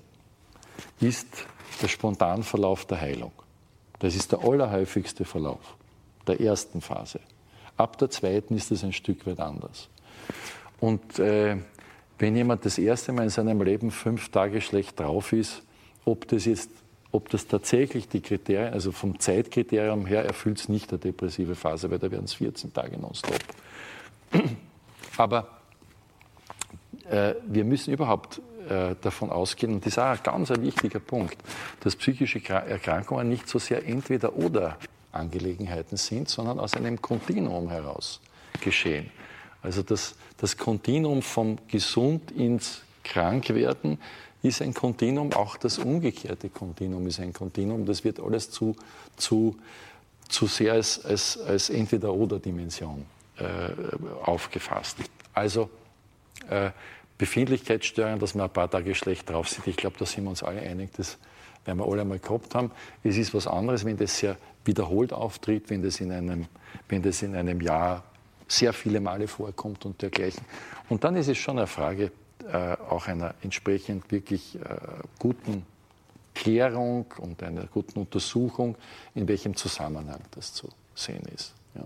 ist 1.00 1.26
der 1.80 1.88
Spontanverlauf 1.88 2.84
der 2.84 3.00
Heilung. 3.00 3.32
Das 3.98 4.14
ist 4.14 4.32
der 4.32 4.40
allerhäufigste 4.40 5.24
Verlauf 5.24 5.76
der 6.26 6.40
ersten 6.40 6.80
Phase. 6.80 7.20
Ab 7.76 7.98
der 7.98 8.10
zweiten 8.10 8.56
ist 8.56 8.70
es 8.70 8.84
ein 8.84 8.92
Stück 8.92 9.26
weit 9.26 9.40
anders. 9.40 9.88
Und 10.80 11.18
äh, 11.18 11.56
wenn 12.18 12.36
jemand 12.36 12.64
das 12.64 12.78
erste 12.78 13.12
Mal 13.12 13.24
in 13.24 13.30
seinem 13.30 13.62
Leben 13.62 13.90
fünf 13.90 14.28
Tage 14.28 14.60
schlecht 14.60 15.00
drauf 15.00 15.32
ist, 15.32 15.62
ob 16.04 16.28
das 16.28 16.44
jetzt 16.44 16.70
ob 17.12 17.28
das 17.28 17.46
tatsächlich 17.46 18.08
die 18.08 18.20
Kriterien, 18.20 18.72
also 18.72 18.90
vom 18.90 19.20
Zeitkriterium 19.20 20.06
her 20.06 20.24
erfüllt 20.24 20.58
es 20.58 20.68
nicht 20.68 20.90
der 20.90 20.98
depressive 20.98 21.54
Phase, 21.54 21.90
weil 21.90 21.98
da 21.98 22.10
werden 22.10 22.24
es 22.24 22.34
14 22.34 22.72
Tage 22.72 22.98
nonstop. 22.98 23.38
Aber 25.18 25.48
äh, 27.08 27.34
wir 27.46 27.64
müssen 27.64 27.92
überhaupt 27.92 28.40
äh, 28.68 28.94
davon 29.00 29.30
ausgehen, 29.30 29.74
und 29.74 29.84
das 29.84 29.92
ist 29.92 29.98
auch 29.98 30.06
ein 30.06 30.20
ganz 30.22 30.50
ein 30.50 30.62
wichtiger 30.62 31.00
Punkt, 31.00 31.36
dass 31.80 31.96
psychische 31.96 32.42
Erkrankungen 32.48 33.28
nicht 33.28 33.46
so 33.46 33.58
sehr 33.58 33.86
entweder 33.86 34.34
oder 34.34 34.78
Angelegenheiten 35.12 35.98
sind, 35.98 36.30
sondern 36.30 36.58
aus 36.58 36.74
einem 36.74 37.00
Kontinuum 37.00 37.68
heraus 37.68 38.20
geschehen. 38.62 39.10
Also 39.60 39.82
das, 39.82 40.14
das 40.38 40.56
Kontinuum 40.56 41.20
vom 41.20 41.58
Gesund 41.68 42.30
ins 42.30 42.82
Krankwerden 43.04 43.98
ist 44.42 44.60
ein 44.60 44.74
Kontinuum, 44.74 45.32
auch 45.32 45.56
das 45.56 45.78
umgekehrte 45.78 46.48
Kontinuum 46.48 47.06
ist 47.06 47.20
ein 47.20 47.32
Kontinuum. 47.32 47.86
Das 47.86 48.04
wird 48.04 48.20
alles 48.20 48.50
zu, 48.50 48.74
zu, 49.16 49.56
zu 50.28 50.46
sehr 50.46 50.74
als, 50.74 51.04
als, 51.04 51.38
als 51.38 51.70
Entweder-Oder-Dimension 51.70 53.04
äh, 53.38 53.44
aufgefasst. 54.24 54.98
Also 55.32 55.70
äh, 56.48 56.70
Befindlichkeitsstörungen, 57.18 58.18
dass 58.18 58.34
man 58.34 58.46
ein 58.46 58.52
paar 58.52 58.70
Tage 58.70 58.94
schlecht 58.94 59.30
drauf 59.30 59.48
sind. 59.48 59.66
Ich 59.68 59.76
glaube, 59.76 59.96
da 59.98 60.06
sind 60.06 60.24
wir 60.24 60.30
uns 60.30 60.42
alle 60.42 60.60
einig, 60.60 60.90
das 60.96 61.18
werden 61.64 61.78
wir 61.78 61.86
alle 61.86 62.02
einmal 62.02 62.18
gehabt 62.18 62.54
haben. 62.54 62.72
Es 63.04 63.16
ist 63.16 63.32
was 63.34 63.46
anderes, 63.46 63.84
wenn 63.84 63.96
das 63.96 64.18
sehr 64.18 64.36
wiederholt 64.64 65.12
auftritt, 65.12 65.70
wenn 65.70 65.82
das 65.82 66.00
in 66.00 66.10
einem, 66.10 66.46
wenn 66.88 67.02
das 67.02 67.22
in 67.22 67.36
einem 67.36 67.60
Jahr 67.60 68.02
sehr 68.48 68.72
viele 68.72 69.00
Male 69.00 69.28
vorkommt 69.28 69.86
und 69.86 70.02
dergleichen. 70.02 70.44
Und 70.88 71.04
dann 71.04 71.16
ist 71.16 71.28
es 71.28 71.38
schon 71.38 71.58
eine 71.58 71.66
Frage 71.66 72.10
äh, 72.50 72.76
auch 72.88 73.06
einer 73.06 73.34
entsprechend 73.42 74.10
wirklich 74.10 74.56
äh, 74.56 74.60
guten 75.18 75.66
Klärung 76.34 77.06
und 77.18 77.42
einer 77.42 77.66
guten 77.66 78.00
Untersuchung, 78.00 78.76
in 79.14 79.28
welchem 79.28 79.54
Zusammenhang 79.54 80.20
das 80.32 80.52
zu 80.54 80.68
sehen 80.94 81.22
ist. 81.34 81.52
Ja. 81.74 81.84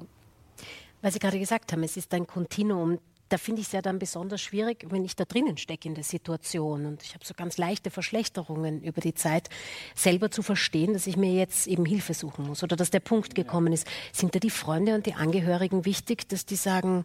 Weil 1.02 1.12
Sie 1.12 1.18
gerade 1.18 1.38
gesagt 1.38 1.72
haben, 1.72 1.82
es 1.82 1.96
ist 1.96 2.12
ein 2.14 2.26
Kontinuum 2.26 2.98
da 3.28 3.38
finde 3.38 3.60
ich 3.60 3.68
es 3.68 3.72
ja 3.72 3.82
dann 3.82 3.98
besonders 3.98 4.40
schwierig, 4.40 4.86
wenn 4.88 5.04
ich 5.04 5.16
da 5.16 5.24
drinnen 5.24 5.56
stecke 5.56 5.88
in 5.88 5.94
der 5.94 6.04
Situation 6.04 6.86
und 6.86 7.02
ich 7.02 7.14
habe 7.14 7.24
so 7.24 7.34
ganz 7.34 7.58
leichte 7.58 7.90
Verschlechterungen 7.90 8.82
über 8.82 9.00
die 9.00 9.14
Zeit, 9.14 9.48
selber 9.94 10.30
zu 10.30 10.42
verstehen, 10.42 10.92
dass 10.92 11.06
ich 11.06 11.16
mir 11.16 11.32
jetzt 11.32 11.66
eben 11.66 11.84
Hilfe 11.84 12.14
suchen 12.14 12.46
muss 12.46 12.62
oder 12.62 12.76
dass 12.76 12.90
der 12.90 13.00
Punkt 13.00 13.34
gekommen 13.34 13.72
ist. 13.72 13.86
Sind 14.12 14.34
da 14.34 14.38
die 14.38 14.50
Freunde 14.50 14.94
und 14.94 15.06
die 15.06 15.14
Angehörigen 15.14 15.84
wichtig, 15.84 16.28
dass 16.28 16.46
die 16.46 16.56
sagen, 16.56 17.04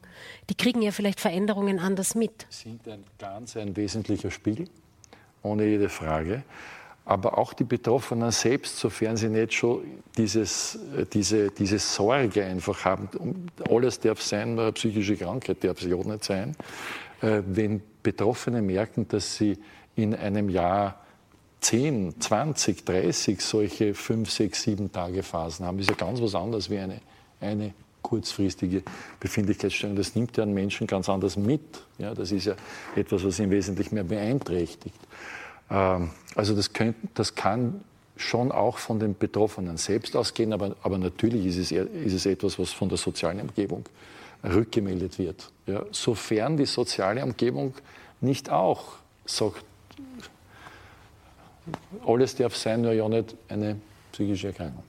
die 0.49 0.55
kriegen 0.55 0.82
ja 0.82 0.91
vielleicht 0.91 1.19
Veränderungen 1.19 1.80
anders 1.80 2.15
mit? 2.15 2.45
Sind 2.49 2.88
ein 2.88 3.03
ganz 3.17 3.57
ein 3.57 3.76
wesentlicher 3.76 4.32
Spiegel, 4.32 4.67
ohne 5.41 5.65
jede 5.65 5.89
Frage 5.89 6.43
aber 7.06 7.38
auch 7.38 7.54
die 7.54 7.64
Betroffenen 7.64 8.32
selbst, 8.32 8.78
sofern 8.78 9.18
sie 9.18 9.30
nicht 9.30 9.54
schon 9.54 9.82
dieses, 10.18 10.76
äh, 10.97 11.06
diese, 11.12 11.52
diese 11.52 11.80
Sorge 11.80 12.45
einfach 12.45 12.86
haben, 12.86 13.10
alles 13.70 13.99
darf 13.99 14.22
sein, 14.22 14.56
nur 14.56 14.66
eine 14.66 14.74
psychische 14.74 15.16
Krankheit 15.16 15.64
darf 15.64 15.82
es 15.82 15.91
auch 15.91 16.06
nicht 16.06 16.24
sein. 16.24 16.56
Äh, 17.22 17.41
wenn 17.45 17.82
Betroffene 18.04 18.62
merken, 18.62 19.08
dass 19.08 19.36
sie 19.36 19.58
in 19.95 20.16
einem 20.16 20.49
Jahr 20.49 21.02
10, 21.62 22.20
20, 22.20 22.86
30 22.86 23.41
solche 23.41 23.93
5, 23.93 24.30
6, 24.30 24.64
7 24.64 24.91
Tage 24.91 25.22
Phasen 25.22 25.66
haben, 25.66 25.80
ist 25.80 25.89
ja 25.89 25.95
ganz 25.95 26.22
was 26.22 26.34
anderes 26.34 26.70
wie 26.70 26.80
eine, 26.80 27.02
eine 27.39 27.74
kurzfristige 28.02 28.84
Befindlichkeitsstörung. 29.20 29.95
Das 29.95 30.16
nimmt 30.16 30.36
ja 30.38 30.43
einen 30.43 30.54
Menschen 30.54 30.88
ganz 30.88 31.08
anders 31.08 31.38
mit. 31.38 31.62
Ja, 31.99 32.14
das 32.14 32.32
ist 32.32 32.45
ja 32.45 32.56
etwas, 32.95 33.24
was 33.24 33.39
ihn 33.39 33.52
wesentlich 33.52 33.91
mehr 33.91 34.04
beeinträchtigt. 34.04 34.97
Ähm, 35.72 36.11
also 36.36 36.55
das, 36.55 36.74
könnt, 36.74 36.95
das 37.13 37.36
kann 37.36 37.82
schon 38.17 38.51
auch 38.51 38.78
von 38.78 38.99
den 38.99 39.17
Betroffenen 39.17 39.78
selbst 39.78 40.15
ausgehen, 40.15 40.53
aber, 40.53 40.76
aber 40.84 40.97
natürlich 40.97 41.45
ist 41.45 41.57
es, 41.57 41.72
ist 41.72 42.13
es 42.13 42.26
etwas, 42.26 42.59
was 42.59 42.72
von 42.72 42.89
der 42.89 42.97
sozialen 42.97 43.41
Umgebung 43.41 43.86
rückgemeldet 44.43 45.17
wird. 45.17 45.51
Ja, 45.65 45.86
sofern 45.91 46.57
die 46.57 46.65
soziale 46.65 47.24
Umgebung 47.24 47.74
nicht 48.19 48.49
auch 48.49 48.93
sagt, 49.26 49.63
alles 52.05 52.36
darf 52.36 52.55
sein, 52.55 52.82
nur 52.82 52.93
ja 52.93 53.07
nicht 53.07 53.36
eine 53.47 53.78
psychische 54.11 54.47
Erkrankung. 54.47 54.84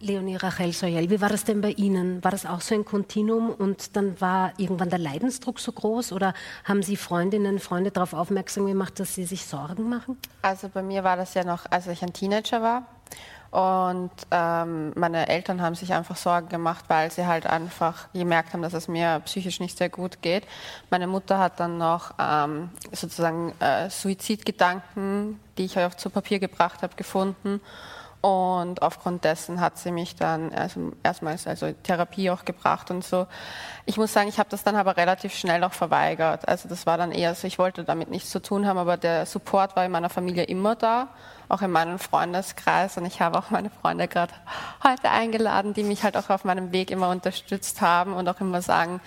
Leonie 0.00 0.36
Rachel 0.36 0.72
Soyel, 0.72 1.10
wie 1.10 1.20
war 1.20 1.28
das 1.28 1.44
denn 1.44 1.60
bei 1.60 1.70
Ihnen? 1.70 2.22
War 2.22 2.30
das 2.30 2.46
auch 2.46 2.60
so 2.60 2.74
ein 2.74 2.84
Kontinuum 2.84 3.50
und 3.50 3.96
dann 3.96 4.20
war 4.20 4.52
irgendwann 4.56 4.90
der 4.90 4.98
Leidensdruck 4.98 5.58
so 5.58 5.72
groß 5.72 6.12
oder 6.12 6.34
haben 6.64 6.82
Sie 6.82 6.96
Freundinnen, 6.96 7.58
Freunde 7.58 7.90
darauf 7.90 8.12
aufmerksam 8.12 8.66
gemacht, 8.66 9.00
dass 9.00 9.14
Sie 9.14 9.24
sich 9.24 9.44
Sorgen 9.44 9.88
machen? 9.88 10.16
Also 10.42 10.68
bei 10.68 10.82
mir 10.82 11.02
war 11.02 11.16
das 11.16 11.34
ja 11.34 11.44
noch, 11.44 11.66
als 11.70 11.88
ich 11.88 12.02
ein 12.02 12.12
Teenager 12.12 12.62
war 12.62 12.86
und 13.50 14.10
ähm, 14.30 14.92
meine 14.94 15.26
Eltern 15.28 15.62
haben 15.62 15.74
sich 15.74 15.94
einfach 15.94 16.16
Sorgen 16.16 16.50
gemacht, 16.50 16.84
weil 16.88 17.10
sie 17.10 17.26
halt 17.26 17.46
einfach 17.46 18.12
gemerkt 18.12 18.52
haben, 18.52 18.60
dass 18.60 18.74
es 18.74 18.88
mir 18.88 19.22
psychisch 19.24 19.58
nicht 19.58 19.78
sehr 19.78 19.88
gut 19.88 20.20
geht. 20.20 20.44
Meine 20.90 21.06
Mutter 21.06 21.38
hat 21.38 21.58
dann 21.58 21.78
noch 21.78 22.12
ähm, 22.18 22.68
sozusagen 22.92 23.54
äh, 23.60 23.88
Suizidgedanken, 23.88 25.40
die 25.56 25.64
ich 25.64 25.78
auch 25.78 25.94
zu 25.94 26.10
Papier 26.10 26.40
gebracht 26.40 26.82
habe, 26.82 26.94
gefunden. 26.94 27.60
Und 28.20 28.82
aufgrund 28.82 29.22
dessen 29.22 29.60
hat 29.60 29.78
sie 29.78 29.92
mich 29.92 30.16
dann 30.16 30.52
also 30.52 30.92
erstmals 31.04 31.46
also 31.46 31.70
Therapie 31.84 32.30
auch 32.30 32.44
gebracht 32.44 32.90
und 32.90 33.04
so. 33.04 33.28
Ich 33.86 33.96
muss 33.96 34.12
sagen, 34.12 34.28
ich 34.28 34.40
habe 34.40 34.50
das 34.50 34.64
dann 34.64 34.74
aber 34.74 34.96
relativ 34.96 35.34
schnell 35.34 35.62
auch 35.62 35.72
verweigert. 35.72 36.48
Also 36.48 36.68
das 36.68 36.84
war 36.84 36.98
dann 36.98 37.12
eher 37.12 37.36
so, 37.36 37.46
ich 37.46 37.60
wollte 37.60 37.84
damit 37.84 38.10
nichts 38.10 38.30
zu 38.30 38.42
tun 38.42 38.66
haben, 38.66 38.76
aber 38.76 38.96
der 38.96 39.24
Support 39.24 39.76
war 39.76 39.84
in 39.84 39.92
meiner 39.92 40.10
Familie 40.10 40.44
immer 40.44 40.74
da, 40.74 41.08
auch 41.48 41.62
in 41.62 41.70
meinem 41.70 42.00
Freundeskreis. 42.00 42.96
Und 42.98 43.06
ich 43.06 43.20
habe 43.20 43.38
auch 43.38 43.50
meine 43.50 43.70
Freunde 43.70 44.08
gerade 44.08 44.34
heute 44.82 45.10
eingeladen, 45.10 45.72
die 45.72 45.84
mich 45.84 46.02
halt 46.02 46.16
auch 46.16 46.28
auf 46.28 46.44
meinem 46.44 46.72
Weg 46.72 46.90
immer 46.90 47.10
unterstützt 47.10 47.80
haben 47.80 48.14
und 48.14 48.28
auch 48.28 48.40
immer 48.40 48.62
sagen, 48.62 49.00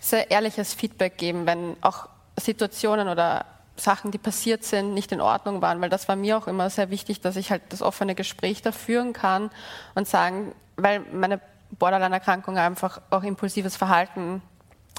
sehr 0.00 0.30
ehrliches 0.30 0.72
Feedback 0.72 1.18
geben, 1.18 1.44
wenn 1.44 1.76
auch 1.82 2.08
Situationen 2.38 3.08
oder 3.08 3.44
Sachen, 3.80 4.10
die 4.10 4.18
passiert 4.18 4.64
sind, 4.64 4.94
nicht 4.94 5.12
in 5.12 5.20
Ordnung 5.20 5.62
waren, 5.62 5.80
weil 5.80 5.90
das 5.90 6.08
war 6.08 6.16
mir 6.16 6.36
auch 6.36 6.46
immer 6.46 6.70
sehr 6.70 6.90
wichtig, 6.90 7.20
dass 7.20 7.36
ich 7.36 7.50
halt 7.50 7.62
das 7.70 7.82
offene 7.82 8.14
Gespräch 8.14 8.62
da 8.62 8.72
führen 8.72 9.12
kann 9.12 9.50
und 9.94 10.08
sagen, 10.08 10.52
weil 10.76 11.00
meine 11.12 11.40
Borderline-Erkrankung 11.78 12.56
einfach 12.58 13.00
auch 13.10 13.22
impulsives 13.22 13.76
Verhalten 13.76 14.42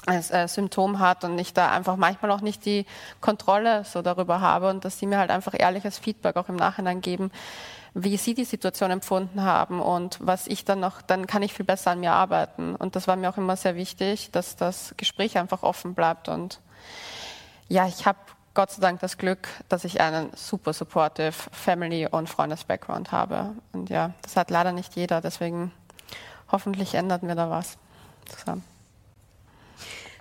als 0.06 0.30
äh, 0.30 0.48
Symptom 0.48 0.98
hat 0.98 1.24
und 1.24 1.38
ich 1.38 1.52
da 1.52 1.70
einfach 1.70 1.96
manchmal 1.96 2.30
auch 2.30 2.40
nicht 2.40 2.64
die 2.64 2.86
Kontrolle 3.20 3.84
so 3.84 4.02
darüber 4.02 4.40
habe 4.40 4.70
und 4.70 4.84
dass 4.84 4.98
sie 4.98 5.06
mir 5.06 5.18
halt 5.18 5.30
einfach 5.30 5.54
ehrliches 5.58 5.98
Feedback 5.98 6.36
auch 6.36 6.48
im 6.48 6.56
Nachhinein 6.56 7.00
geben, 7.00 7.30
wie 7.92 8.16
sie 8.16 8.34
die 8.34 8.44
Situation 8.44 8.90
empfunden 8.90 9.42
haben 9.42 9.80
und 9.80 10.18
was 10.20 10.46
ich 10.46 10.64
dann 10.64 10.80
noch, 10.80 11.02
dann 11.02 11.26
kann 11.26 11.42
ich 11.42 11.52
viel 11.52 11.66
besser 11.66 11.90
an 11.90 12.00
mir 12.00 12.12
arbeiten. 12.12 12.76
Und 12.76 12.96
das 12.96 13.08
war 13.08 13.16
mir 13.16 13.28
auch 13.28 13.36
immer 13.36 13.56
sehr 13.56 13.74
wichtig, 13.74 14.30
dass 14.30 14.56
das 14.56 14.94
Gespräch 14.96 15.36
einfach 15.36 15.62
offen 15.62 15.94
bleibt 15.94 16.28
und 16.28 16.60
ja, 17.68 17.86
ich 17.86 18.06
habe 18.06 18.18
Gott 18.52 18.72
sei 18.72 18.80
Dank 18.80 19.00
das 19.00 19.16
Glück, 19.16 19.48
dass 19.68 19.84
ich 19.84 20.00
einen 20.00 20.30
super 20.34 20.72
supportive 20.72 21.32
Family- 21.32 22.08
und 22.08 22.28
Freundes-Background 22.28 23.12
habe. 23.12 23.54
Und 23.72 23.90
ja, 23.90 24.12
das 24.22 24.36
hat 24.36 24.50
leider 24.50 24.72
nicht 24.72 24.96
jeder, 24.96 25.20
deswegen 25.20 25.72
hoffentlich 26.50 26.94
ändern 26.94 27.20
wir 27.22 27.36
da 27.36 27.48
was 27.48 27.78
zusammen. 28.26 28.64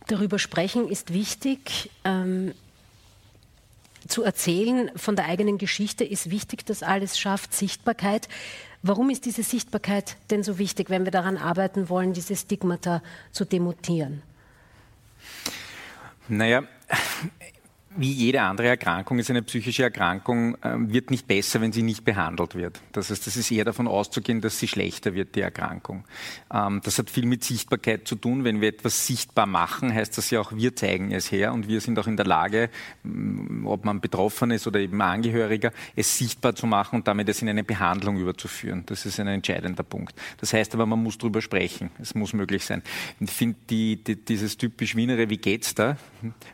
Darüber 0.08 0.40
sprechen 0.40 0.88
ist 0.88 1.14
wichtig. 1.14 1.92
Ähm, 2.04 2.54
zu 4.08 4.24
erzählen 4.24 4.92
von 4.96 5.16
der 5.16 5.26
eigenen 5.26 5.58
Geschichte 5.58 6.04
ist 6.04 6.30
wichtig, 6.30 6.66
dass 6.66 6.84
alles 6.84 7.20
schafft 7.20 7.54
Sichtbarkeit. 7.54 8.28
Warum 8.82 9.10
ist 9.10 9.26
diese 9.26 9.44
Sichtbarkeit 9.44 10.16
denn 10.32 10.42
so 10.44 10.58
wichtig, 10.58 10.90
wenn 10.90 11.04
wir 11.04 11.12
daran 11.12 11.38
arbeiten 11.38 11.90
wollen, 11.90 12.14
diese 12.14 12.36
Stigmata 12.36 13.02
zu 13.32 13.46
demontieren? 13.46 14.22
Naja, 16.28 16.64
wie 17.98 18.12
jede 18.12 18.42
andere 18.42 18.68
Erkrankung 18.68 19.18
ist 19.18 19.30
eine 19.30 19.42
psychische 19.42 19.84
Erkrankung, 19.84 20.58
ähm, 20.64 20.94
wird 20.94 21.10
nicht 21.10 21.28
besser, 21.28 21.60
wenn 21.60 21.72
sie 21.72 21.82
nicht 21.82 22.06
behandelt 22.06 22.54
wird. 22.54 22.80
Das 22.92 23.10
heißt, 23.10 23.26
es 23.26 23.36
ist 23.36 23.52
eher 23.52 23.66
davon 23.66 23.88
auszugehen, 23.88 24.42
dass 24.42 24.60
sie 24.60 24.68
schlechter 24.68 25.16
wird, 25.16 25.36
die 25.36 25.42
Erkrankung. 25.42 26.04
Ähm, 26.54 26.82
das 26.84 27.00
hat 27.00 27.10
viel 27.10 27.26
mit 27.26 27.44
Sichtbarkeit 27.44 28.08
zu 28.08 28.16
tun. 28.16 28.44
Wenn 28.44 28.62
wir 28.62 28.70
etwas 28.70 29.08
sichtbar 29.08 29.48
machen, 29.48 29.94
heißt 29.94 30.18
das 30.18 30.30
ja 30.30 30.40
auch, 30.40 30.52
wir 30.54 30.76
zeigen 30.76 31.12
es 31.12 31.32
her 31.32 31.52
und 31.52 31.68
wir 31.68 31.82
sind 31.82 31.98
auch 31.98 32.06
in 32.06 32.16
der 32.16 32.28
Lage, 32.28 32.70
mm, 33.04 33.66
ob 33.66 33.86
man 33.86 34.02
betroffen 34.02 34.52
ist 34.52 34.68
oder 34.68 34.80
eben 34.80 35.02
Angehöriger, 35.02 35.72
es 35.96 36.16
sichtbar 36.16 36.56
zu 36.56 36.68
machen 36.68 36.98
und 36.98 37.08
damit 37.08 37.28
es 37.28 37.42
in 37.42 37.50
eine 37.50 37.64
Behandlung 37.64 38.18
überzuführen. 38.18 38.84
Das 38.86 39.08
ist 39.08 39.20
ein 39.20 39.28
entscheidender 39.28 39.84
Punkt. 39.84 40.14
Das 40.38 40.54
heißt 40.54 40.76
aber, 40.76 40.86
man 40.86 41.02
muss 41.02 41.18
darüber 41.18 41.42
sprechen. 41.42 41.90
Es 42.00 42.14
muss 42.14 42.34
möglich 42.34 42.66
sein. 42.66 42.84
Ich 43.20 43.32
finde 43.32 43.58
die, 43.70 43.96
die, 44.04 44.16
dieses 44.16 44.58
typisch 44.58 44.96
Wienere, 44.96 45.30
wie 45.30 45.38
geht's 45.38 45.74
da? 45.74 45.98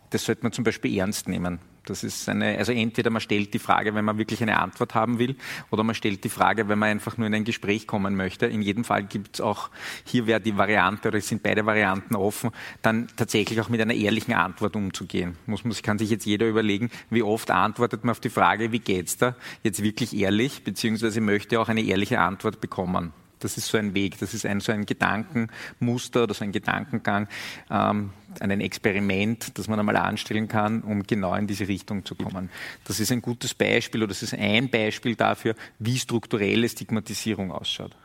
Das 0.09 0.25
sollte 0.25 0.43
man 0.43 0.51
zum 0.51 0.63
Beispiel 0.63 0.97
ernst 0.97 1.27
nehmen. 1.27 1.59
Das 1.85 2.03
ist 2.03 2.27
eine, 2.27 2.57
also 2.57 2.71
entweder 2.71 3.09
man 3.09 3.21
stellt 3.21 3.53
die 3.53 3.59
Frage, 3.59 3.93
wenn 3.93 4.05
man 4.05 4.17
wirklich 4.17 4.41
eine 4.41 4.59
Antwort 4.59 4.95
haben 4.95 5.19
will, 5.19 5.35
oder 5.69 5.83
man 5.83 5.95
stellt 5.95 6.23
die 6.23 6.29
Frage, 6.29 6.67
wenn 6.67 6.79
man 6.79 6.89
einfach 6.89 7.17
nur 7.17 7.27
in 7.27 7.35
ein 7.35 7.43
Gespräch 7.43 7.87
kommen 7.87 8.15
möchte. 8.15 8.47
In 8.47 8.61
jedem 8.61 8.83
Fall 8.83 9.03
gibt 9.03 9.35
es 9.35 9.41
auch, 9.41 9.69
hier 10.03 10.25
wäre 10.27 10.41
die 10.41 10.57
Variante, 10.57 11.09
oder 11.09 11.19
es 11.19 11.27
sind 11.27 11.43
beide 11.43 11.65
Varianten 11.65 12.15
offen, 12.15 12.51
dann 12.81 13.07
tatsächlich 13.15 13.61
auch 13.61 13.69
mit 13.69 13.81
einer 13.81 13.93
ehrlichen 13.93 14.33
Antwort 14.33 14.75
umzugehen. 14.75 15.37
Muss 15.45 15.63
man, 15.63 15.73
kann 15.83 15.99
sich 15.99 16.09
jetzt 16.09 16.25
jeder 16.25 16.47
überlegen, 16.47 16.89
wie 17.09 17.21
oft 17.21 17.51
antwortet 17.51 18.03
man 18.03 18.11
auf 18.11 18.19
die 18.19 18.29
Frage, 18.29 18.71
wie 18.71 18.79
geht's 18.79 19.17
da, 19.17 19.35
jetzt 19.63 19.83
wirklich 19.83 20.15
ehrlich, 20.15 20.63
beziehungsweise 20.63 21.21
möchte 21.21 21.59
auch 21.59 21.69
eine 21.69 21.81
ehrliche 21.81 22.19
Antwort 22.19 22.61
bekommen. 22.61 23.13
Das 23.39 23.57
ist 23.57 23.67
so 23.67 23.77
ein 23.77 23.93
Weg, 23.93 24.19
das 24.19 24.33
ist 24.33 24.45
ein, 24.45 24.59
so 24.59 24.71
ein 24.71 24.85
Gedankenmuster 24.85 26.23
oder 26.23 26.33
so 26.33 26.43
ein 26.43 26.51
Gedankengang, 26.51 27.27
ähm, 27.69 28.11
ein 28.39 28.61
Experiment, 28.61 29.57
das 29.57 29.67
man 29.67 29.79
einmal 29.79 29.97
anstellen 29.97 30.47
kann, 30.47 30.81
um 30.81 31.03
genau 31.03 31.35
in 31.35 31.47
diese 31.47 31.67
Richtung 31.67 32.05
zu 32.05 32.15
kommen. 32.15 32.49
Das 32.85 32.99
ist 32.99 33.11
ein 33.11 33.21
gutes 33.21 33.53
Beispiel 33.53 34.01
oder 34.01 34.09
das 34.09 34.23
ist 34.23 34.33
ein 34.33 34.69
Beispiel 34.69 35.15
dafür, 35.15 35.55
wie 35.79 35.97
strukturelle 35.97 36.67
Stigmatisierung 36.67 37.51
ausschaut. 37.51 37.95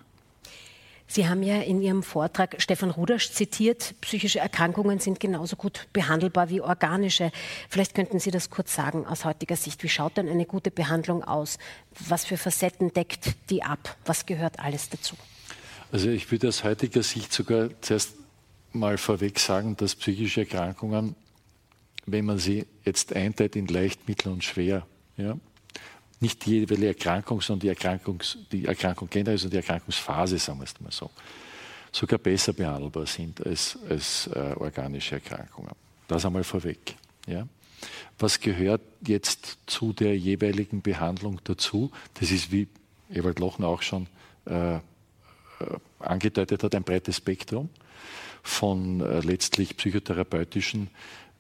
Sie 1.13 1.29
haben 1.29 1.43
ja 1.43 1.61
in 1.61 1.83
Ihrem 1.83 2.05
Vortrag 2.05 2.63
Stefan 2.63 2.93
Rudasch 2.93 3.33
zitiert, 3.33 3.97
psychische 4.01 4.39
Erkrankungen 4.39 5.01
sind 5.01 5.19
genauso 5.19 5.57
gut 5.57 5.89
behandelbar 5.93 6.51
wie 6.51 6.61
organische. 6.61 7.33
Vielleicht 7.69 7.97
könnten 7.97 8.21
Sie 8.21 8.31
das 8.31 8.49
kurz 8.49 8.77
sagen 8.77 9.05
aus 9.07 9.25
heutiger 9.25 9.57
Sicht. 9.57 9.83
Wie 9.83 9.89
schaut 9.89 10.17
denn 10.19 10.29
eine 10.29 10.47
gute 10.47 10.71
Behandlung 10.71 11.25
aus? 11.25 11.59
Was 11.99 12.25
für 12.25 12.37
Facetten 12.37 12.93
deckt 12.93 13.35
die 13.51 13.65
ab? 13.65 13.99
Was 14.05 14.25
gehört 14.25 14.61
alles 14.61 14.89
dazu? 14.89 15.17
Also 15.91 16.11
ich 16.11 16.31
würde 16.31 16.47
aus 16.47 16.63
heutiger 16.63 17.03
Sicht 17.03 17.33
sogar 17.33 17.71
zuerst 17.81 18.13
mal 18.73 18.97
vorweg 18.97 19.41
sagen, 19.41 19.77
dass 19.77 19.97
psychische 19.97 20.43
Erkrankungen, 20.43 21.17
wenn 22.07 22.25
man 22.25 22.39
sie 22.39 22.69
jetzt 22.85 23.17
einteilt 23.17 23.57
in 23.57 23.67
leicht, 23.67 24.07
mittel 24.07 24.31
und 24.31 24.45
schwer, 24.45 24.87
ja, 25.17 25.37
nicht 26.21 26.45
die 26.45 26.61
jeweilige 26.61 26.89
Erkrankung, 26.89 27.41
sondern 27.41 27.61
die, 27.61 27.69
Erkrankungs, 27.69 28.39
die 28.53 28.67
Erkrankung 28.67 29.09
generell, 29.09 29.35
also 29.35 29.49
die 29.49 29.57
Erkrankungsphase, 29.57 30.39
sagen 30.39 30.59
wir 30.59 30.65
es 30.65 30.81
mal 30.81 30.93
so, 30.93 31.11
sogar 31.91 32.19
besser 32.19 32.53
behandelbar 32.53 33.07
sind 33.07 33.45
als, 33.45 33.79
als 33.89 34.29
äh, 34.29 34.55
organische 34.57 35.17
Erkrankungen. 35.17 35.73
Das 36.07 36.25
einmal 36.25 36.45
vorweg. 36.45 36.95
Ja. 37.27 37.47
Was 38.19 38.41
gehört 38.41 38.83
jetzt 39.07 39.59
zu 39.67 39.93
der 39.93 40.17
jeweiligen 40.17 40.83
Behandlung 40.83 41.41
dazu? 41.45 41.91
Das 42.15 42.31
ist, 42.31 42.53
wie 42.53 42.69
Ewald 43.11 43.39
Lochner 43.39 43.69
auch 43.69 43.83
schon 43.83 44.07
äh, 44.47 44.77
äh 44.77 44.81
angedeutet 45.99 46.63
hat, 46.63 46.75
ein 46.75 46.83
breites 46.83 47.19
Spektrum 47.19 47.69
von 48.43 49.01
äh, 49.01 49.21
letztlich 49.21 49.77
psychotherapeutischen 49.77 50.89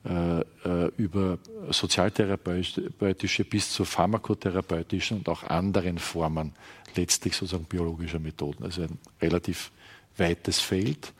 über 0.03 1.38
sozialtherapeutische 1.68 3.44
bis 3.44 3.70
zu 3.70 3.84
pharmakotherapeutischen 3.84 5.18
und 5.18 5.28
auch 5.28 5.42
anderen 5.42 5.98
Formen 5.98 6.53
letztlich 6.96 7.36
sozusagen 7.36 7.64
biologischer 7.64 8.18
Methoden. 8.18 8.64
Also 8.64 8.82
ein 8.82 8.98
relativ 9.20 9.70
weites 10.16 10.61
Feld 10.61 11.12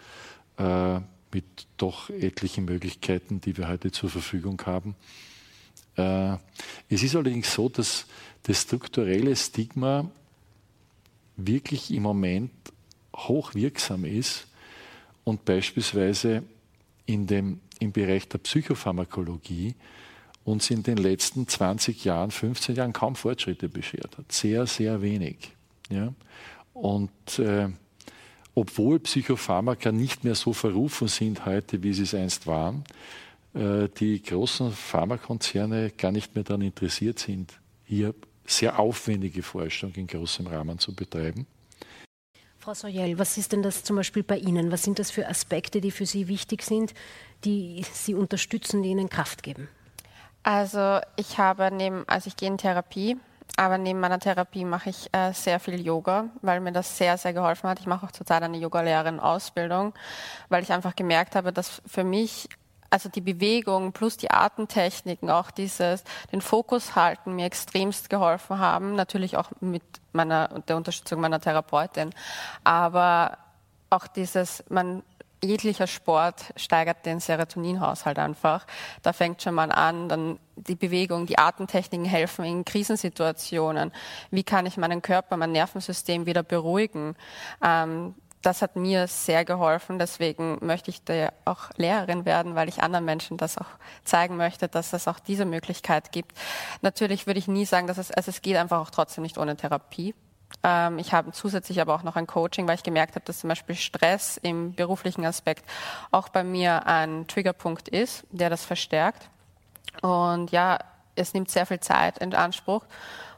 äh, 0.59 1.01
mit 1.33 1.45
doch 1.77 2.11
etlichen 2.11 2.65
Möglichkeiten, 2.65 3.41
die 3.41 3.57
wir 3.57 3.69
heute 3.69 3.93
zur 3.93 4.11
Verfügung 4.11 4.61
haben. 4.67 4.95
Äh, 5.97 6.37
es 6.89 7.03
ist 7.03 7.15
allerdings 7.15 7.53
so, 7.53 7.69
dass 7.69 8.07
das 8.43 8.63
strukturelle 8.63 9.35
Stigma 9.37 10.11
wirklich 11.37 11.91
im 11.93 12.03
Moment 12.03 12.51
hochwirksam 13.15 14.05
ist 14.05 14.47
und 15.25 15.45
beispielsweise 15.45 16.43
in 17.07 17.27
dem 17.27 17.61
im 17.81 17.93
Bereich 17.93 18.29
der 18.29 18.39
Psychopharmakologie 18.39 19.75
uns 20.45 20.71
in 20.71 20.83
den 20.83 20.97
letzten 20.97 21.49
20 21.49 22.05
Jahren, 22.05 22.31
15 22.31 22.77
Jahren 22.77 22.93
kaum 22.93 23.17
Fortschritte 23.17 23.69
beschert 23.69 24.17
hat. 24.17 24.31
Sehr, 24.33 24.67
sehr 24.67 25.03
wenig. 25.03 25.53
Ja? 25.91 26.15
Und 26.73 27.39
äh, 27.39 27.69
obwohl 28.55 29.01
Psychopharmaka 29.01 29.93
nicht 29.93 30.25
mehr 30.25 30.35
so 30.35 30.53
verrufen 30.53 31.09
sind 31.09 31.45
heute, 31.47 31.83
wie 31.83 31.93
sie 31.93 32.03
es 32.05 32.15
einst 32.15 32.47
waren, 32.47 32.85
äh, 33.55 33.89
die 33.99 34.23
großen 34.23 34.73
Pharmakonzerne 34.73 35.91
gar 35.91 36.13
nicht 36.13 36.35
mehr 36.35 36.45
daran 36.45 36.63
interessiert 36.63 37.19
sind, 37.19 37.59
hier 37.85 38.15
sehr 38.45 38.79
aufwendige 38.79 39.43
Forschung 39.43 39.93
in 39.95 40.07
großem 40.07 40.47
Rahmen 40.47 40.79
zu 40.79 40.95
betreiben. 40.95 41.47
Frau 42.61 42.75
Soyel, 42.75 43.19
was 43.19 43.39
ist 43.39 43.53
denn 43.53 43.63
das 43.63 43.85
zum 43.85 43.97
Beispiel 43.97 44.23
bei 44.23 44.37
Ihnen? 44.37 44.71
Was 44.71 44.83
sind 44.83 44.99
das 44.99 45.11
für 45.11 45.27
Aspekte, 45.27 45.81
die 45.81 45.91
für 45.91 46.05
Sie 46.05 46.29
wichtig 46.29 46.63
sind, 46.63 46.93
die 47.43 47.87
Sie 47.91 48.15
unterstützen, 48.15 48.83
die 48.83 48.91
Ihnen 48.91 49.09
Kraft 49.09 49.43
geben? 49.43 49.67
Also 50.43 51.01
ich 51.17 51.39
habe 51.39 51.71
neben, 51.73 52.07
also 52.07 52.29
ich 52.29 52.37
gehe 52.37 52.51
in 52.51 52.59
Therapie, 52.59 53.17
aber 53.57 53.79
neben 53.79 53.99
meiner 53.99 54.19
Therapie 54.19 54.67
mache 54.67 54.91
ich 54.91 55.09
äh, 55.13 55.33
sehr 55.33 55.59
viel 55.59 55.81
Yoga, 55.81 56.29
weil 56.43 56.61
mir 56.61 56.73
das 56.73 56.99
sehr, 56.99 57.17
sehr 57.17 57.33
geholfen 57.33 57.71
hat. 57.71 57.81
Ich 57.81 57.87
mache 57.87 58.05
auch 58.05 58.13
zurzeit 58.13 58.43
eine 58.43 58.59
Yogalehrerin-Ausbildung, 58.59 59.95
weil 60.51 60.63
ich 60.63 60.71
einfach 60.71 60.95
gemerkt 60.95 61.37
habe, 61.37 61.55
dass 61.55 61.81
für 61.87 62.05
mich 62.05 62.47
also 62.91 63.09
die 63.09 63.21
Bewegung 63.21 63.93
plus 63.93 64.17
die 64.17 64.31
Atemtechniken, 64.31 65.31
auch 65.31 65.51
dieses, 65.51 66.03
den 66.33 66.41
Fokus 66.41 66.97
halten 66.97 67.37
mir 67.37 67.47
extremst 67.47 68.11
geholfen 68.11 68.59
haben. 68.59 68.97
Natürlich 68.97 69.37
auch 69.37 69.51
mit 69.61 69.83
meiner, 70.13 70.61
der 70.67 70.77
Unterstützung 70.77 71.21
meiner 71.21 71.41
Therapeutin. 71.41 72.11
Aber 72.65 73.39
auch 73.91 74.09
dieses, 74.09 74.65
man, 74.69 75.03
jeglicher 75.43 75.87
Sport 75.87 76.53
steigert 76.57 77.07
den 77.07 77.21
Serotoninhaushalt 77.21 78.19
einfach. 78.19 78.67
Da 79.03 79.13
fängt 79.13 79.43
schon 79.43 79.55
mal 79.55 79.73
an, 79.73 80.09
dann 80.09 80.39
die 80.57 80.75
Bewegung, 80.75 81.27
die 81.27 81.39
Atemtechniken 81.39 82.05
helfen 82.05 82.45
in 82.45 82.65
Krisensituationen. 82.65 83.93
Wie 84.31 84.45
kann 84.45 84.67
ich 84.67 84.77
meinen 84.77 85.01
Körper, 85.01 85.37
mein 85.37 85.53
Nervensystem 85.53 86.27
wieder 86.27 86.43
beruhigen? 86.43 87.17
Ähm, 87.63 88.15
das 88.43 88.63
hat 88.63 88.77
mir 88.77 89.07
sehr 89.07 89.45
geholfen. 89.45 89.99
Deswegen 89.99 90.59
möchte 90.61 90.91
ich 90.91 91.05
da 91.05 91.31
auch 91.45 91.71
Lehrerin 91.77 92.25
werden, 92.25 92.55
weil 92.55 92.69
ich 92.69 92.83
anderen 92.83 93.05
Menschen 93.05 93.37
das 93.37 93.59
auch 93.59 93.67
zeigen 94.05 94.37
möchte, 94.37 94.69
dass 94.69 94.93
es 94.93 95.09
auch 95.09 95.19
diese 95.19 95.45
Möglichkeit 95.45 96.13
gibt. 96.13 96.37
Natürlich 96.81 97.27
würde 97.27 97.39
ich 97.39 97.49
nie 97.49 97.67
sagen, 97.67 97.87
dass 97.87 97.99
es, 97.99 98.11
also 98.11 98.31
es 98.31 98.43
geht 98.43 98.57
einfach 98.57 98.81
auch 98.81 98.91
trotzdem 98.91 99.23
nicht 99.23 99.39
ohne 99.39 99.57
Therapie. 99.57 100.15
Ähm, 100.63 100.99
ich 100.99 101.13
habe 101.13 101.33
zusätzlich 101.33 101.81
aber 101.81 101.95
auch 101.95 102.03
noch 102.03 102.17
ein 102.17 102.27
Coaching, 102.27 102.67
weil 102.67 102.77
ich 102.77 102.83
gemerkt 102.83 103.15
habe, 103.15 103.25
dass 103.25 103.41
zum 103.41 103.49
Beispiel 103.49 103.77
Stress 103.77 104.37
im 104.39 104.75
beruflichen 104.75 105.25
Aspekt 105.25 105.65
auch 106.11 106.29
bei 106.29 106.43
mir 106.43 106.87
ein 106.87 107.27
Triggerpunkt 107.27 107.89
ist, 107.89 108.25
der 108.31 108.51
das 108.51 108.65
verstärkt. 108.65 109.29
Und 110.03 110.51
ja, 110.51 110.79
es 111.15 111.35
nimmt 111.35 111.51
sehr 111.51 111.67
viel 111.67 111.81
Zeit 111.81 112.19
in 112.19 112.35
Anspruch. 112.35 112.85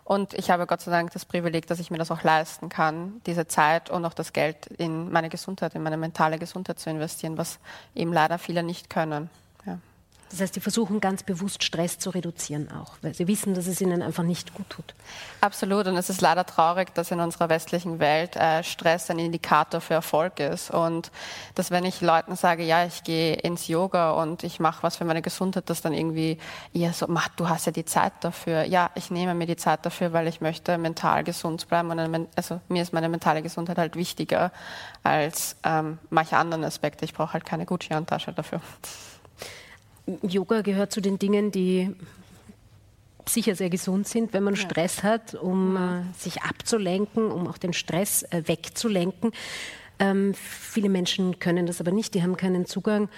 Und 0.05 0.35
ich 0.35 0.51
habe 0.51 0.67
Gott 0.67 0.81
sei 0.81 0.91
Dank 0.91 1.13
das 1.13 1.25
Privileg, 1.25 1.67
dass 1.67 1.79
ich 1.79 1.91
mir 1.91 1.99
das 1.99 2.11
auch 2.11 2.23
leisten 2.23 2.69
kann, 2.69 3.21
diese 3.27 3.47
Zeit 3.47 3.89
und 3.89 4.05
auch 4.05 4.15
das 4.15 4.33
Geld 4.33 4.67
in 4.67 5.13
meine 5.13 5.29
Gesundheit, 5.29 5.75
in 5.75 5.83
meine 5.83 5.97
mentale 5.97 6.39
Gesundheit 6.39 6.81
zu 6.81 6.91
investieren, 6.91 7.39
was 7.39 7.61
eben 7.95 8.13
leider 8.13 8.39
viele 8.39 8.63
nicht 8.63 8.91
können. 8.91 9.31
Das 10.33 10.41
heißt, 10.41 10.55
Sie 10.55 10.61
versuchen 10.61 10.99
ganz 10.99 11.23
bewusst 11.23 11.63
Stress 11.63 11.99
zu 11.99 12.09
reduzieren 12.09 12.71
auch, 12.73 12.95
weil 13.03 13.15
Sie 13.15 13.29
wissen, 13.29 13.53
dass 13.53 13.67
es 13.67 13.83
Ihnen 13.83 14.01
einfach 14.01 14.23
nicht 14.23 14.55
gut 14.55 14.69
tut. 14.71 14.95
Absolut. 15.43 15.87
Und 15.87 15.97
es 15.99 16.09
ist 16.09 16.23
leider 16.23 16.47
traurig, 16.47 16.95
dass 16.95 17.11
in 17.11 17.21
unserer 17.21 17.51
westlichen 17.51 17.99
Welt 17.99 18.35
äh, 18.37 18.65
Stress 18.65 19.11
ein 19.11 19.19
Indikator 19.19 19.83
für 19.83 19.93
Erfolg 19.93 20.41
ist. 20.41 20.71
Und 20.71 21.11
dass 21.55 21.71
wenn 21.71 21.85
ich 21.85 22.01
Leuten 22.01 22.35
sage, 22.35 22.65
ja, 22.65 22.87
ich 22.87 23.05
gehe 23.05 23.35
ins 23.35 23.69
Yoga 23.69 24.13
und 24.13 24.43
ich 24.43 24.59
mache 24.59 24.83
was 24.83 24.97
für 24.97 25.05
meine 25.05 25.21
Gesundheit, 25.21 25.69
dass 25.69 25.83
dann 25.83 25.93
irgendwie 25.93 26.39
ja 26.73 26.95
so, 26.95 27.09
mach, 27.09 27.29
du 27.29 27.51
hast 27.51 27.67
ja 27.67 27.73
die 27.73 27.85
Zeit 27.85 28.15
dafür. 28.21 28.65
Ja, 28.65 28.91
ich 28.95 29.11
nehme 29.11 29.35
mir 29.35 29.47
die 29.47 29.57
Zeit 29.57 29.85
dafür, 29.85 30.15
weil 30.15 30.29
ich 30.29 30.41
möchte 30.41 30.79
mental 30.79 31.25
gesund 31.25 31.69
bleiben. 31.69 31.91
Und 31.91 32.29
also 32.37 32.59
mir 32.69 32.81
ist 32.81 32.95
meine 32.95 33.11
mentale 33.11 33.43
Gesundheit 33.43 33.77
halt 33.77 33.97
wichtiger 33.97 34.51
als 35.03 35.57
ähm, 35.63 35.99
manche 36.09 36.39
anderen 36.39 36.65
Aspekte. 36.65 37.05
Ich 37.05 37.13
brauche 37.13 37.35
halt 37.35 37.45
keine 37.45 37.67
Gucci-Handtasche 37.67 38.33
dafür. 38.33 38.63
Yoga 40.07 40.63
gehört 40.63 40.93
zu 40.93 41.01
den 41.01 41.19
Dingen, 41.19 41.53
die 41.53 41.95
sicher 43.29 43.55
sehr 43.55 43.71
gesund 43.71 44.09
sind, 44.09 44.33
wenn 44.33 44.43
man 44.43 44.57
Stress 44.57 45.03
hat, 45.03 45.35
um 45.35 45.77
äh, 45.77 46.03
sich 46.19 46.43
abzulenken, 46.43 47.31
um 47.31 47.47
auch 47.47 47.59
den 47.59 47.73
Stress 47.73 48.25
äh, 48.25 48.43
wegzulenken. 48.47 49.33
Ähm, 49.99 50.35
viele 50.35 50.89
Menschen 50.89 51.39
können 51.39 51.67
das 51.67 51.81
aber 51.81 51.93
nicht, 51.93 52.15
die 52.15 52.23
haben 52.23 52.37
keinen 52.37 52.67
Zugang 52.67 53.09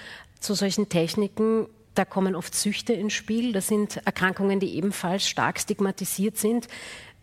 zu 0.40 0.54
solchen 0.54 0.88
Techniken. 0.88 1.66
Da 1.94 2.04
kommen 2.04 2.34
oft 2.34 2.54
Süchte 2.54 2.92
ins 2.92 3.14
Spiel. 3.14 3.52
Das 3.52 3.68
sind 3.68 3.98
Erkrankungen, 4.04 4.60
die 4.60 4.76
ebenfalls 4.76 5.26
stark 5.26 5.58
stigmatisiert 5.58 6.36
sind. 6.36 6.68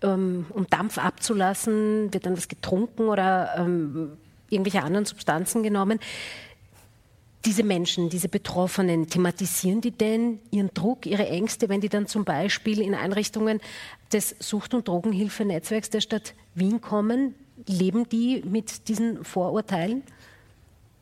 Ähm, 0.01 0.47
um 0.49 0.65
Dampf 0.67 0.97
abzulassen, 0.97 2.11
wird 2.11 2.25
dann 2.25 2.35
was 2.35 2.47
getrunken 2.47 3.03
oder 3.03 3.53
ähm, 3.57 4.17
irgendwelche 4.49 4.81
anderen 4.81 5.05
Substanzen 5.05 5.61
genommen 5.61 5.99
diese 7.45 7.63
Menschen, 7.63 8.09
diese 8.09 8.29
Betroffenen, 8.29 9.07
thematisieren 9.07 9.81
die 9.81 9.91
denn 9.91 10.39
ihren 10.51 10.73
Druck, 10.73 11.05
ihre 11.05 11.27
Ängste, 11.27 11.69
wenn 11.69 11.81
die 11.81 11.89
dann 11.89 12.07
zum 12.07 12.23
Beispiel 12.23 12.81
in 12.81 12.93
Einrichtungen 12.93 13.59
des 14.13 14.35
Sucht- 14.39 14.73
und 14.73 14.87
Drogenhilfenetzwerks 14.87 15.89
der 15.89 16.01
Stadt 16.01 16.35
Wien 16.53 16.81
kommen? 16.81 17.35
Leben 17.67 18.07
die 18.09 18.43
mit 18.45 18.87
diesen 18.87 19.23
Vorurteilen? 19.23 20.03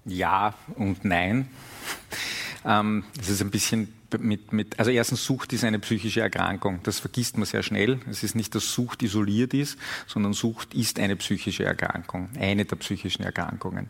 Ja 0.05 0.53
und 0.75 1.05
nein. 1.05 1.49
Ähm, 2.65 3.03
das 3.17 3.29
ist 3.29 3.41
ein 3.41 3.51
bisschen 3.51 3.93
mit, 4.17 4.53
mit, 4.53 4.79
also 4.79 4.91
erstens 4.91 5.23
Sucht 5.23 5.53
ist 5.53 5.63
eine 5.63 5.79
psychische 5.79 6.21
Erkrankung. 6.21 6.79
Das 6.83 6.99
vergisst 6.99 7.37
man 7.37 7.45
sehr 7.45 7.63
schnell. 7.63 7.99
Es 8.09 8.23
ist 8.23 8.35
nicht, 8.35 8.55
dass 8.55 8.73
Sucht 8.73 9.03
isoliert 9.03 9.53
ist, 9.53 9.77
sondern 10.07 10.33
Sucht 10.33 10.73
ist 10.73 10.99
eine 10.99 11.15
psychische 11.15 11.65
Erkrankung, 11.65 12.29
eine 12.39 12.65
der 12.65 12.75
psychischen 12.77 13.23
Erkrankungen. 13.23 13.89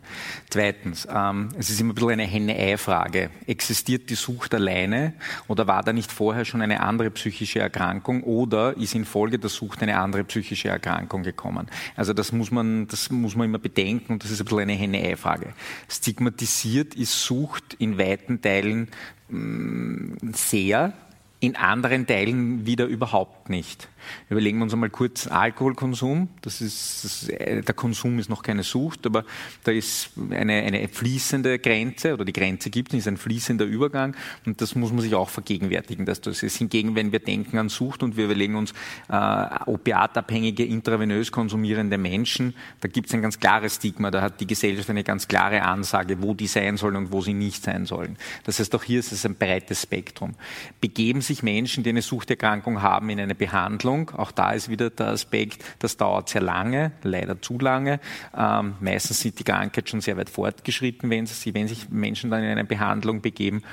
Zweitens, 0.49 1.07
ähm, 1.13 1.49
es 1.57 1.69
ist 1.69 1.79
immer 1.79 1.93
ein 1.93 1.95
bisschen 1.95 2.11
eine 2.11 2.23
Henne-Ei-Frage. 2.23 3.29
Existiert 3.47 4.09
die 4.09 4.15
Sucht 4.15 4.53
alleine 4.53 5.13
oder 5.47 5.67
war 5.67 5.83
da 5.83 5.93
nicht 5.93 6.11
vorher 6.11 6.45
schon 6.45 6.61
eine 6.61 6.81
andere 6.81 7.11
psychische 7.11 7.59
Erkrankung 7.59 8.23
oder 8.23 8.75
ist 8.77 8.95
infolge 8.95 9.39
der 9.39 9.49
Sucht 9.49 9.81
eine 9.81 9.97
andere 9.97 10.23
psychische 10.23 10.69
Erkrankung 10.69 11.23
gekommen? 11.23 11.67
Also 11.95 12.13
das 12.13 12.31
muss 12.31 12.51
man, 12.51 12.87
das 12.87 13.09
muss 13.09 13.35
man 13.35 13.45
immer 13.45 13.59
bedenken 13.59 14.13
und 14.13 14.23
das 14.23 14.31
ist 14.31 14.41
ein 14.41 14.45
bisschen 14.45 14.59
eine 14.59 14.73
Henne-Ei-Frage. 14.73 15.53
Stigmatisiert 15.87 16.95
ist 16.95 17.23
Sucht 17.23 17.75
in 17.79 17.97
weiten 17.97 18.41
Teilen 18.41 18.89
sehr, 19.29 20.93
in 21.39 21.55
anderen 21.55 22.05
Teilen 22.05 22.65
wieder 22.65 22.85
überhaupt 22.85 23.49
nicht. 23.49 23.87
Überlegen 24.29 24.57
wir 24.59 24.63
uns 24.63 24.73
einmal 24.73 24.89
kurz 24.89 25.27
Alkoholkonsum. 25.27 26.29
Das 26.41 26.61
ist, 26.61 27.03
das, 27.03 27.29
äh, 27.29 27.61
der 27.61 27.75
Konsum 27.75 28.19
ist 28.19 28.29
noch 28.29 28.43
keine 28.43 28.63
Sucht, 28.63 29.05
aber 29.05 29.25
da 29.63 29.71
ist 29.71 30.11
eine, 30.31 30.53
eine 30.53 30.87
fließende 30.87 31.59
Grenze 31.59 32.13
oder 32.13 32.25
die 32.25 32.33
Grenze 32.33 32.69
gibt 32.69 32.93
es, 32.93 32.99
ist 32.99 33.07
ein 33.07 33.17
fließender 33.17 33.65
Übergang 33.65 34.15
und 34.45 34.61
das 34.61 34.75
muss 34.75 34.91
man 34.91 35.01
sich 35.01 35.15
auch 35.15 35.29
vergegenwärtigen, 35.29 36.05
dass 36.05 36.21
das 36.21 36.43
ist. 36.43 36.57
Hingegen, 36.57 36.95
wenn 36.95 37.11
wir 37.11 37.19
denken 37.19 37.57
an 37.57 37.69
Sucht 37.69 38.03
und 38.03 38.17
wir 38.17 38.25
überlegen 38.25 38.55
uns 38.55 38.73
äh, 39.09 39.47
opiatabhängige, 39.65 40.65
intravenös 40.65 41.31
konsumierende 41.31 41.97
Menschen, 41.97 42.53
da 42.81 42.87
gibt 42.87 43.07
es 43.07 43.13
ein 43.13 43.21
ganz 43.21 43.39
klares 43.39 43.75
Stigma, 43.75 44.11
da 44.11 44.21
hat 44.21 44.39
die 44.39 44.47
Gesellschaft 44.47 44.89
eine 44.89 45.03
ganz 45.03 45.27
klare 45.27 45.63
Ansage, 45.63 46.21
wo 46.21 46.33
die 46.33 46.47
sein 46.47 46.77
sollen 46.77 46.95
und 46.95 47.11
wo 47.11 47.21
sie 47.21 47.33
nicht 47.33 47.63
sein 47.63 47.85
sollen. 47.85 48.17
Das 48.43 48.59
heißt, 48.59 48.73
auch 48.75 48.83
hier 48.83 48.99
ist 48.99 49.11
es 49.11 49.25
ein 49.25 49.35
breites 49.35 49.83
Spektrum. 49.83 50.35
Begeben 50.81 51.21
sich 51.21 51.43
Menschen, 51.43 51.83
die 51.83 51.89
eine 51.89 52.01
Suchterkrankung 52.01 52.81
haben, 52.81 53.09
in 53.09 53.19
eine 53.19 53.35
Behandlung, 53.35 53.98
Behandlung. 54.05 54.19
Auch 54.19 54.31
da 54.31 54.51
ist 54.51 54.69
wieder 54.69 54.89
der 54.89 55.07
Aspekt, 55.07 55.63
das 55.79 55.97
dauert 55.97 56.29
sehr 56.29 56.41
lange, 56.41 56.91
leider 57.03 57.41
zu 57.41 57.57
lange. 57.59 57.99
Ähm, 58.35 58.75
meistens 58.79 59.19
sind 59.21 59.39
die 59.39 59.43
Krankheit 59.43 59.89
schon 59.89 60.01
sehr 60.01 60.17
weit 60.17 60.29
fortgeschritten, 60.29 61.09
wenn, 61.09 61.25
sie, 61.25 61.53
wenn 61.53 61.67
sich 61.67 61.89
Menschen 61.89 62.29
dann 62.29 62.43
in 62.43 62.51
eine 62.51 62.65
Behandlung 62.65 63.21
begeben 63.21 63.63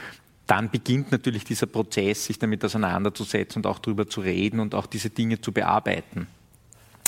dann 0.49 0.71
beginnt 0.71 1.11
natürlich 1.11 1.43
dieser 1.43 1.67
Prozess, 1.67 2.27
sich 2.27 2.39
damit 2.39 2.65
auseinanderzusetzen 2.65 3.59
und 3.59 3.67
auch 3.67 3.81
darüber 3.81 4.07
zu 4.07 4.21
reden 4.21 4.61
und 4.61 4.77
auch 4.77 4.87
diese 4.87 5.11
Dinge 5.11 5.41
zu 5.41 5.51
bearbeiten. 5.51 6.29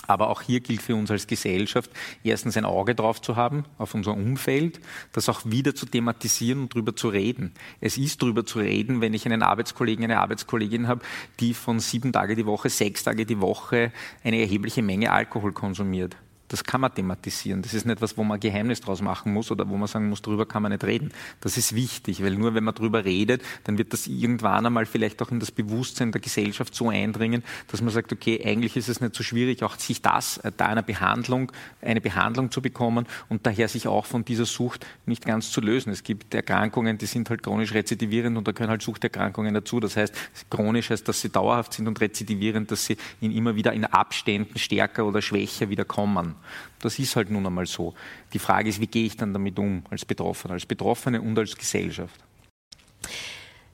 Aber 0.08 0.30
auch 0.30 0.42
hier 0.42 0.60
gilt 0.60 0.82
für 0.82 0.96
uns 0.96 1.10
als 1.10 1.26
Gesellschaft, 1.26 1.90
erstens 2.24 2.56
ein 2.56 2.64
Auge 2.64 2.94
drauf 2.94 3.20
zu 3.20 3.36
haben, 3.36 3.64
auf 3.76 3.94
unser 3.94 4.14
Umfeld, 4.14 4.80
das 5.12 5.28
auch 5.28 5.42
wieder 5.44 5.74
zu 5.74 5.86
thematisieren 5.86 6.62
und 6.62 6.74
darüber 6.74 6.96
zu 6.96 7.10
reden. 7.10 7.52
Es 7.80 7.98
ist 7.98 8.22
darüber 8.22 8.44
zu 8.44 8.58
reden, 8.58 9.00
wenn 9.02 9.12
ich 9.14 9.26
einen 9.26 9.42
Arbeitskollegen, 9.42 10.04
eine 10.04 10.18
Arbeitskollegin 10.18 10.88
habe, 10.88 11.02
die 11.40 11.52
von 11.52 11.78
sieben 11.78 12.12
Tage 12.12 12.34
die 12.34 12.46
Woche, 12.46 12.70
sechs 12.70 13.04
Tage 13.04 13.26
die 13.26 13.40
Woche 13.40 13.92
eine 14.24 14.40
erhebliche 14.40 14.82
Menge 14.82 15.12
Alkohol 15.12 15.52
konsumiert. 15.52 16.16
Das 16.48 16.64
kann 16.64 16.80
man 16.80 16.94
thematisieren. 16.94 17.62
Das 17.62 17.74
ist 17.74 17.84
nicht 17.84 17.96
etwas, 17.96 18.16
wo 18.16 18.24
man 18.24 18.40
Geheimnis 18.40 18.80
draus 18.80 19.02
machen 19.02 19.32
muss 19.32 19.50
oder 19.50 19.68
wo 19.68 19.76
man 19.76 19.86
sagen 19.86 20.08
muss, 20.08 20.22
darüber 20.22 20.46
kann 20.46 20.62
man 20.62 20.72
nicht 20.72 20.84
reden. 20.84 21.12
Das 21.40 21.56
ist 21.58 21.74
wichtig, 21.74 22.22
weil 22.22 22.34
nur 22.34 22.54
wenn 22.54 22.64
man 22.64 22.74
darüber 22.74 23.04
redet, 23.04 23.42
dann 23.64 23.76
wird 23.76 23.92
das 23.92 24.06
irgendwann 24.06 24.64
einmal 24.64 24.86
vielleicht 24.86 25.20
auch 25.20 25.30
in 25.30 25.40
das 25.40 25.50
Bewusstsein 25.50 26.10
der 26.10 26.20
Gesellschaft 26.20 26.74
so 26.74 26.88
eindringen, 26.88 27.44
dass 27.68 27.82
man 27.82 27.90
sagt, 27.90 28.12
okay, 28.12 28.42
eigentlich 28.44 28.76
ist 28.76 28.88
es 28.88 29.00
nicht 29.00 29.14
so 29.14 29.22
schwierig, 29.22 29.62
auch 29.62 29.78
sich 29.78 30.00
das, 30.00 30.38
äh, 30.38 30.50
da 30.56 30.66
einer 30.66 30.82
Behandlung, 30.82 31.52
eine 31.82 32.00
Behandlung 32.00 32.50
zu 32.50 32.62
bekommen 32.62 33.06
und 33.28 33.46
daher 33.46 33.68
sich 33.68 33.86
auch 33.86 34.06
von 34.06 34.24
dieser 34.24 34.46
Sucht 34.46 34.86
nicht 35.04 35.26
ganz 35.26 35.50
zu 35.50 35.60
lösen. 35.60 35.92
Es 35.92 36.02
gibt 36.02 36.34
Erkrankungen, 36.34 36.96
die 36.96 37.06
sind 37.06 37.28
halt 37.28 37.42
chronisch 37.42 37.74
rezidivierend 37.74 38.38
und 38.38 38.48
da 38.48 38.52
können 38.52 38.70
halt 38.70 38.82
Suchterkrankungen 38.82 39.52
dazu. 39.52 39.80
Das 39.80 39.96
heißt, 39.96 40.14
chronisch 40.50 40.90
heißt, 40.90 41.06
dass 41.06 41.20
sie 41.20 41.28
dauerhaft 41.28 41.74
sind 41.74 41.86
und 41.88 42.00
rezidivierend, 42.00 42.70
dass 42.70 42.86
sie 42.86 42.96
in 43.20 43.32
immer 43.32 43.54
wieder 43.54 43.72
in 43.74 43.84
Abständen 43.84 44.58
stärker 44.58 45.04
oder 45.04 45.20
schwächer 45.20 45.68
wieder 45.68 45.84
kommen. 45.84 46.37
Das 46.80 46.98
ist 46.98 47.16
halt 47.16 47.30
nun 47.30 47.46
einmal 47.46 47.66
so. 47.66 47.94
Die 48.32 48.38
Frage 48.38 48.68
ist, 48.68 48.80
wie 48.80 48.86
gehe 48.86 49.06
ich 49.06 49.16
dann 49.16 49.32
damit 49.32 49.58
um 49.58 49.84
als 49.90 50.04
Betroffener, 50.04 50.54
als 50.54 50.66
Betroffene 50.66 51.20
und 51.20 51.38
als 51.38 51.56
Gesellschaft? 51.56 52.20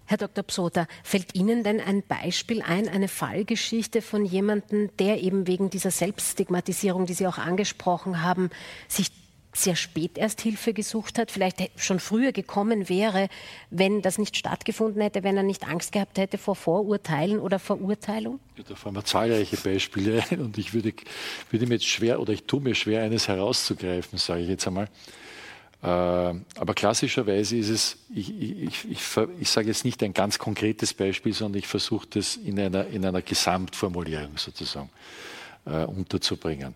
Herr 0.07 0.19
Dr. 0.19 0.45
Psota, 0.45 0.87
fällt 1.03 1.35
Ihnen 1.35 1.65
denn 1.65 1.81
ein 1.81 2.03
Beispiel 2.03 2.61
ein, 2.61 2.89
eine 2.89 3.09
Fallgeschichte 3.09 4.03
von 4.03 4.27
jemandem, 4.27 4.91
der 4.99 5.23
eben 5.23 5.47
wegen 5.47 5.71
dieser 5.71 5.91
Selbststigmatisierung, 5.91 7.07
die 7.07 7.15
Sie 7.15 7.27
auch 7.27 7.39
angesprochen 7.39 8.23
haben, 8.23 8.51
sich 8.87 9.11
sehr 9.57 9.77
spät 9.77 10.19
erst 10.19 10.41
Hilfe 10.41 10.73
gesucht 10.73 11.19
hat, 11.19 11.31
vielleicht 11.31 11.71
schon 11.77 12.01
früher 12.01 12.33
gekommen 12.33 12.89
wäre, 12.89 13.29
wenn 13.71 14.03
das 14.03 14.19
nicht 14.19 14.37
stattgefunden 14.37 15.01
hätte, 15.01 15.23
wenn 15.23 15.37
er 15.37 15.43
nicht 15.43 15.67
Angst 15.67 15.93
gehabt 15.93 16.19
hätte 16.19 16.39
vor 16.39 16.57
Vorurteilen 16.57 17.39
oder 17.39 17.59
Verurteilung? 17.59 18.41
Ja, 18.57 18.65
da 18.69 18.75
fallen 18.75 18.95
mir 18.95 19.05
zahlreiche 19.05 19.57
Beispiele 19.57 20.23
ein 20.31 20.41
und 20.41 20.59
ich 20.59 20.75
würde, 20.75 20.93
würde 21.51 21.67
mir 21.67 21.75
jetzt 21.75 21.87
schwer 21.87 22.21
oder 22.21 22.33
ich 22.33 22.45
tue 22.45 22.61
mir 22.61 22.75
schwer, 22.75 23.03
eines 23.03 23.29
herauszugreifen, 23.29 24.19
sage 24.19 24.43
ich 24.43 24.49
jetzt 24.49 24.67
einmal. 24.67 24.89
Äh, 25.83 25.87
aber 25.87 26.75
klassischerweise 26.75 27.57
ist 27.57 27.69
es, 27.69 27.99
ich, 28.15 28.33
ich, 28.41 28.91
ich, 28.91 29.01
ich, 29.39 29.51
sage 29.51 29.69
jetzt 29.69 29.85
nicht 29.85 30.03
ein 30.03 30.15
ganz 30.15 30.39
konkretes 30.39 30.95
Beispiel, 30.95 31.35
sondern 31.35 31.59
ich 31.59 31.67
versuche 31.67 32.07
das 32.09 32.37
in 32.37 32.59
einer, 32.59 32.87
in 32.87 33.05
einer 33.05 33.21
Gesamtformulierung 33.21 34.39
sozusagen 34.39 34.89
äh, 35.67 35.85
unterzubringen. 35.85 36.75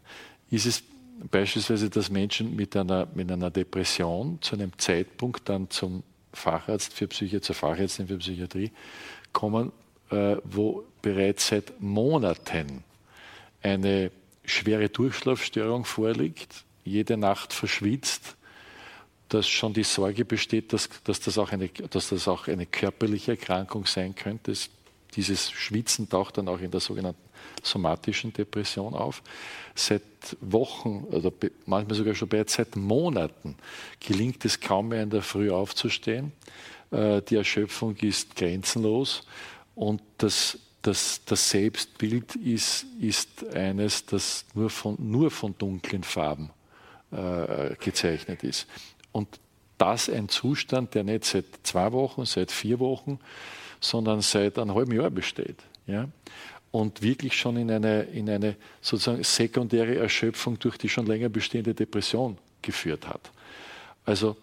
Ist 0.50 0.66
es 0.66 0.82
beispielsweise, 1.30 1.90
dass 1.90 2.10
Menschen 2.10 2.54
mit 2.54 2.76
einer, 2.76 3.08
mit 3.14 3.30
einer 3.30 3.50
Depression 3.50 4.38
zu 4.40 4.56
einem 4.56 4.76
Zeitpunkt 4.78 5.48
dann 5.48 5.70
zum 5.70 6.02
Facharzt 6.32 6.92
für 6.92 7.08
Psychiatrie, 7.08 7.40
zur 7.40 7.54
Fachärztin 7.54 8.08
für 8.08 8.18
Psychiatrie 8.18 8.70
kommen, 9.32 9.72
äh, 10.10 10.36
wo 10.44 10.84
bereits 11.02 11.48
seit 11.48 11.80
Monaten 11.80 12.84
eine 13.62 14.10
schwere 14.44 14.88
Durchschlafstörung 14.88 15.84
vorliegt, 15.84 16.64
jede 16.84 17.16
Nacht 17.16 17.52
verschwitzt, 17.52 18.36
dass 19.28 19.46
schon 19.46 19.74
die 19.74 19.84
Sorge 19.84 20.24
besteht, 20.24 20.72
dass, 20.72 20.88
dass, 21.04 21.20
das, 21.20 21.36
auch 21.36 21.52
eine, 21.52 21.68
dass 21.68 22.08
das 22.08 22.28
auch 22.28 22.48
eine 22.48 22.66
körperliche 22.66 23.32
Erkrankung 23.32 23.84
sein 23.84 24.14
könnte. 24.14 24.54
Dieses 25.18 25.50
Schwitzen 25.50 26.08
taucht 26.08 26.38
dann 26.38 26.46
auch 26.46 26.60
in 26.60 26.70
der 26.70 26.78
sogenannten 26.78 27.28
somatischen 27.64 28.32
Depression 28.32 28.94
auf. 28.94 29.20
Seit 29.74 30.02
Wochen 30.40 31.08
oder 31.10 31.32
manchmal 31.66 31.96
sogar 31.96 32.14
schon 32.14 32.28
bereits 32.28 32.54
seit 32.54 32.76
Monaten 32.76 33.56
gelingt 33.98 34.44
es 34.44 34.60
kaum 34.60 34.90
mehr 34.90 35.02
in 35.02 35.10
der 35.10 35.22
Früh 35.22 35.50
aufzustehen. 35.50 36.30
Äh, 36.92 37.20
die 37.22 37.34
Erschöpfung 37.34 37.96
ist 37.96 38.36
grenzenlos 38.36 39.26
und 39.74 40.00
das, 40.18 40.56
das, 40.82 41.20
das 41.26 41.50
Selbstbild 41.50 42.36
ist, 42.36 42.86
ist 43.00 43.44
eines, 43.52 44.06
das 44.06 44.44
nur 44.54 44.70
von, 44.70 44.94
nur 45.00 45.32
von 45.32 45.52
dunklen 45.58 46.04
Farben 46.04 46.50
äh, 47.10 47.74
gezeichnet 47.80 48.44
ist. 48.44 48.68
Und 49.10 49.40
das 49.78 50.08
ein 50.08 50.28
Zustand, 50.28 50.94
der 50.94 51.02
nicht 51.02 51.24
seit 51.24 51.46
zwei 51.64 51.90
Wochen, 51.90 52.24
seit 52.24 52.52
vier 52.52 52.78
Wochen, 52.78 53.18
sondern 53.80 54.20
seit 54.20 54.58
einem 54.58 54.74
halben 54.74 54.92
Jahr 54.92 55.10
besteht. 55.10 55.58
Ja? 55.86 56.08
und 56.70 57.02
wirklich 57.02 57.36
schon 57.36 57.56
in 57.56 57.70
eine, 57.70 58.02
in 58.02 58.28
eine 58.28 58.56
sozusagen 58.80 59.24
sekundäre 59.24 59.96
Erschöpfung 59.96 60.58
durch 60.58 60.76
die 60.76 60.88
schon 60.88 61.06
länger 61.06 61.28
bestehende 61.28 61.74
Depression 61.74 62.36
geführt 62.62 63.08
hat. 63.08 63.30
Also, 64.04 64.36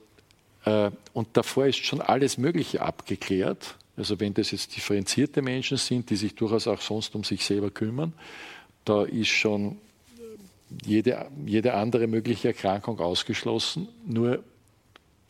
äh, 0.65 0.91
und 1.13 1.27
davor 1.33 1.67
ist 1.67 1.85
schon 1.85 2.01
alles 2.01 2.37
Mögliche 2.37 2.81
abgeklärt. 2.81 3.75
Also 3.97 4.19
wenn 4.19 4.33
das 4.33 4.51
jetzt 4.51 4.75
differenzierte 4.75 5.41
Menschen 5.41 5.77
sind, 5.77 6.09
die 6.09 6.15
sich 6.15 6.35
durchaus 6.35 6.67
auch 6.67 6.81
sonst 6.81 7.15
um 7.15 7.23
sich 7.23 7.45
selber 7.45 7.69
kümmern, 7.69 8.13
da 8.83 9.03
ist 9.03 9.29
schon 9.29 9.77
jede, 10.83 11.27
jede 11.45 11.75
andere 11.75 12.07
mögliche 12.07 12.49
Erkrankung 12.49 12.99
ausgeschlossen, 12.99 13.87
nur 14.05 14.43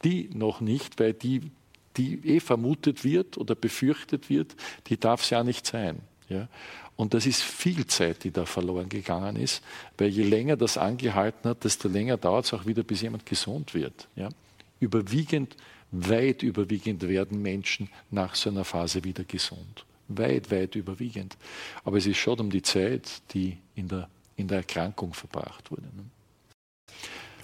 die 0.04 0.30
noch 0.34 0.62
nicht, 0.62 1.00
weil 1.00 1.14
die, 1.14 1.42
die 1.98 2.20
eh 2.26 2.40
vermutet 2.40 3.04
wird 3.04 3.38
oder 3.38 3.56
befürchtet 3.56 4.30
wird, 4.30 4.56
die 4.88 4.98
darf 4.98 5.24
es 5.24 5.30
ja 5.30 5.44
nicht 5.44 5.66
sein. 5.66 6.00
Ja? 6.30 6.48
Und 6.96 7.14
das 7.14 7.26
ist 7.26 7.42
viel 7.42 7.86
Zeit, 7.88 8.24
die 8.24 8.32
da 8.32 8.46
verloren 8.46 8.88
gegangen 8.88 9.36
ist, 9.36 9.62
weil 9.98 10.10
je 10.10 10.24
länger 10.24 10.56
das 10.56 10.78
angehalten 10.78 11.50
hat, 11.50 11.64
desto 11.64 11.90
länger 11.90 12.18
dauert 12.18 12.46
es 12.46 12.54
auch 12.54 12.66
wieder, 12.66 12.84
bis 12.84 13.02
jemand 13.02 13.26
gesund 13.26 13.74
wird. 13.74 14.08
Ja? 14.16 14.30
Überwiegend, 14.80 15.56
weit 15.92 16.44
überwiegend 16.44 17.08
werden 17.08 17.42
Menschen 17.42 17.90
nach 18.12 18.36
so 18.36 18.50
einer 18.50 18.64
Phase 18.64 19.04
wieder 19.04 19.24
gesund. 19.24 19.86
Weit, 20.08 20.52
weit 20.52 20.76
überwiegend. 20.76 21.38
Aber 21.84 21.98
es 21.98 22.06
ist 22.06 22.18
schon 22.18 22.40
um 22.40 22.50
die 22.50 22.62
Zeit, 22.62 23.22
die 23.34 23.58
in 23.76 23.88
der, 23.88 24.08
in 24.38 24.48
der 24.48 24.58
Erkrankung 24.58 25.14
verbracht 25.14 25.72
wurde. 25.72 25.84
Ne? 25.84 26.06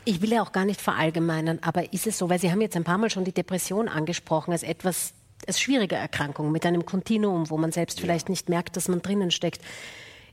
Ich 0.06 0.22
will 0.22 0.32
ja 0.32 0.42
auch 0.42 0.52
gar 0.52 0.66
nicht 0.66 0.82
verallgemeinern, 0.82 1.60
aber 1.62 1.94
ist 1.94 2.08
es 2.08 2.18
so, 2.18 2.30
weil 2.30 2.40
Sie 2.40 2.52
haben 2.52 2.62
jetzt 2.62 2.76
ein 2.76 2.84
paar 2.84 2.98
Mal 2.98 3.10
schon 3.10 3.24
die 3.24 3.32
Depression 3.32 3.88
angesprochen 3.88 4.52
als 4.52 4.64
etwas, 4.64 5.14
als 5.48 5.60
schwierige 5.60 5.96
Erkrankung 5.96 6.52
mit 6.52 6.66
einem 6.66 6.86
Kontinuum, 6.86 7.50
wo 7.50 7.58
man 7.58 7.72
selbst 7.72 8.00
ja. 8.00 8.06
vielleicht 8.06 8.30
nicht 8.30 8.50
merkt, 8.50 8.76
dass 8.78 8.88
man 8.88 9.02
drinnen 9.02 9.32
steckt. 9.32 9.62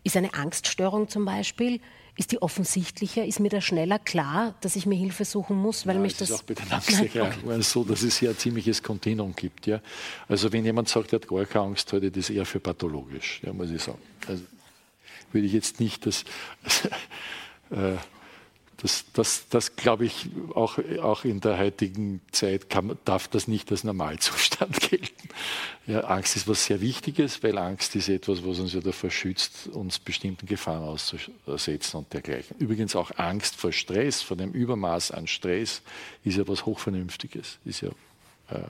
Ist 0.04 0.16
eine 0.16 0.32
Angststörung 0.34 1.08
zum 1.08 1.24
Beispiel, 1.24 1.80
ist 2.16 2.32
die 2.32 2.40
offensichtlicher? 2.40 3.24
Ist 3.24 3.40
mir 3.40 3.48
da 3.48 3.60
schneller 3.60 3.98
klar, 3.98 4.54
dass 4.60 4.74
ich 4.74 4.86
mir 4.86 4.96
Hilfe 4.96 5.24
suchen 5.24 5.56
muss, 5.56 5.86
weil 5.86 5.96
ja, 5.96 6.00
mich 6.00 6.16
das. 6.16 6.30
ist 6.30 6.36
auch 6.36 6.42
bei 6.42 6.54
den 6.54 6.70
Angsterkrankungen 6.70 7.56
okay. 7.56 7.62
so, 7.62 7.84
dass 7.84 8.02
es 8.02 8.18
hier 8.18 8.30
ein 8.30 8.38
ziemliches 8.38 8.82
Kontinuum 8.82 9.34
gibt. 9.36 9.66
Ja? 9.66 9.80
Also 10.28 10.52
wenn 10.52 10.64
jemand 10.64 10.88
sagt, 10.88 11.12
er 11.12 11.20
hat 11.20 11.28
gar 11.28 11.44
keine 11.44 11.66
Angst, 11.66 11.92
halte 11.92 12.06
ich 12.06 12.12
das 12.12 12.30
eher 12.30 12.44
für 12.44 12.58
pathologisch, 12.58 13.40
ja, 13.44 13.52
muss 13.52 13.70
ich 13.70 13.82
sagen. 13.82 13.98
Also 14.26 14.42
würde 15.30 15.46
ich 15.46 15.52
jetzt 15.52 15.78
nicht 15.78 16.06
das. 16.06 16.24
äh, 17.70 17.96
das, 18.80 19.04
das, 19.12 19.48
das 19.48 19.74
glaube 19.74 20.04
ich, 20.04 20.30
auch, 20.54 20.78
auch 21.02 21.24
in 21.24 21.40
der 21.40 21.58
heutigen 21.58 22.20
Zeit 22.30 22.70
kann, 22.70 22.96
darf 23.04 23.26
das 23.26 23.48
nicht 23.48 23.70
als 23.72 23.82
Normalzustand 23.82 24.80
gelten. 24.90 25.28
Ja, 25.86 26.00
Angst 26.00 26.36
ist 26.36 26.46
was 26.46 26.64
sehr 26.64 26.80
Wichtiges, 26.80 27.42
weil 27.42 27.58
Angst 27.58 27.96
ist 27.96 28.08
etwas, 28.08 28.44
was 28.44 28.60
uns 28.60 28.72
ja 28.72 28.80
davor 28.80 29.10
schützt, 29.10 29.66
uns 29.68 29.98
bestimmten 29.98 30.46
Gefahren 30.46 30.84
auszusetzen 30.84 31.98
und 31.98 32.12
dergleichen. 32.12 32.56
Übrigens 32.58 32.94
auch 32.94 33.10
Angst 33.16 33.56
vor 33.56 33.72
Stress, 33.72 34.22
vor 34.22 34.36
dem 34.36 34.52
Übermaß 34.52 35.10
an 35.10 35.26
Stress, 35.26 35.82
ist 36.22 36.36
ja 36.36 36.46
was 36.46 36.64
Hochvernünftiges, 36.64 37.58
ist 37.64 37.80
ja 37.80 37.88
äh, 38.50 38.60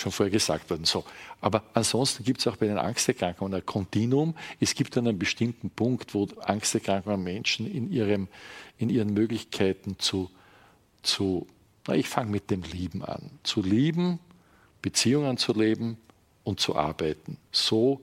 schon 0.00 0.12
vorher 0.12 0.30
gesagt 0.30 0.70
worden. 0.70 0.84
So. 0.84 1.04
Aber 1.40 1.62
ansonsten 1.74 2.24
gibt 2.24 2.40
es 2.40 2.46
auch 2.46 2.56
bei 2.56 2.66
den 2.66 2.78
Angsterkrankungen 2.78 3.54
ein 3.54 3.66
Kontinuum. 3.66 4.34
Es 4.58 4.74
gibt 4.74 4.96
dann 4.96 5.06
einen 5.06 5.18
bestimmten 5.18 5.70
Punkt, 5.70 6.14
wo 6.14 6.28
Angsterkrankungen 6.40 7.22
Menschen 7.22 7.70
in, 7.70 7.92
ihrem, 7.92 8.28
in 8.78 8.90
ihren 8.90 9.12
Möglichkeiten 9.12 9.98
zu, 9.98 10.30
zu 11.02 11.46
na, 11.86 11.94
ich 11.94 12.08
fange 12.08 12.30
mit 12.30 12.50
dem 12.50 12.62
Lieben 12.62 13.04
an, 13.04 13.30
zu 13.42 13.62
lieben, 13.62 14.18
Beziehungen 14.82 15.36
zu 15.36 15.52
leben 15.52 15.96
und 16.44 16.60
zu 16.60 16.76
arbeiten, 16.76 17.36
so 17.52 18.00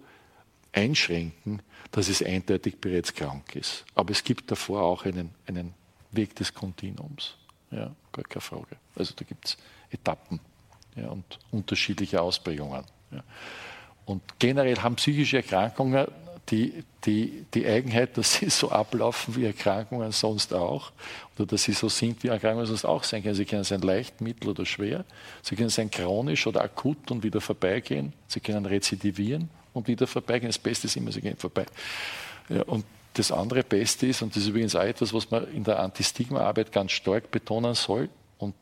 einschränken, 0.72 1.62
dass 1.92 2.10
es 2.10 2.22
eindeutig 2.22 2.80
bereits 2.80 3.14
krank 3.14 3.56
ist. 3.56 3.86
Aber 3.96 4.12
es 4.12 4.24
gibt 4.24 4.52
davor 4.52 4.84
auch 4.84 5.06
einen, 5.06 5.32
einen 5.46 5.74
Weg 6.12 6.36
des 6.36 6.54
Kontinuums. 6.54 7.36
Ja, 7.72 7.96
gar 8.12 8.26
keine 8.26 8.42
Frage. 8.42 8.78
Also 8.96 9.14
da 9.16 9.26
gibt 9.26 9.46
es 9.46 9.58
Etappen 9.90 10.40
ja, 10.98 11.10
und 11.10 11.40
unterschiedliche 11.52 12.22
Ausprägungen. 12.22 12.84
Ja. 13.12 13.24
Und 14.06 14.22
generell 14.40 14.78
haben 14.78 14.96
psychische 14.96 15.38
Erkrankungen 15.38 16.08
die, 16.50 16.84
die, 17.06 17.46
die 17.54 17.66
Eigenheit, 17.66 18.18
dass 18.18 18.36
sie 18.36 18.50
so 18.50 18.72
ablaufen 18.72 19.36
wie 19.36 19.46
Erkrankungen 19.46 20.12
sonst 20.12 20.54
auch, 20.54 20.92
oder 21.36 21.46
dass 21.46 21.64
sie 21.64 21.74
so 21.74 21.90
sind, 21.90 22.24
wie 22.24 22.30
Erkrankungen 22.30 22.66
sonst 22.66 22.86
auch 22.86 23.04
sein 23.04 23.22
können. 23.22 23.36
Sie 23.36 23.46
können 23.46 23.64
sein 23.64 23.82
leicht, 23.82 24.22
mittel 24.22 24.50
oder 24.50 24.66
schwer. 24.66 25.04
Sie 25.42 25.56
können 25.56 25.70
sein 25.70 25.92
chronisch 25.92 26.48
oder 26.48 26.62
akut 26.62 27.12
und 27.12 27.24
wieder 27.24 27.42
vorbeigehen. 27.42 28.14
Sie 28.28 28.40
können 28.40 28.66
rezidivieren 28.66 29.50
und 29.74 29.88
wieder 29.88 30.08
vorbeigehen. 30.08 30.50
Das 30.50 30.60
Beste 30.60 30.88
ist 30.88 30.96
immer, 30.96 31.12
sie 31.12 31.22
gehen 31.22 31.38
vorbei. 31.38 31.66
Ja, 32.50 32.64
und 32.64 32.86
das 33.14 33.32
andere 33.32 33.64
Beste 33.64 34.08
ist, 34.08 34.22
und 34.22 34.36
das 34.36 34.44
ist 34.44 34.50
übrigens 34.50 34.76
auch 34.76 34.84
etwas, 34.84 35.14
was 35.14 35.30
man 35.30 35.52
in 35.52 35.64
der 35.64 35.80
Antistigma-Arbeit 35.80 36.72
ganz 36.72 36.92
stark 36.92 37.30
betonen 37.30 37.74
soll 37.74 38.10
und, 38.38 38.56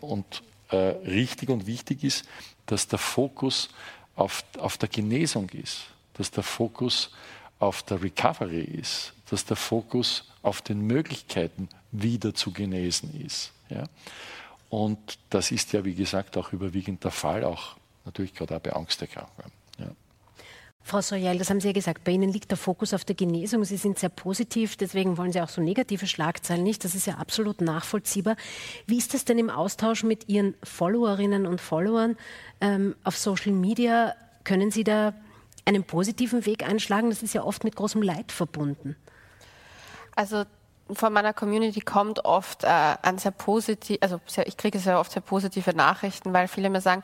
und 0.00 0.42
äh, 0.70 0.76
richtig 0.76 1.48
und 1.48 1.66
wichtig 1.66 2.04
ist, 2.04 2.28
dass 2.66 2.88
der 2.88 2.98
Fokus 2.98 3.70
auf, 4.16 4.44
auf 4.58 4.76
der 4.76 4.88
Genesung 4.88 5.48
ist, 5.50 5.86
dass 6.14 6.30
der 6.30 6.42
Fokus 6.42 7.10
auf 7.58 7.82
der 7.82 8.02
Recovery 8.02 8.62
ist, 8.62 9.12
dass 9.30 9.44
der 9.44 9.56
Fokus 9.56 10.24
auf 10.42 10.62
den 10.62 10.80
Möglichkeiten 10.80 11.68
wieder 11.90 12.34
zu 12.34 12.52
genesen 12.52 13.24
ist. 13.24 13.52
Ja? 13.68 13.84
Und 14.70 15.18
das 15.30 15.50
ist 15.50 15.72
ja, 15.72 15.84
wie 15.84 15.94
gesagt, 15.94 16.36
auch 16.36 16.52
überwiegend 16.52 17.02
der 17.04 17.10
Fall, 17.10 17.44
auch 17.44 17.76
natürlich 18.04 18.34
gerade 18.34 18.56
auch 18.56 18.60
bei 18.60 18.72
Angsterkrankungen. 18.72 19.57
Frau 20.88 21.02
Soyal, 21.02 21.36
das 21.36 21.50
haben 21.50 21.60
Sie 21.60 21.66
ja 21.66 21.74
gesagt, 21.74 22.04
bei 22.04 22.12
Ihnen 22.12 22.32
liegt 22.32 22.50
der 22.50 22.56
Fokus 22.56 22.94
auf 22.94 23.04
der 23.04 23.14
Genesung. 23.14 23.62
Sie 23.62 23.76
sind 23.76 23.98
sehr 23.98 24.08
positiv, 24.08 24.74
deswegen 24.74 25.18
wollen 25.18 25.32
Sie 25.32 25.40
auch 25.42 25.50
so 25.50 25.60
negative 25.60 26.06
Schlagzeilen 26.06 26.62
nicht. 26.64 26.82
Das 26.82 26.94
ist 26.94 27.06
ja 27.06 27.16
absolut 27.16 27.60
nachvollziehbar. 27.60 28.36
Wie 28.86 28.96
ist 28.96 29.12
das 29.12 29.26
denn 29.26 29.38
im 29.38 29.50
Austausch 29.50 30.02
mit 30.02 30.30
Ihren 30.30 30.54
Followerinnen 30.62 31.44
und 31.44 31.60
Followern 31.60 32.16
ähm, 32.62 32.96
auf 33.04 33.18
Social 33.18 33.52
Media? 33.52 34.14
Können 34.44 34.70
Sie 34.70 34.82
da 34.82 35.12
einen 35.66 35.84
positiven 35.84 36.46
Weg 36.46 36.66
einschlagen? 36.66 37.10
Das 37.10 37.22
ist 37.22 37.34
ja 37.34 37.44
oft 37.44 37.64
mit 37.64 37.76
großem 37.76 38.00
Leid 38.00 38.32
verbunden. 38.32 38.96
Also 40.16 40.46
von 40.92 41.12
meiner 41.12 41.32
Community 41.32 41.80
kommt 41.80 42.24
oft 42.24 42.64
äh, 42.64 42.68
ein 43.02 43.18
sehr 43.18 43.32
positiv, 43.32 43.98
also 44.00 44.20
sehr, 44.26 44.46
ich 44.46 44.56
kriege 44.56 44.78
sehr 44.78 44.98
oft 44.98 45.12
sehr 45.12 45.22
positive 45.22 45.74
Nachrichten, 45.74 46.32
weil 46.32 46.48
viele 46.48 46.70
mir 46.70 46.80
sagen, 46.80 47.02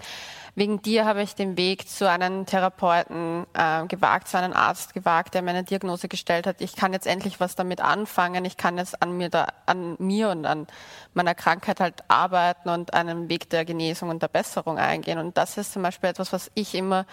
wegen 0.57 0.81
dir 0.83 1.05
habe 1.05 1.23
ich 1.23 1.35
den 1.35 1.57
Weg 1.57 1.89
zu 1.89 2.09
einem 2.09 2.47
Therapeuten 2.47 3.45
äh, 3.55 3.87
gewagt, 3.87 4.29
zu 4.29 4.39
einem 4.39 4.53
Arzt 4.53 4.95
gewagt, 4.95 5.35
der 5.35 5.43
mir 5.43 5.51
eine 5.51 5.65
Diagnose 5.65 6.07
gestellt 6.07 6.47
hat. 6.47 6.61
Ich 6.61 6.77
kann 6.77 6.93
jetzt 6.93 7.09
endlich 7.09 7.41
was 7.41 7.57
damit 7.57 7.81
anfangen. 7.81 8.45
Ich 8.45 8.57
kann 8.57 8.79
jetzt 8.79 9.03
an 9.03 9.17
mir, 9.17 9.31
da, 9.31 9.49
an 9.67 9.97
mir 9.99 10.31
und 10.31 10.47
an 10.47 10.69
meiner 11.13 11.35
Krankheit 11.35 11.81
halt 11.81 12.05
arbeiten 12.07 12.69
und 12.69 12.95
einen 12.95 13.29
Weg 13.29 13.51
der 13.51 13.65
Genesung 13.65 14.11
und 14.11 14.23
der 14.23 14.29
Besserung 14.29 14.79
eingehen. 14.79 15.19
Und 15.19 15.37
das 15.37 15.59
ist 15.59 15.73
zum 15.73 15.83
Beispiel 15.83 16.11
etwas, 16.11 16.33
was 16.33 16.51
ich 16.55 16.77
immer 16.77 17.05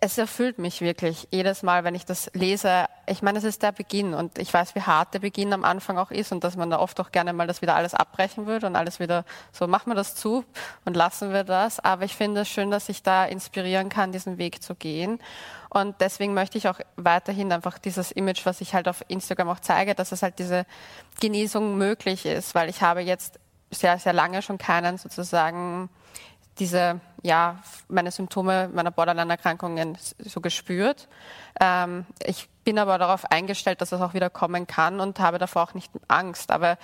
es 0.00 0.18
erfüllt 0.18 0.58
mich 0.58 0.80
wirklich 0.80 1.28
jedes 1.30 1.62
Mal, 1.62 1.84
wenn 1.84 1.94
ich 1.94 2.04
das 2.04 2.30
lese. 2.34 2.86
Ich 3.06 3.22
meine, 3.22 3.38
es 3.38 3.44
ist 3.44 3.62
der 3.62 3.72
Beginn 3.72 4.14
und 4.14 4.38
ich 4.38 4.52
weiß, 4.52 4.74
wie 4.74 4.82
hart 4.82 5.14
der 5.14 5.20
Beginn 5.20 5.52
am 5.52 5.64
Anfang 5.64 5.98
auch 5.98 6.10
ist 6.10 6.32
und 6.32 6.44
dass 6.44 6.56
man 6.56 6.70
da 6.70 6.78
oft 6.78 6.98
auch 7.00 7.12
gerne 7.12 7.32
mal 7.32 7.46
das 7.46 7.62
wieder 7.62 7.74
alles 7.74 7.94
abbrechen 7.94 8.46
würde 8.46 8.66
und 8.66 8.76
alles 8.76 9.00
wieder 9.00 9.24
so, 9.52 9.66
machen 9.66 9.90
wir 9.90 9.94
das 9.94 10.14
zu 10.14 10.44
und 10.84 10.96
lassen 10.96 11.32
wir 11.32 11.44
das. 11.44 11.80
Aber 11.80 12.04
ich 12.04 12.16
finde 12.16 12.42
es 12.42 12.48
schön, 12.48 12.70
dass 12.70 12.88
ich 12.88 13.02
da 13.02 13.24
inspirieren 13.24 13.88
kann, 13.88 14.12
diesen 14.12 14.38
Weg 14.38 14.62
zu 14.62 14.74
gehen. 14.74 15.18
Und 15.68 16.00
deswegen 16.00 16.34
möchte 16.34 16.58
ich 16.58 16.68
auch 16.68 16.78
weiterhin 16.96 17.52
einfach 17.52 17.78
dieses 17.78 18.12
Image, 18.12 18.44
was 18.44 18.60
ich 18.60 18.74
halt 18.74 18.88
auf 18.88 19.04
Instagram 19.08 19.48
auch 19.48 19.60
zeige, 19.60 19.94
dass 19.94 20.12
es 20.12 20.22
halt 20.22 20.38
diese 20.38 20.66
Genesung 21.20 21.78
möglich 21.78 22.26
ist, 22.26 22.54
weil 22.54 22.68
ich 22.68 22.82
habe 22.82 23.00
jetzt 23.00 23.40
sehr, 23.70 23.98
sehr 23.98 24.12
lange 24.12 24.42
schon 24.42 24.58
keinen 24.58 24.98
sozusagen 24.98 25.88
diese, 26.58 27.00
ja, 27.22 27.62
meine 27.88 28.10
Symptome 28.10 28.68
meiner 28.72 28.90
Borderline-Erkrankungen 28.90 29.96
so 30.18 30.40
gespürt. 30.40 31.08
Ähm, 31.60 32.06
ich 32.24 32.48
bin 32.64 32.78
aber 32.78 32.98
darauf 32.98 33.30
eingestellt, 33.30 33.80
dass 33.80 33.92
es 33.92 34.00
auch 34.00 34.14
wieder 34.14 34.30
kommen 34.30 34.66
kann 34.66 35.00
und 35.00 35.18
habe 35.18 35.38
davor 35.38 35.62
auch 35.62 35.74
nicht 35.74 35.90
Angst. 36.08 36.50
Aber 36.50 36.78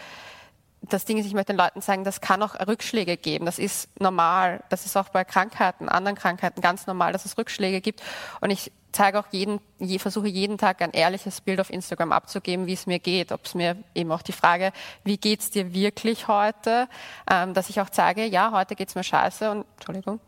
das 0.82 1.04
Ding 1.04 1.18
ist, 1.18 1.26
ich 1.26 1.34
möchte 1.34 1.52
den 1.52 1.58
Leuten 1.58 1.80
sagen, 1.80 2.04
das 2.04 2.20
kann 2.20 2.42
auch 2.42 2.54
Rückschläge 2.66 3.16
geben. 3.16 3.46
Das 3.46 3.58
ist 3.58 3.88
normal. 4.00 4.62
Das 4.68 4.86
ist 4.86 4.96
auch 4.96 5.08
bei 5.08 5.24
Krankheiten, 5.24 5.88
anderen 5.88 6.16
Krankheiten 6.16 6.60
ganz 6.60 6.86
normal, 6.86 7.12
dass 7.12 7.24
es 7.24 7.36
Rückschläge 7.36 7.80
gibt. 7.80 8.02
Und 8.40 8.50
ich 8.50 8.72
zeige 8.92 9.18
auch 9.18 9.26
jeden, 9.30 9.60
je, 9.78 9.98
versuche 9.98 10.28
jeden 10.28 10.58
Tag 10.58 10.82
ein 10.82 10.92
ehrliches 10.92 11.40
Bild 11.40 11.60
auf 11.60 11.70
Instagram 11.70 12.12
abzugeben, 12.12 12.66
wie 12.66 12.72
es 12.72 12.86
mir 12.86 12.98
geht. 12.98 13.32
Ob 13.32 13.44
es 13.44 13.54
mir 13.54 13.76
eben 13.94 14.10
auch 14.12 14.22
die 14.22 14.32
Frage, 14.32 14.72
wie 15.04 15.16
geht's 15.16 15.50
dir 15.50 15.72
wirklich 15.74 16.28
heute, 16.28 16.88
ähm, 17.30 17.54
dass 17.54 17.70
ich 17.70 17.80
auch 17.80 17.90
zeige, 17.90 18.24
ja, 18.24 18.52
heute 18.52 18.74
geht's 18.74 18.94
mir 18.94 19.04
scheiße 19.04 19.50
und 19.50 19.66
Entschuldigung, 19.76 20.20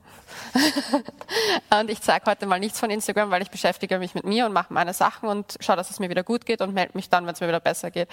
und 1.81 1.91
ich 1.91 2.01
zeige 2.01 2.27
heute 2.27 2.47
mal 2.47 2.61
nichts 2.61 2.79
von 2.79 2.91
Instagram, 2.91 3.31
weil 3.31 3.43
ich 3.43 3.51
beschäftige 3.51 3.99
mich 3.99 4.15
mit 4.15 4.25
mir 4.25 4.47
und 4.47 4.53
mache 4.53 4.73
meine 4.73 4.95
Sachen 4.95 5.29
und 5.29 5.57
schaue, 5.61 5.77
dass 5.77 5.91
es 5.91 5.99
mir 5.99 6.11
wieder 6.11 6.23
gut 6.23 6.47
geht 6.47 6.61
und 6.61 6.75
melde 6.75 6.93
mich 6.95 7.09
dann, 7.09 7.27
wenn 7.27 7.35
es 7.35 7.41
mir 7.41 7.49
wieder 7.49 7.61
besser 7.61 7.91
geht. 7.91 8.09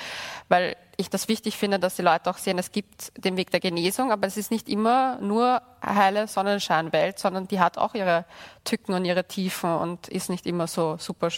Weil 0.48 0.76
ich 0.98 1.10
das 1.10 1.28
wichtig 1.28 1.58
finde, 1.58 1.80
dass 1.80 1.95
die 1.95 2.02
Leute 2.02 2.30
auch 2.30 2.38
sehen, 2.38 2.58
es 2.58 2.72
gibt 2.72 3.12
den 3.24 3.38
Weg 3.38 3.52
der 3.52 3.60
Genesung, 3.60 4.12
aber 4.12 4.28
es 4.28 4.38
ist 4.38 4.52
nicht 4.52 4.70
immer 4.70 5.18
nur 5.22 5.62
heile 5.86 6.28
Sonnenscheinwelt, 6.28 7.20
sondern 7.20 7.48
die 7.48 7.60
hat 7.60 7.78
auch 7.78 7.93
ihre 7.93 8.26
Tücken 8.68 8.93
und 8.93 9.05
ihre 9.05 9.24
Tiefen 9.24 9.70
und 9.70 10.07
ist 10.09 10.30
nicht 10.30 10.45
immer 10.45 10.68
so 10.68 10.97
super 10.99 11.30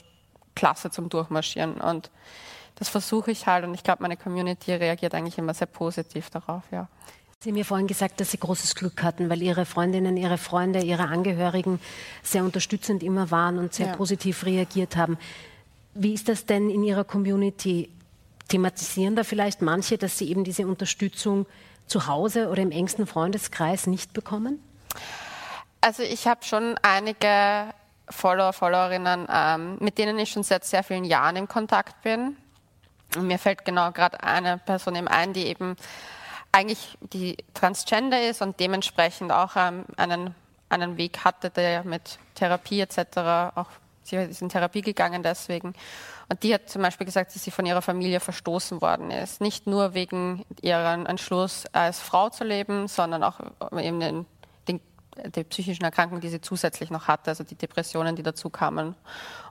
klasse 0.55 0.89
zum 0.89 1.09
Durchmarschieren. 1.09 1.79
Und 1.79 2.09
das 2.75 2.89
versuche 2.89 3.31
ich 3.31 3.45
halt 3.45 3.63
und 3.65 3.73
ich 3.73 3.83
glaube, 3.83 4.01
meine 4.01 4.17
Community 4.17 4.73
reagiert 4.73 5.13
eigentlich 5.13 5.37
immer 5.37 5.53
sehr 5.53 5.67
positiv 5.67 6.29
darauf, 6.29 6.63
ja. 6.71 6.87
Sie 7.41 7.51
haben 7.51 7.55
mir 7.55 7.63
vorhin 7.63 7.87
gesagt, 7.87 8.19
dass 8.19 8.31
Sie 8.31 8.37
großes 8.37 8.75
Glück 8.75 9.01
hatten, 9.01 9.29
weil 9.29 9.41
Ihre 9.41 9.65
Freundinnen, 9.65 10.17
Ihre 10.17 10.37
Freunde, 10.37 10.81
Ihre 10.81 11.07
Angehörigen 11.07 11.79
sehr 12.21 12.43
unterstützend 12.43 13.01
immer 13.01 13.31
waren 13.31 13.59
und 13.59 13.73
sehr 13.73 13.87
ja. 13.87 13.95
positiv 13.95 14.45
reagiert 14.45 14.97
haben. 14.97 15.17
Wie 15.93 16.13
ist 16.13 16.27
das 16.27 16.45
denn 16.45 16.69
in 16.69 16.83
Ihrer 16.83 17.05
Community? 17.05 17.89
Thematisieren 18.49 19.15
da 19.15 19.23
vielleicht 19.23 19.61
manche, 19.61 19.97
dass 19.97 20.17
sie 20.17 20.29
eben 20.29 20.43
diese 20.43 20.67
Unterstützung 20.67 21.45
zu 21.85 22.07
Hause 22.07 22.49
oder 22.49 22.61
im 22.61 22.71
engsten 22.71 23.07
Freundeskreis 23.07 23.87
nicht 23.87 24.11
bekommen? 24.11 24.59
Also 25.81 26.03
ich 26.03 26.27
habe 26.27 26.43
schon 26.43 26.77
einige 26.81 27.73
Follower, 28.09 28.53
Followerinnen, 28.53 29.27
ähm, 29.31 29.77
mit 29.79 29.97
denen 29.97 30.17
ich 30.19 30.31
schon 30.31 30.43
seit 30.43 30.65
sehr 30.65 30.83
vielen 30.83 31.05
Jahren 31.05 31.35
im 31.35 31.47
Kontakt 31.47 32.01
bin. 32.01 32.37
Und 33.15 33.27
mir 33.27 33.39
fällt 33.39 33.65
genau 33.65 33.91
gerade 33.91 34.21
eine 34.21 34.57
Person 34.57 34.95
eben 34.95 35.07
ein, 35.07 35.33
die 35.33 35.47
eben 35.47 35.75
eigentlich 36.51 36.97
die 37.01 37.37
Transgender 37.53 38.27
ist 38.27 38.41
und 38.41 38.59
dementsprechend 38.59 39.31
auch 39.31 39.55
ähm, 39.55 39.85
einen, 39.97 40.35
einen 40.69 40.97
Weg 40.97 41.23
hatte, 41.23 41.49
der 41.49 41.83
mit 41.83 42.19
Therapie 42.35 42.81
etc. 42.81 43.17
auch 43.55 43.67
sie 44.09 44.17
ist 44.17 44.41
in 44.41 44.49
Therapie 44.49 44.81
gegangen 44.81 45.23
deswegen. 45.23 45.73
Und 46.29 46.43
die 46.43 46.53
hat 46.53 46.69
zum 46.69 46.81
Beispiel 46.81 47.05
gesagt, 47.05 47.33
dass 47.33 47.43
sie 47.43 47.51
von 47.51 47.65
ihrer 47.65 47.81
Familie 47.81 48.19
verstoßen 48.19 48.81
worden 48.81 49.11
ist. 49.11 49.41
Nicht 49.41 49.67
nur 49.67 49.93
wegen 49.93 50.45
ihrem 50.61 51.05
Entschluss, 51.05 51.65
als 51.71 51.99
Frau 51.99 52.29
zu 52.29 52.43
leben, 52.43 52.87
sondern 52.87 53.23
auch 53.23 53.39
eben 53.79 53.99
den, 53.99 54.25
die 55.35 55.43
psychischen 55.43 55.83
Erkrankungen, 55.83 56.21
die 56.21 56.29
sie 56.29 56.41
zusätzlich 56.41 56.89
noch 56.89 57.07
hatte, 57.07 57.31
also 57.31 57.43
die 57.43 57.55
Depressionen, 57.55 58.15
die 58.15 58.23
dazu 58.23 58.49
kamen. 58.49 58.95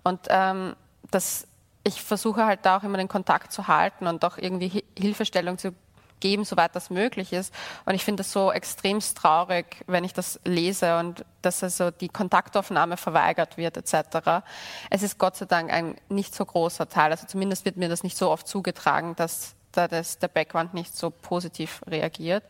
Und 0.03 0.21
ähm, 0.29 0.75
das 1.11 1.47
ich 1.85 2.03
versuche 2.03 2.45
halt 2.45 2.61
da 2.65 2.77
auch 2.77 2.83
immer 2.83 2.99
den 2.99 3.09
Kontakt 3.09 3.53
zu 3.53 3.67
halten 3.67 4.07
und 4.07 4.25
auch 4.25 4.37
irgendwie 4.37 4.85
Hilfestellung 4.97 5.59
zu 5.59 5.73
geben, 6.21 6.45
soweit 6.45 6.75
das 6.75 6.91
möglich 6.91 7.33
ist. 7.33 7.55
Und 7.85 7.95
ich 7.95 8.05
finde 8.05 8.23
es 8.23 8.33
so 8.33 8.53
extremst 8.53 9.17
traurig, 9.17 9.83
wenn 9.87 10.05
ich 10.05 10.13
das 10.13 10.41
lese 10.45 10.99
und 10.99 11.25
dass 11.43 11.63
also 11.63 11.91
die 11.91 12.09
Kontaktaufnahme 12.09 12.97
verweigert 12.97 13.57
wird 13.57 13.77
etc. 13.77 14.45
Es 14.91 15.03
ist 15.03 15.19
Gott 15.19 15.37
sei 15.37 15.47
Dank 15.47 15.73
ein 15.73 15.97
nicht 16.09 16.35
so 16.35 16.45
großer 16.45 16.89
Teil. 16.89 17.13
Also 17.13 17.27
zumindest 17.27 17.65
wird 17.65 17.77
mir 17.77 17.89
das 17.89 18.03
nicht 18.03 18.17
so 18.17 18.31
oft 18.31 18.49
zugetragen, 18.49 19.15
dass 19.17 19.55
da 19.73 19.87
das, 19.87 20.19
der 20.19 20.29
Background 20.29 20.75
nicht 20.75 20.97
so 20.97 21.11
positiv 21.11 21.83
reagiert. 21.87 22.43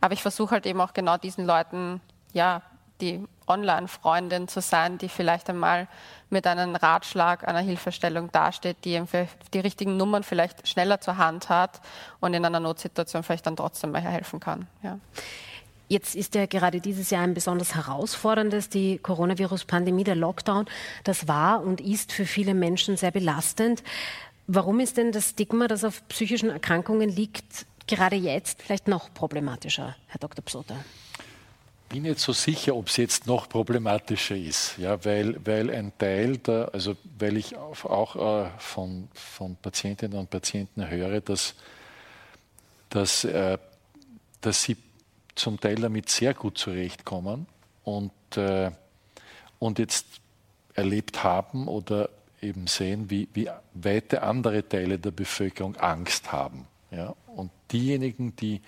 Aber 0.00 0.14
ich 0.14 0.22
versuche 0.22 0.52
halt 0.52 0.66
eben 0.66 0.80
auch 0.80 0.94
genau 0.94 1.18
diesen 1.18 1.44
Leuten 1.44 2.00
ja 2.32 2.62
die 3.00 3.26
Online-Freundin 3.46 4.48
zu 4.48 4.60
sein, 4.60 4.96
die 4.98 5.08
vielleicht 5.08 5.50
einmal 5.50 5.88
mit 6.30 6.46
einem 6.46 6.76
Ratschlag, 6.76 7.46
einer 7.46 7.60
Hilfestellung 7.60 8.30
dasteht, 8.32 8.84
die 8.84 9.02
die 9.52 9.60
richtigen 9.60 9.96
Nummern 9.96 10.22
vielleicht 10.22 10.66
schneller 10.66 11.00
zur 11.00 11.18
Hand 11.18 11.48
hat 11.48 11.80
und 12.20 12.32
in 12.32 12.44
einer 12.44 12.60
Notsituation 12.60 13.22
vielleicht 13.22 13.46
dann 13.46 13.56
trotzdem 13.56 13.90
mal 13.90 14.00
helfen 14.00 14.40
kann. 14.40 14.66
Ja. 14.82 14.98
Jetzt 15.88 16.14
ist 16.14 16.34
ja 16.34 16.46
gerade 16.46 16.80
dieses 16.80 17.10
Jahr 17.10 17.22
ein 17.22 17.34
besonders 17.34 17.74
herausforderndes, 17.74 18.70
die 18.70 18.98
Coronavirus-Pandemie, 18.98 20.04
der 20.04 20.14
Lockdown. 20.14 20.64
Das 21.04 21.28
war 21.28 21.62
und 21.62 21.82
ist 21.82 22.12
für 22.12 22.24
viele 22.24 22.54
Menschen 22.54 22.96
sehr 22.96 23.10
belastend. 23.10 23.82
Warum 24.46 24.80
ist 24.80 24.96
denn 24.96 25.12
das 25.12 25.30
Stigma, 25.30 25.68
das 25.68 25.84
auf 25.84 26.06
psychischen 26.08 26.48
Erkrankungen 26.48 27.10
liegt, 27.10 27.66
gerade 27.86 28.16
jetzt 28.16 28.62
vielleicht 28.62 28.88
noch 28.88 29.12
problematischer, 29.12 29.94
Herr 30.06 30.18
Dr. 30.18 30.42
Psoter? 30.42 30.76
Bin 31.92 32.04
nicht 32.04 32.20
so 32.20 32.32
sicher, 32.32 32.74
ob 32.74 32.88
es 32.88 32.96
jetzt 32.96 33.26
noch 33.26 33.50
problematischer 33.50 34.34
ist, 34.34 34.78
ja, 34.78 35.04
weil, 35.04 35.38
weil 35.44 35.70
ein 35.70 35.92
Teil 35.98 36.38
der, 36.38 36.70
also 36.72 36.96
weil 37.18 37.36
ich 37.36 37.54
auch 37.54 38.16
äh, 38.16 38.48
von, 38.56 39.08
von 39.12 39.56
Patientinnen 39.56 40.18
und 40.18 40.30
Patienten 40.30 40.88
höre, 40.88 41.20
dass, 41.20 41.54
dass, 42.88 43.24
äh, 43.24 43.58
dass 44.40 44.62
sie 44.62 44.78
zum 45.34 45.60
Teil 45.60 45.74
damit 45.74 46.08
sehr 46.08 46.32
gut 46.32 46.56
zurechtkommen 46.56 47.46
und, 47.84 48.12
äh, 48.36 48.70
und 49.58 49.78
jetzt 49.78 50.06
erlebt 50.72 51.22
haben 51.22 51.68
oder 51.68 52.08
eben 52.40 52.68
sehen, 52.68 53.10
wie, 53.10 53.28
wie 53.34 53.50
weite 53.74 54.22
andere 54.22 54.66
Teile 54.66 54.98
der 54.98 55.10
Bevölkerung 55.10 55.76
Angst 55.76 56.32
haben. 56.32 56.66
Ja? 56.90 57.14
Und 57.26 57.50
diejenigen, 57.70 58.34
die 58.36 58.62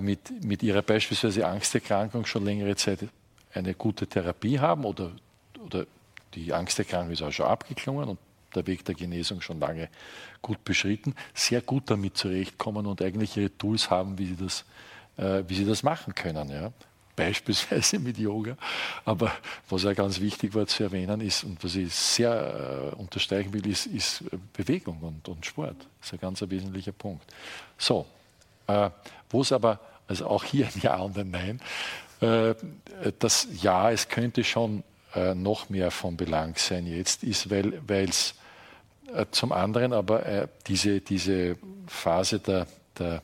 mit, 0.00 0.44
mit 0.44 0.62
ihrer 0.62 0.82
beispielsweise 0.82 1.46
Angsterkrankung 1.46 2.26
schon 2.26 2.44
längere 2.44 2.76
Zeit 2.76 3.08
eine 3.54 3.74
gute 3.74 4.06
Therapie 4.06 4.58
haben 4.58 4.84
oder, 4.84 5.12
oder 5.64 5.86
die 6.34 6.52
Angsterkrankung 6.52 7.12
ist 7.12 7.22
auch 7.22 7.32
schon 7.32 7.46
abgeklungen 7.46 8.08
und 8.10 8.18
der 8.54 8.66
Weg 8.66 8.84
der 8.84 8.94
Genesung 8.94 9.40
schon 9.40 9.60
lange 9.60 9.88
gut 10.42 10.64
beschritten, 10.64 11.14
sehr 11.34 11.60
gut 11.60 11.90
damit 11.90 12.16
zurechtkommen 12.16 12.86
und 12.86 13.02
eigentlich 13.02 13.36
ihre 13.36 13.56
Tools 13.56 13.90
haben, 13.90 14.18
wie 14.18 14.26
sie 14.26 14.36
das, 14.36 14.64
äh, 15.16 15.44
wie 15.46 15.54
sie 15.54 15.64
das 15.64 15.82
machen 15.82 16.14
können. 16.14 16.48
Ja. 16.48 16.72
Beispielsweise 17.16 17.98
mit 17.98 18.18
Yoga. 18.18 18.56
Aber 19.04 19.32
was 19.68 19.82
ja 19.82 19.92
ganz 19.92 20.20
wichtig 20.20 20.54
war 20.54 20.66
zu 20.66 20.84
erwähnen 20.84 21.20
ist 21.20 21.44
und 21.44 21.62
was 21.62 21.74
ich 21.76 21.92
sehr 21.94 22.92
äh, 22.92 22.96
unterstreichen 22.96 23.52
will, 23.52 23.66
ist, 23.66 23.86
ist 23.86 24.24
Bewegung 24.52 24.98
und, 25.00 25.28
und 25.28 25.44
Sport. 25.44 25.76
Das 26.00 26.08
ist 26.08 26.12
ein 26.14 26.20
ganz 26.20 26.42
wesentlicher 26.48 26.92
Punkt. 26.92 27.24
So, 27.76 28.06
äh, 28.70 28.90
wo 29.30 29.42
es 29.42 29.52
aber, 29.52 29.80
also 30.08 30.26
auch 30.26 30.44
hier 30.44 30.66
ein 30.66 30.80
Ja 30.80 30.96
und 30.98 31.16
ein 31.18 31.30
Nein, 31.30 31.60
äh, 32.20 32.54
das 33.18 33.48
Ja, 33.60 33.90
es 33.90 34.08
könnte 34.08 34.44
schon 34.44 34.82
äh, 35.14 35.34
noch 35.34 35.68
mehr 35.68 35.90
von 35.90 36.16
Belang 36.16 36.54
sein 36.56 36.86
jetzt, 36.86 37.22
ist, 37.24 37.50
weil 37.50 38.08
es 38.08 38.34
zum 39.32 39.50
anderen 39.50 39.92
aber 39.92 40.48
diese, 40.68 41.00
diese 41.00 41.56
Phase 41.88 42.38
der, 42.38 42.68
der 42.96 43.22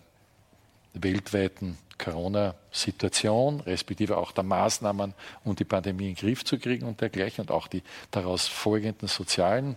weltweiten 0.95 1.79
Corona-Situation, 1.97 3.61
respektive 3.61 4.17
auch 4.17 4.33
der 4.33 4.43
Maßnahmen, 4.43 5.15
um 5.45 5.55
die 5.55 5.65
Pandemie 5.65 6.09
in 6.09 6.15
den 6.15 6.21
Griff 6.21 6.45
zu 6.45 6.59
kriegen 6.59 6.87
und 6.87 7.01
dergleichen 7.01 7.43
und 7.43 7.51
auch 7.51 7.69
die 7.69 7.83
daraus 8.11 8.49
folgenden 8.49 9.09
sozialen 9.09 9.77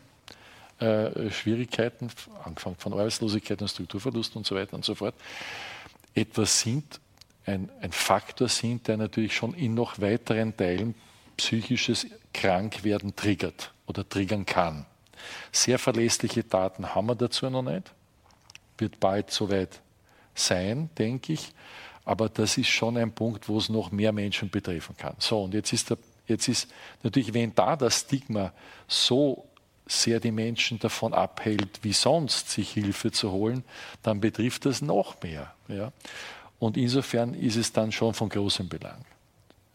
äh, 0.79 1.31
Schwierigkeiten, 1.31 2.09
angefangen 2.43 2.75
von 2.77 2.93
Arbeitslosigkeit 2.93 3.61
und 3.61 3.67
Strukturverlust 3.67 4.35
und 4.35 4.45
so 4.45 4.55
weiter 4.55 4.75
und 4.75 4.85
so 4.85 4.95
fort, 4.95 5.15
etwas 6.13 6.61
sind, 6.61 6.99
ein, 7.45 7.69
ein 7.81 7.91
Faktor 7.91 8.47
sind, 8.47 8.87
der 8.87 8.97
natürlich 8.97 9.35
schon 9.35 9.53
in 9.53 9.73
noch 9.73 9.99
weiteren 9.99 10.55
Teilen 10.55 10.95
psychisches 11.37 12.05
Krankwerden 12.33 13.15
triggert 13.15 13.73
oder 13.87 14.07
triggern 14.07 14.45
kann. 14.45 14.85
Sehr 15.51 15.79
verlässliche 15.79 16.43
Daten 16.43 16.93
haben 16.93 17.07
wir 17.07 17.15
dazu 17.15 17.49
noch 17.49 17.61
nicht. 17.61 17.91
Wird 18.77 18.99
bald 18.99 19.31
soweit 19.31 19.81
sein, 20.35 20.89
denke 20.97 21.33
ich. 21.33 21.53
Aber 22.05 22.29
das 22.29 22.57
ist 22.57 22.69
schon 22.69 22.97
ein 22.97 23.11
Punkt, 23.11 23.47
wo 23.49 23.57
es 23.57 23.69
noch 23.69 23.91
mehr 23.91 24.11
Menschen 24.11 24.49
betreffen 24.49 24.95
kann. 24.97 25.15
So, 25.19 25.43
und 25.43 25.53
jetzt 25.53 25.73
ist, 25.73 25.89
der, 25.89 25.97
jetzt 26.27 26.47
ist 26.47 26.71
natürlich, 27.03 27.33
wenn 27.33 27.53
da 27.53 27.75
das 27.75 27.99
Stigma 27.99 28.51
so 28.87 29.48
sehr 29.89 30.19
die 30.19 30.31
Menschen 30.31 30.77
davon 30.77 31.13
abhält, 31.13 31.79
wie 31.81 31.93
sonst 31.93 32.51
sich 32.51 32.71
Hilfe 32.71 33.11
zu 33.11 33.31
holen, 33.31 33.63
dann 34.03 34.21
betrifft 34.21 34.65
das 34.65 34.81
noch 34.81 35.21
mehr. 35.23 35.53
Ja? 35.67 35.91
Und 36.59 36.77
insofern 36.77 37.33
ist 37.33 37.55
es 37.55 37.73
dann 37.73 37.91
schon 37.91 38.13
von 38.13 38.29
großem 38.29 38.69
Belang. 38.69 39.03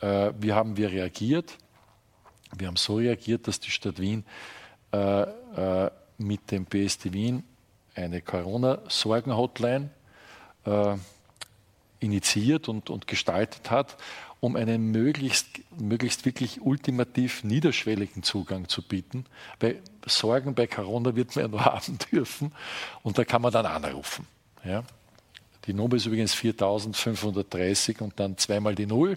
Äh, 0.01 0.33
wie 0.39 0.53
haben 0.53 0.77
wir 0.77 0.91
reagiert? 0.91 1.57
Wir 2.57 2.69
haben 2.69 2.77
so 2.77 2.97
reagiert, 2.97 3.49
dass 3.49 3.59
die 3.59 3.73
Stadt 3.73 3.99
Wien 3.99 4.25
äh, 4.93 5.23
äh, 5.23 5.91
mit 6.19 6.49
dem 6.53 6.65
PSD 6.65 7.12
Wien 7.12 7.43
eine 7.97 8.23
Corona-Sorgen-Hotline 8.23 9.91
äh, 10.65 10.97
initiiert 11.99 12.69
und, 12.69 12.89
und 12.89 13.09
gestaltet 13.09 13.73
hat 13.73 13.97
um 14.45 14.57
einen 14.57 14.90
möglichst, 14.90 15.47
möglichst 15.78 16.26
wirklich 16.26 16.61
ultimativ 16.61 17.45
niederschwelligen 17.45 18.22
Zugang 18.22 18.68
zu 18.68 18.82
bieten. 18.82 19.24
Weil 19.59 19.80
Sorgen 20.05 20.55
bei 20.55 20.66
Corona 20.66 21.16
wird 21.16 21.34
man 21.34 21.47
ja 21.47 21.49
nur 21.49 21.64
haben 21.64 21.97
dürfen 22.12 22.53
und 23.03 23.16
da 23.16 23.24
kann 23.24 23.40
man 23.40 23.53
dann 23.55 23.64
anrufen. 23.64 24.26
Ja. 24.62 24.84
Die 25.64 25.72
Nummer 25.72 25.95
ist 25.95 26.05
übrigens 26.05 26.34
4530 26.34 28.03
und 28.03 28.20
dann 28.20 28.36
zweimal 28.36 28.74
die 28.74 28.84
Null. 28.84 29.16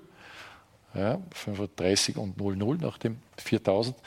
Ja, 0.94 1.20
530 1.34 2.16
und 2.16 2.38
00 2.38 2.78
nach 2.78 2.98
dem 2.98 3.18
4000. 3.36 3.98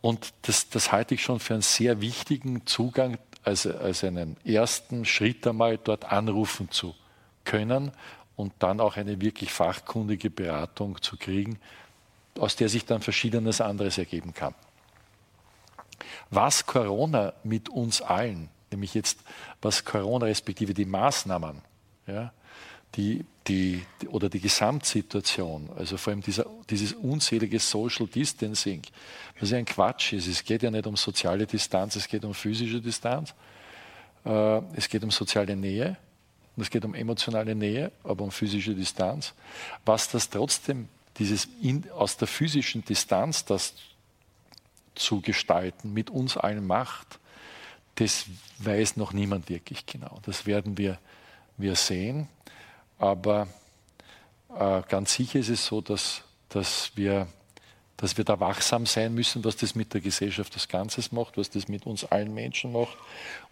Und 0.00 0.32
das, 0.42 0.70
das 0.70 0.92
halte 0.92 1.14
ich 1.14 1.22
schon 1.22 1.40
für 1.40 1.52
einen 1.52 1.62
sehr 1.62 2.00
wichtigen 2.00 2.64
Zugang, 2.64 3.18
als, 3.42 3.66
als 3.66 4.02
einen 4.02 4.38
ersten 4.46 5.04
Schritt 5.04 5.46
einmal 5.46 5.76
dort 5.76 6.10
anrufen 6.10 6.70
zu 6.70 6.94
können 7.44 7.92
und 8.36 8.52
dann 8.58 8.80
auch 8.80 8.96
eine 8.96 9.20
wirklich 9.20 9.52
fachkundige 9.52 10.30
Beratung 10.30 11.00
zu 11.00 11.16
kriegen, 11.16 11.58
aus 12.38 12.56
der 12.56 12.68
sich 12.68 12.84
dann 12.84 13.00
verschiedenes 13.00 13.60
anderes 13.60 13.98
ergeben 13.98 14.34
kann. 14.34 14.54
Was 16.30 16.66
Corona 16.66 17.32
mit 17.44 17.68
uns 17.68 18.02
allen, 18.02 18.48
nämlich 18.70 18.94
jetzt 18.94 19.20
was 19.62 19.84
Corona 19.84 20.26
respektive 20.26 20.74
die 20.74 20.84
Maßnahmen, 20.84 21.62
ja, 22.06 22.32
die, 22.96 23.24
die, 23.46 23.82
oder 24.08 24.28
die 24.28 24.40
Gesamtsituation, 24.40 25.70
also 25.76 25.96
vor 25.96 26.12
allem 26.12 26.22
dieser, 26.22 26.46
dieses 26.70 26.92
unselige 26.92 27.58
Social 27.58 28.06
Distancing, 28.06 28.82
was 29.40 29.50
ja 29.50 29.58
ein 29.58 29.64
Quatsch 29.64 30.12
ist. 30.12 30.26
Es 30.26 30.44
geht 30.44 30.62
ja 30.62 30.70
nicht 30.70 30.86
um 30.86 30.96
soziale 30.96 31.46
Distanz, 31.46 31.96
es 31.96 32.08
geht 32.08 32.24
um 32.24 32.34
physische 32.34 32.80
Distanz, 32.80 33.34
äh, 34.24 34.60
es 34.76 34.88
geht 34.88 35.02
um 35.02 35.10
soziale 35.10 35.56
Nähe, 35.56 35.96
und 36.56 36.62
es 36.62 36.70
geht 36.70 36.84
um 36.84 36.94
emotionale 36.94 37.54
Nähe, 37.54 37.90
aber 38.04 38.24
um 38.24 38.30
physische 38.30 38.74
Distanz. 38.74 39.34
Was 39.84 40.08
das 40.08 40.30
trotzdem, 40.30 40.88
dieses 41.18 41.48
in, 41.60 41.90
aus 41.90 42.16
der 42.16 42.28
physischen 42.28 42.84
Distanz 42.84 43.44
das 43.44 43.74
zu 44.94 45.20
gestalten, 45.20 45.92
mit 45.92 46.10
uns 46.10 46.36
allen 46.36 46.66
macht, 46.66 47.18
das 47.96 48.26
weiß 48.58 48.96
noch 48.96 49.12
niemand 49.12 49.48
wirklich 49.48 49.86
genau. 49.86 50.20
Das 50.22 50.46
werden 50.46 50.78
wir, 50.78 50.98
wir 51.56 51.76
sehen. 51.76 52.28
Aber 52.98 53.48
äh, 54.56 54.82
ganz 54.88 55.14
sicher 55.14 55.40
ist 55.40 55.48
es 55.48 55.66
so, 55.66 55.80
dass, 55.80 56.22
dass 56.48 56.92
wir 56.94 57.26
dass 58.04 58.18
wir 58.18 58.24
da 58.26 58.38
wachsam 58.38 58.84
sein 58.84 59.14
müssen, 59.14 59.42
was 59.44 59.56
das 59.56 59.74
mit 59.74 59.94
der 59.94 60.02
Gesellschaft 60.02 60.52
als 60.52 60.68
Ganzes 60.68 61.10
macht, 61.10 61.38
was 61.38 61.48
das 61.48 61.68
mit 61.68 61.86
uns 61.86 62.04
allen 62.04 62.34
Menschen 62.34 62.70
macht. 62.70 62.94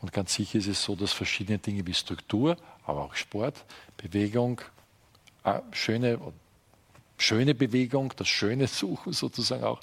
Und 0.03 0.13
ganz 0.13 0.35
sicher 0.35 0.59
ist 0.59 0.67
es 0.67 0.85
so, 0.85 0.95
dass 0.95 1.11
verschiedene 1.11 1.57
Dinge 1.57 1.87
wie 1.87 1.95
Struktur, 1.95 2.59
aber 2.85 3.01
auch 3.01 3.15
Sport, 3.15 3.65
Bewegung, 3.97 4.61
äh, 5.45 5.61
schöne, 5.71 6.21
schöne 7.17 7.55
Bewegung, 7.55 8.13
das 8.15 8.29
Schöne 8.29 8.67
suchen 8.69 9.15
sozusagen 9.15 9.65
auch 9.65 9.81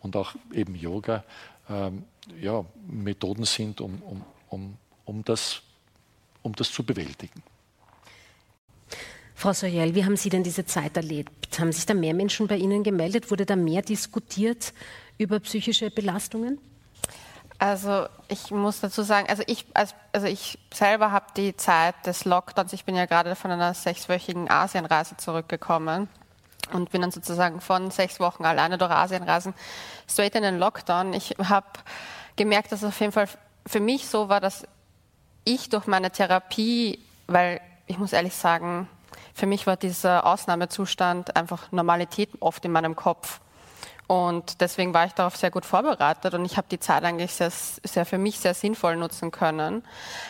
und 0.00 0.16
auch 0.16 0.34
eben 0.52 0.74
Yoga, 0.74 1.22
ähm, 1.68 2.02
ja, 2.40 2.64
Methoden 2.88 3.44
sind, 3.44 3.80
um, 3.80 4.02
um, 4.02 4.24
um, 4.48 4.76
um, 5.04 5.24
das, 5.24 5.62
um 6.42 6.52
das 6.56 6.72
zu 6.72 6.82
bewältigen. 6.82 7.44
Frau 9.40 9.54
Soyel, 9.54 9.94
wie 9.94 10.04
haben 10.04 10.18
Sie 10.18 10.28
denn 10.28 10.42
diese 10.42 10.66
Zeit 10.66 10.98
erlebt? 10.98 11.58
Haben 11.58 11.72
sich 11.72 11.86
da 11.86 11.94
mehr 11.94 12.12
Menschen 12.12 12.46
bei 12.46 12.56
Ihnen 12.56 12.82
gemeldet? 12.82 13.30
Wurde 13.30 13.46
da 13.46 13.56
mehr 13.56 13.80
diskutiert 13.80 14.74
über 15.16 15.40
psychische 15.40 15.90
Belastungen? 15.90 16.60
Also 17.58 18.04
ich 18.28 18.50
muss 18.50 18.80
dazu 18.80 19.00
sagen, 19.00 19.30
also 19.30 19.42
ich, 19.46 19.64
also 19.72 20.26
ich 20.26 20.58
selber 20.74 21.10
habe 21.10 21.24
die 21.38 21.56
Zeit 21.56 21.94
des 22.04 22.26
Lockdowns, 22.26 22.74
ich 22.74 22.84
bin 22.84 22.94
ja 22.94 23.06
gerade 23.06 23.34
von 23.34 23.50
einer 23.50 23.72
sechswöchigen 23.72 24.50
Asienreise 24.50 25.16
zurückgekommen 25.16 26.10
und 26.74 26.90
bin 26.90 27.00
dann 27.00 27.10
sozusagen 27.10 27.62
von 27.62 27.90
sechs 27.90 28.20
Wochen 28.20 28.44
alleine 28.44 28.76
durch 28.76 28.90
Asien 28.90 29.22
reisen, 29.22 29.54
straight 30.06 30.34
in 30.34 30.42
den 30.42 30.58
Lockdown. 30.58 31.14
Ich 31.14 31.34
habe 31.42 31.66
gemerkt, 32.36 32.72
dass 32.72 32.82
es 32.82 32.88
auf 32.88 33.00
jeden 33.00 33.12
Fall 33.12 33.28
für 33.66 33.80
mich 33.80 34.06
so 34.06 34.28
war, 34.28 34.42
dass 34.42 34.66
ich 35.46 35.70
durch 35.70 35.86
meine 35.86 36.10
Therapie, 36.10 36.98
weil 37.26 37.62
ich 37.86 37.96
muss 37.96 38.12
ehrlich 38.12 38.34
sagen, 38.34 38.86
für 39.34 39.46
mich 39.46 39.66
war 39.66 39.76
dieser 39.76 40.26
Ausnahmezustand 40.26 41.36
einfach 41.36 41.72
Normalität 41.72 42.30
oft 42.40 42.64
in 42.64 42.72
meinem 42.72 42.96
Kopf. 42.96 43.40
Und 44.06 44.60
deswegen 44.60 44.92
war 44.92 45.06
ich 45.06 45.12
darauf 45.12 45.36
sehr 45.36 45.52
gut 45.52 45.64
vorbereitet 45.64 46.34
und 46.34 46.44
ich 46.44 46.56
habe 46.56 46.66
die 46.68 46.80
Zeit 46.80 47.04
eigentlich 47.04 47.32
sehr, 47.32 47.50
sehr 47.50 48.04
für 48.04 48.18
mich 48.18 48.40
sehr 48.40 48.54
sinnvoll 48.54 48.96
nutzen 48.96 49.30
können. 49.30 49.84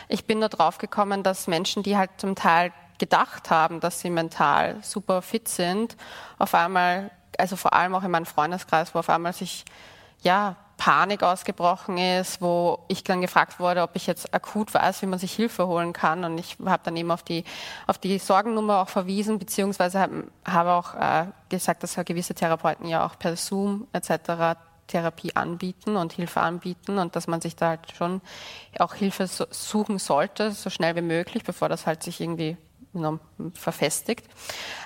Ich 0.07 0.25
bin 0.25 0.37
nur 0.37 0.49
drauf 0.49 0.77
gekommen, 0.77 1.23
dass 1.23 1.47
Menschen, 1.47 1.81
die 1.81 1.97
halt 1.97 2.11
zum 2.17 2.35
Teil 2.35 2.71
gedacht 2.99 3.49
haben, 3.49 3.79
dass 3.79 3.99
sie 3.99 4.11
mental 4.11 4.77
super 4.83 5.23
fit 5.23 5.47
sind, 5.47 5.97
auf 6.37 6.53
einmal, 6.53 7.09
also 7.39 7.55
vor 7.55 7.73
allem 7.73 7.95
auch 7.95 8.03
in 8.03 8.11
meinem 8.11 8.27
Freundeskreis, 8.27 8.93
wo 8.93 8.99
auf 8.99 9.09
einmal 9.09 9.33
sich 9.33 9.65
ja 10.21 10.55
Panik 10.81 11.21
ausgebrochen 11.21 11.99
ist, 11.99 12.41
wo 12.41 12.79
ich 12.87 13.03
dann 13.03 13.21
gefragt 13.21 13.59
wurde, 13.59 13.83
ob 13.83 13.91
ich 13.93 14.07
jetzt 14.07 14.33
akut 14.33 14.73
weiß, 14.73 15.03
wie 15.03 15.05
man 15.05 15.19
sich 15.19 15.31
Hilfe 15.31 15.67
holen 15.67 15.93
kann. 15.93 16.23
Und 16.23 16.39
ich 16.39 16.57
habe 16.65 16.81
dann 16.83 16.97
eben 16.97 17.11
auf 17.11 17.21
die, 17.21 17.43
auf 17.85 17.99
die 17.99 18.17
Sorgennummer 18.17 18.79
auch 18.79 18.89
verwiesen, 18.89 19.37
beziehungsweise 19.37 19.99
habe 19.99 20.23
hab 20.43 20.65
auch 20.65 20.95
äh, 20.95 21.27
gesagt, 21.49 21.83
dass 21.83 21.93
gewisse 22.03 22.33
Therapeuten 22.33 22.87
ja 22.87 23.05
auch 23.05 23.19
per 23.19 23.35
Zoom 23.35 23.89
etc. 23.93 24.57
Therapie 24.87 25.35
anbieten 25.35 25.97
und 25.97 26.13
Hilfe 26.13 26.41
anbieten 26.41 26.97
und 26.97 27.15
dass 27.15 27.27
man 27.27 27.41
sich 27.41 27.55
da 27.55 27.67
halt 27.67 27.91
schon 27.95 28.19
auch 28.79 28.95
Hilfe 28.95 29.27
suchen 29.27 29.99
sollte, 29.99 30.49
so 30.49 30.71
schnell 30.71 30.95
wie 30.95 31.01
möglich, 31.01 31.43
bevor 31.43 31.69
das 31.69 31.85
halt 31.85 32.01
sich 32.01 32.19
irgendwie 32.19 32.57
verfestigt. 33.53 34.25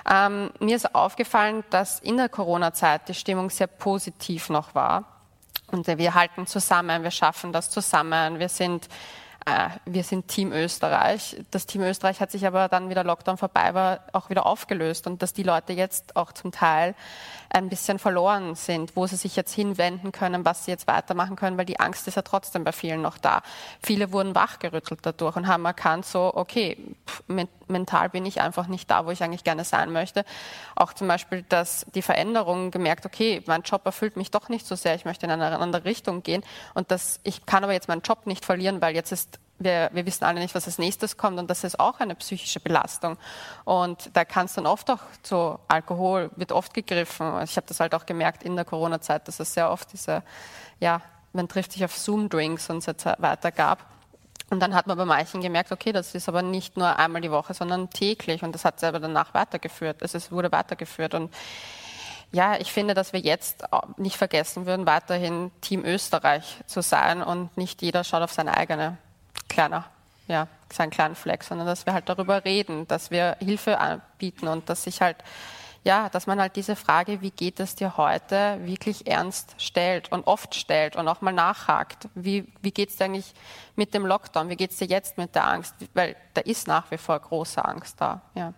Ähm, 0.06 0.50
mir 0.60 0.76
ist 0.76 0.94
aufgefallen, 0.94 1.64
dass 1.70 2.00
in 2.00 2.18
der 2.18 2.28
Corona-Zeit 2.28 3.08
die 3.08 3.14
Stimmung 3.14 3.48
sehr 3.48 3.66
positiv 3.66 4.50
noch 4.50 4.74
war 4.74 5.15
und 5.72 5.86
wir 5.86 6.14
halten 6.14 6.46
zusammen, 6.46 7.02
wir 7.02 7.10
schaffen 7.10 7.52
das 7.52 7.70
zusammen, 7.70 8.38
wir 8.38 8.48
sind, 8.48 8.88
äh, 9.44 9.68
wir 9.84 10.04
sind 10.04 10.28
Team 10.28 10.52
Österreich. 10.52 11.36
Das 11.50 11.66
Team 11.66 11.82
Österreich 11.82 12.20
hat 12.20 12.30
sich 12.30 12.46
aber 12.46 12.68
dann, 12.68 12.88
wie 12.88 12.94
der 12.94 13.04
Lockdown 13.04 13.36
vorbei 13.36 13.74
war, 13.74 14.00
auch 14.12 14.30
wieder 14.30 14.46
aufgelöst 14.46 15.06
und 15.06 15.22
dass 15.22 15.32
die 15.32 15.42
Leute 15.42 15.72
jetzt 15.72 16.16
auch 16.16 16.32
zum 16.32 16.52
Teil 16.52 16.94
ein 17.50 17.68
bisschen 17.68 17.98
verloren 17.98 18.54
sind, 18.54 18.94
wo 18.96 19.06
sie 19.06 19.16
sich 19.16 19.34
jetzt 19.34 19.52
hinwenden 19.52 20.12
können, 20.12 20.44
was 20.44 20.64
sie 20.64 20.70
jetzt 20.70 20.86
weitermachen 20.86 21.36
können, 21.36 21.56
weil 21.56 21.64
die 21.64 21.80
Angst 21.80 22.06
ist 22.06 22.16
ja 22.16 22.22
trotzdem 22.22 22.64
bei 22.64 22.72
vielen 22.72 23.02
noch 23.02 23.18
da. 23.18 23.42
Viele 23.82 24.12
wurden 24.12 24.34
wachgerüttelt 24.34 25.00
dadurch 25.02 25.36
und 25.36 25.46
haben 25.46 25.64
erkannt, 25.64 26.06
so, 26.06 26.32
okay, 26.34 26.76
mental 27.28 28.08
bin 28.08 28.24
ich 28.26 28.40
einfach 28.40 28.66
nicht 28.66 28.90
da, 28.90 29.06
wo 29.06 29.10
ich 29.10 29.22
eigentlich 29.22 29.44
gerne 29.44 29.64
sein 29.64 29.92
möchte. 29.92 30.24
Auch 30.74 30.92
zum 30.92 31.08
Beispiel, 31.08 31.42
dass 31.48 31.86
die 31.94 32.02
Veränderung 32.02 32.70
gemerkt, 32.70 33.06
okay, 33.06 33.42
mein 33.46 33.62
Job 33.62 33.84
erfüllt 33.84 34.16
mich 34.16 34.30
doch 34.30 34.48
nicht 34.48 34.66
so 34.66 34.74
sehr, 34.74 34.94
ich 34.94 35.04
möchte 35.04 35.26
in 35.26 35.32
eine 35.32 35.58
andere 35.58 35.84
Richtung 35.84 36.22
gehen 36.22 36.42
und 36.74 36.90
das, 36.90 37.20
ich 37.24 37.46
kann 37.46 37.64
aber 37.64 37.72
jetzt 37.72 37.88
meinen 37.88 38.02
Job 38.02 38.26
nicht 38.26 38.44
verlieren, 38.44 38.80
weil 38.80 38.94
jetzt 38.94 39.12
ist 39.12 39.38
wir, 39.58 39.90
wir, 39.92 40.04
wissen 40.04 40.24
alle 40.24 40.40
nicht, 40.40 40.54
was 40.54 40.66
als 40.66 40.78
nächstes 40.78 41.16
kommt 41.16 41.38
und 41.38 41.48
das 41.48 41.64
ist 41.64 41.80
auch 41.80 42.00
eine 42.00 42.14
psychische 42.14 42.60
Belastung. 42.60 43.16
Und 43.64 44.10
da 44.12 44.24
kann 44.24 44.46
es 44.46 44.54
dann 44.54 44.66
oft 44.66 44.90
auch 44.90 45.00
zu 45.22 45.58
Alkohol, 45.68 46.30
wird 46.36 46.52
oft 46.52 46.74
gegriffen. 46.74 47.42
Ich 47.42 47.56
habe 47.56 47.66
das 47.66 47.80
halt 47.80 47.94
auch 47.94 48.06
gemerkt 48.06 48.42
in 48.42 48.56
der 48.56 48.64
Corona-Zeit, 48.64 49.26
dass 49.28 49.40
es 49.40 49.54
sehr 49.54 49.70
oft 49.70 49.92
diese, 49.92 50.22
ja, 50.80 51.00
man 51.32 51.48
trifft 51.48 51.72
sich 51.72 51.84
auf 51.84 51.96
Zoom-Drinks 51.96 52.70
und 52.70 52.82
so 52.82 52.92
weiter 53.18 53.50
gab. 53.50 53.95
Und 54.48 54.60
dann 54.60 54.74
hat 54.74 54.86
man 54.86 54.96
bei 54.96 55.04
manchen 55.04 55.40
gemerkt, 55.40 55.72
okay, 55.72 55.92
das 55.92 56.14
ist 56.14 56.28
aber 56.28 56.42
nicht 56.42 56.76
nur 56.76 56.98
einmal 56.98 57.20
die 57.20 57.32
Woche, 57.32 57.52
sondern 57.52 57.90
täglich. 57.90 58.42
Und 58.42 58.52
das 58.52 58.64
hat 58.64 58.78
selber 58.78 59.00
danach 59.00 59.34
weitergeführt. 59.34 60.02
Also 60.02 60.18
es 60.18 60.30
wurde 60.30 60.52
weitergeführt. 60.52 61.14
Und 61.14 61.34
ja, 62.32 62.56
ich 62.56 62.72
finde, 62.72 62.94
dass 62.94 63.12
wir 63.12 63.20
jetzt 63.20 63.64
nicht 63.96 64.16
vergessen 64.16 64.66
würden, 64.66 64.86
weiterhin 64.86 65.50
Team 65.60 65.84
Österreich 65.84 66.58
zu 66.66 66.80
sein 66.80 67.22
und 67.22 67.56
nicht 67.56 67.82
jeder 67.82 68.04
schaut 68.04 68.22
auf 68.22 68.32
seine 68.32 68.56
eigene 68.56 68.98
kleiner, 69.48 69.84
ja, 70.28 70.46
seinen 70.72 70.90
kleinen 70.90 71.14
Fleck, 71.14 71.44
sondern 71.44 71.66
dass 71.66 71.86
wir 71.86 71.92
halt 71.92 72.08
darüber 72.08 72.44
reden, 72.44 72.86
dass 72.88 73.10
wir 73.10 73.36
Hilfe 73.40 73.78
anbieten 73.78 74.48
und 74.48 74.68
dass 74.68 74.84
sich 74.84 75.00
halt, 75.00 75.16
ja, 75.86 76.08
dass 76.08 76.26
man 76.26 76.40
halt 76.40 76.56
diese 76.56 76.74
Frage, 76.74 77.22
wie 77.22 77.30
geht 77.30 77.60
es 77.60 77.76
dir 77.76 77.96
heute, 77.96 78.58
wirklich 78.64 79.06
ernst 79.06 79.54
stellt 79.56 80.10
und 80.10 80.26
oft 80.26 80.56
stellt 80.56 80.96
und 80.96 81.06
auch 81.06 81.20
mal 81.20 81.32
nachhakt. 81.32 82.08
Wie, 82.16 82.44
wie 82.60 82.72
geht 82.72 82.90
es 82.90 82.96
dir 82.96 83.04
eigentlich 83.04 83.32
mit 83.76 83.94
dem 83.94 84.04
Lockdown? 84.04 84.48
Wie 84.48 84.56
geht 84.56 84.72
es 84.72 84.78
dir 84.78 84.88
jetzt 84.88 85.16
mit 85.16 85.36
der 85.36 85.46
Angst? 85.46 85.76
Weil 85.94 86.16
da 86.34 86.40
ist 86.40 86.66
nach 86.66 86.90
wie 86.90 86.98
vor 86.98 87.20
große 87.20 87.64
Angst 87.64 88.00
da, 88.00 88.20
ja. 88.34 88.52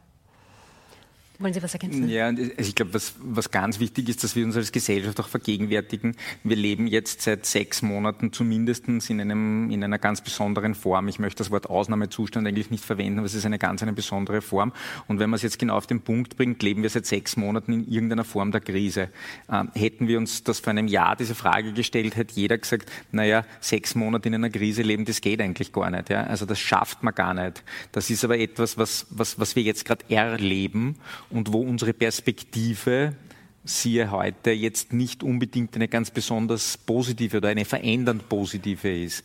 Wollen 1.41 1.55
Sie 1.55 1.63
was 1.63 1.73
ergänzen? 1.73 2.09
Ja, 2.09 2.33
ich 2.33 2.75
glaube, 2.75 2.95
was, 2.95 3.15
was 3.21 3.53
ganz 3.53 3.79
wichtig 3.79 4.09
ist, 4.09 4.25
dass 4.25 4.35
wir 4.35 4.45
uns 4.45 4.57
als 4.57 4.73
Gesellschaft 4.73 5.21
auch 5.21 5.29
vergegenwärtigen. 5.29 6.17
Wir 6.43 6.57
leben 6.57 6.89
jetzt 6.89 7.23
seit 7.23 7.47
sechs 7.47 7.81
Monaten 7.81 8.33
zumindest 8.33 8.89
in, 8.89 9.21
einem, 9.21 9.71
in 9.71 9.85
einer 9.85 9.99
ganz 9.99 10.21
besonderen 10.21 10.75
Form. 10.75 11.07
Ich 11.07 11.21
möchte 11.21 11.39
das 11.39 11.53
Wort 11.53 11.71
Ausnahmezustand 11.71 12.45
eigentlich 12.45 12.73
nicht 12.73 12.85
verwenden, 12.85 13.21
aber 13.21 13.27
es 13.27 13.35
ist 13.35 13.47
eine 13.47 13.61
ganz 13.61 13.85
eine 13.85 13.93
besondere 13.93 14.43
Form. 14.43 14.73
Und 15.07 15.21
wenn 15.21 15.31
man 15.31 15.37
es 15.37 15.43
jetzt 15.43 15.61
genau 15.61 15.77
auf 15.77 15.87
den 15.87 16.01
Punkt 16.01 16.37
bringt, 16.37 16.61
leben 16.65 16.83
wir 16.83 16.91
seit 16.91 17.07
sechs 17.07 17.37
Monaten 17.37 17.73
in 17.73 17.89
irgendeiner 17.89 18.25
Form 18.25 18.51
der 18.51 18.61
Krise. 18.61 19.09
Ähm, 19.49 19.71
hätten 19.75 20.09
wir 20.09 20.19
uns 20.19 20.43
das 20.43 20.59
vor 20.59 20.73
einem 20.73 20.89
Jahr 20.89 21.15
diese 21.15 21.37
Frage 21.37 21.73
gestellt, 21.73 22.17
hätte 22.17 22.35
jeder 22.35 22.59
gesagt, 22.59 22.91
naja, 23.13 23.45
sechs 23.61 23.95
Monate 23.95 24.27
in 24.27 24.35
einer 24.35 24.51
Krise 24.51 24.83
leben, 24.83 25.05
das 25.05 25.21
geht 25.21 25.41
eigentlich 25.41 25.73
gar 25.73 25.89
nicht. 25.89 26.11
Ja? 26.11 26.25
Also 26.25 26.47
das 26.47 26.59
schafft 26.59 27.05
man 27.05 27.15
gar 27.15 27.33
nicht. 27.33 27.63
Das 27.93 28.11
ist 28.11 28.25
aber 28.25 28.41
etwas, 28.41 28.77
was, 28.77 29.07
was, 29.11 29.39
was 29.39 29.55
wir 29.55 29.63
jetzt 29.63 29.85
gerade 29.85 30.05
erleben 30.09 30.97
und 31.31 31.53
wo 31.53 31.61
unsere 31.61 31.93
Perspektive 31.93 33.15
siehe 33.65 34.11
heute 34.11 34.51
jetzt 34.51 34.93
nicht 34.93 35.23
unbedingt 35.23 35.75
eine 35.75 35.89
ganz 35.89 36.11
besonders 36.11 36.79
positive 36.79 37.39
oder 37.39 37.51
eine 37.51 37.65
verändernd 37.65 38.29
positive 38.29 39.03
ist 39.03 39.25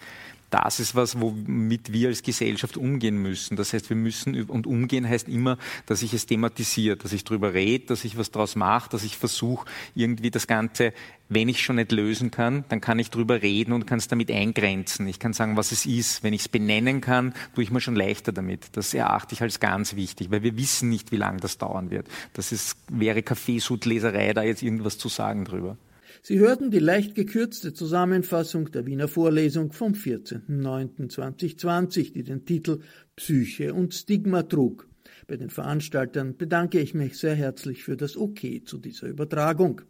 das 0.54 0.80
ist 0.80 0.93
was, 0.93 1.20
womit 1.20 1.91
wir 1.91 2.10
als 2.10 2.22
Gesellschaft 2.22 2.78
umgehen 2.78 3.18
müssen. 3.18 3.56
Das 3.56 3.74
heißt, 3.74 3.89
wir 3.89 3.97
müssen, 3.97 4.43
und 4.43 4.68
umgehen 4.68 5.10
heißt 5.10 5.28
immer, 5.28 5.58
dass 5.88 6.04
ich 6.04 6.14
es 6.14 6.28
thematisiere, 6.28 6.95
dass 6.95 7.12
ich 7.12 7.24
darüber 7.24 7.56
rede, 7.56 7.88
dass 7.88 8.06
ich 8.06 8.20
was 8.20 8.30
daraus 8.30 8.56
mache, 8.56 8.88
dass 8.91 9.04
ich 9.04 9.18
versuche, 9.18 9.66
irgendwie 9.95 10.30
das 10.30 10.45
Ganze, 10.45 10.93
wenn 11.28 11.49
ich 11.49 11.64
schon 11.64 11.78
nicht 11.78 11.91
lösen 11.91 12.30
kann, 12.30 12.66
dann 12.70 12.82
kann 12.82 12.99
ich 12.99 13.10
darüber 13.10 13.41
reden 13.41 13.74
und 13.74 13.88
kann 13.88 13.97
es 13.97 14.08
damit 14.08 14.30
eingrenzen. 14.30 15.08
Ich 15.08 15.18
kann 15.18 15.34
sagen, 15.34 15.58
was 15.58 15.72
es 15.72 15.88
ist. 15.88 16.22
Wenn 16.22 16.34
ich 16.34 16.41
es 16.41 16.49
benennen 16.49 17.01
kann, 17.01 17.34
tue 17.56 17.64
ich 17.64 17.72
mir 17.72 17.82
schon 17.82 17.95
leichter 17.95 18.32
damit. 18.32 18.68
Das 18.74 18.93
erachte 18.93 19.34
ich 19.34 19.41
als 19.41 19.60
ganz 19.60 19.95
wichtig, 19.95 20.30
weil 20.30 20.43
wir 20.43 20.56
wissen 20.56 20.89
nicht, 20.89 21.12
wie 21.12 21.18
lange 21.18 21.39
das 21.39 21.58
dauern 21.58 21.89
wird. 21.89 22.08
Das 22.34 22.51
ist, 22.51 22.78
wäre 22.89 23.24
Kaffeesudleserei, 23.24 24.34
da 24.34 24.43
jetzt 24.43 24.62
irgendwas 24.62 24.99
zu 24.99 25.10
sagen 25.10 25.45
drüber. 25.45 25.78
Sie 26.26 26.39
hörten 26.39 26.71
die 26.71 26.80
leicht 26.80 27.15
gekürzte 27.15 27.74
Zusammenfassung 27.74 28.71
der 28.71 28.86
Wiener 28.86 29.09
Vorlesung 29.09 29.74
vom 29.74 29.91
14.09.2020, 29.91 32.13
die 32.13 32.24
den 32.24 32.45
Titel 32.45 32.80
Psyche 33.17 33.74
und 33.74 33.93
Stigma 33.93 34.43
trug. 34.43 34.88
Bei 35.28 35.36
den 35.36 35.49
Veranstaltern 35.49 36.38
bedanke 36.38 36.80
ich 36.80 36.93
mich 36.93 37.17
sehr 37.17 37.36
herzlich 37.36 37.84
für 37.84 37.97
das 37.97 38.15
OK 38.15 38.39
zu 38.63 38.78
dieser 38.78 39.07
Übertragung. 39.07 39.82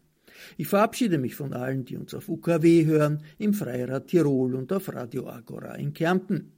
Ich 0.57 0.69
verabschiede 0.69 1.19
mich 1.19 1.35
von 1.35 1.53
allen, 1.53 1.85
die 1.85 1.97
uns 1.97 2.15
auf 2.15 2.27
UKW 2.27 2.85
hören, 2.85 3.21
im 3.37 3.53
Freirad 3.53 4.07
Tirol 4.07 4.55
und 4.55 4.73
auf 4.73 4.91
Radio 4.91 5.29
Agora 5.29 5.75
in 5.75 5.93
Kärnten. 5.93 6.53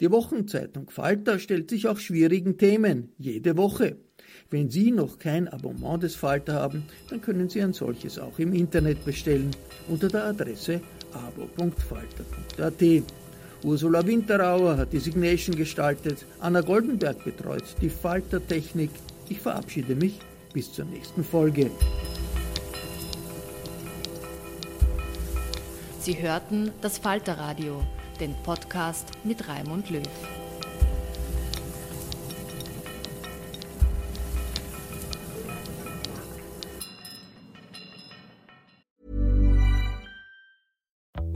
Die 0.00 0.10
Wochenzeitung 0.10 0.88
Falter 0.88 1.38
stellt 1.38 1.68
sich 1.68 1.86
auch 1.86 1.98
schwierigen 1.98 2.56
Themen 2.56 3.10
jede 3.18 3.58
Woche. 3.58 3.98
Wenn 4.50 4.70
Sie 4.70 4.92
noch 4.92 5.18
kein 5.18 5.46
Abonnement 5.46 6.02
des 6.02 6.14
Falter 6.14 6.54
haben, 6.54 6.84
dann 7.10 7.20
können 7.20 7.50
Sie 7.50 7.62
ein 7.62 7.74
solches 7.74 8.18
auch 8.18 8.38
im 8.38 8.54
Internet 8.54 9.04
bestellen 9.04 9.50
unter 9.88 10.08
der 10.08 10.24
Adresse 10.24 10.80
abo.falter.at. 11.12 13.02
Ursula 13.62 14.06
Winterauer 14.06 14.78
hat 14.78 14.92
die 14.94 15.00
Signation 15.00 15.54
gestaltet, 15.54 16.24
Anna 16.40 16.62
Goldenberg 16.62 17.22
betreut 17.24 17.64
die 17.82 17.90
Faltertechnik. 17.90 18.90
Ich 19.28 19.40
verabschiede 19.40 19.94
mich 19.94 20.18
bis 20.54 20.72
zur 20.72 20.86
nächsten 20.86 21.22
Folge. 21.22 21.70
Sie 26.00 26.22
hörten 26.22 26.70
das 26.80 26.96
Falterradio, 26.96 27.82
den 28.18 28.34
Podcast 28.44 29.08
mit 29.24 29.46
Raimund 29.46 29.90
Löw. 29.90 30.47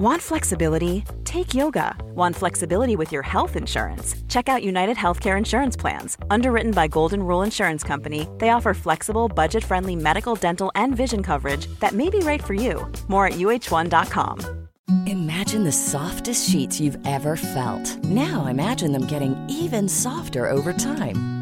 Want 0.02 0.20
flexibility? 0.20 1.04
Take 1.22 1.54
yoga. 1.54 1.96
Want 2.16 2.34
flexibility 2.34 2.96
with 2.96 3.12
your 3.12 3.22
health 3.22 3.54
insurance? 3.54 4.16
Check 4.26 4.48
out 4.48 4.64
United 4.64 4.96
Healthcare 4.96 5.38
Insurance 5.38 5.76
Plans. 5.76 6.18
Underwritten 6.28 6.72
by 6.72 6.88
Golden 6.88 7.22
Rule 7.22 7.42
Insurance 7.42 7.84
Company, 7.84 8.26
they 8.38 8.48
offer 8.48 8.74
flexible, 8.74 9.28
budget 9.28 9.62
friendly 9.62 9.94
medical, 9.94 10.34
dental, 10.34 10.72
and 10.74 10.96
vision 10.96 11.22
coverage 11.22 11.68
that 11.78 11.92
may 11.92 12.10
be 12.10 12.18
right 12.18 12.42
for 12.42 12.52
you. 12.52 12.84
More 13.06 13.26
at 13.26 13.34
uh1.com. 13.34 14.40
Imagine 15.06 15.62
the 15.62 15.70
softest 15.70 16.50
sheets 16.50 16.80
you've 16.80 16.98
ever 17.06 17.36
felt. 17.36 18.02
Now 18.02 18.46
imagine 18.46 18.90
them 18.90 19.06
getting 19.06 19.36
even 19.48 19.88
softer 19.88 20.50
over 20.50 20.72
time. 20.72 21.41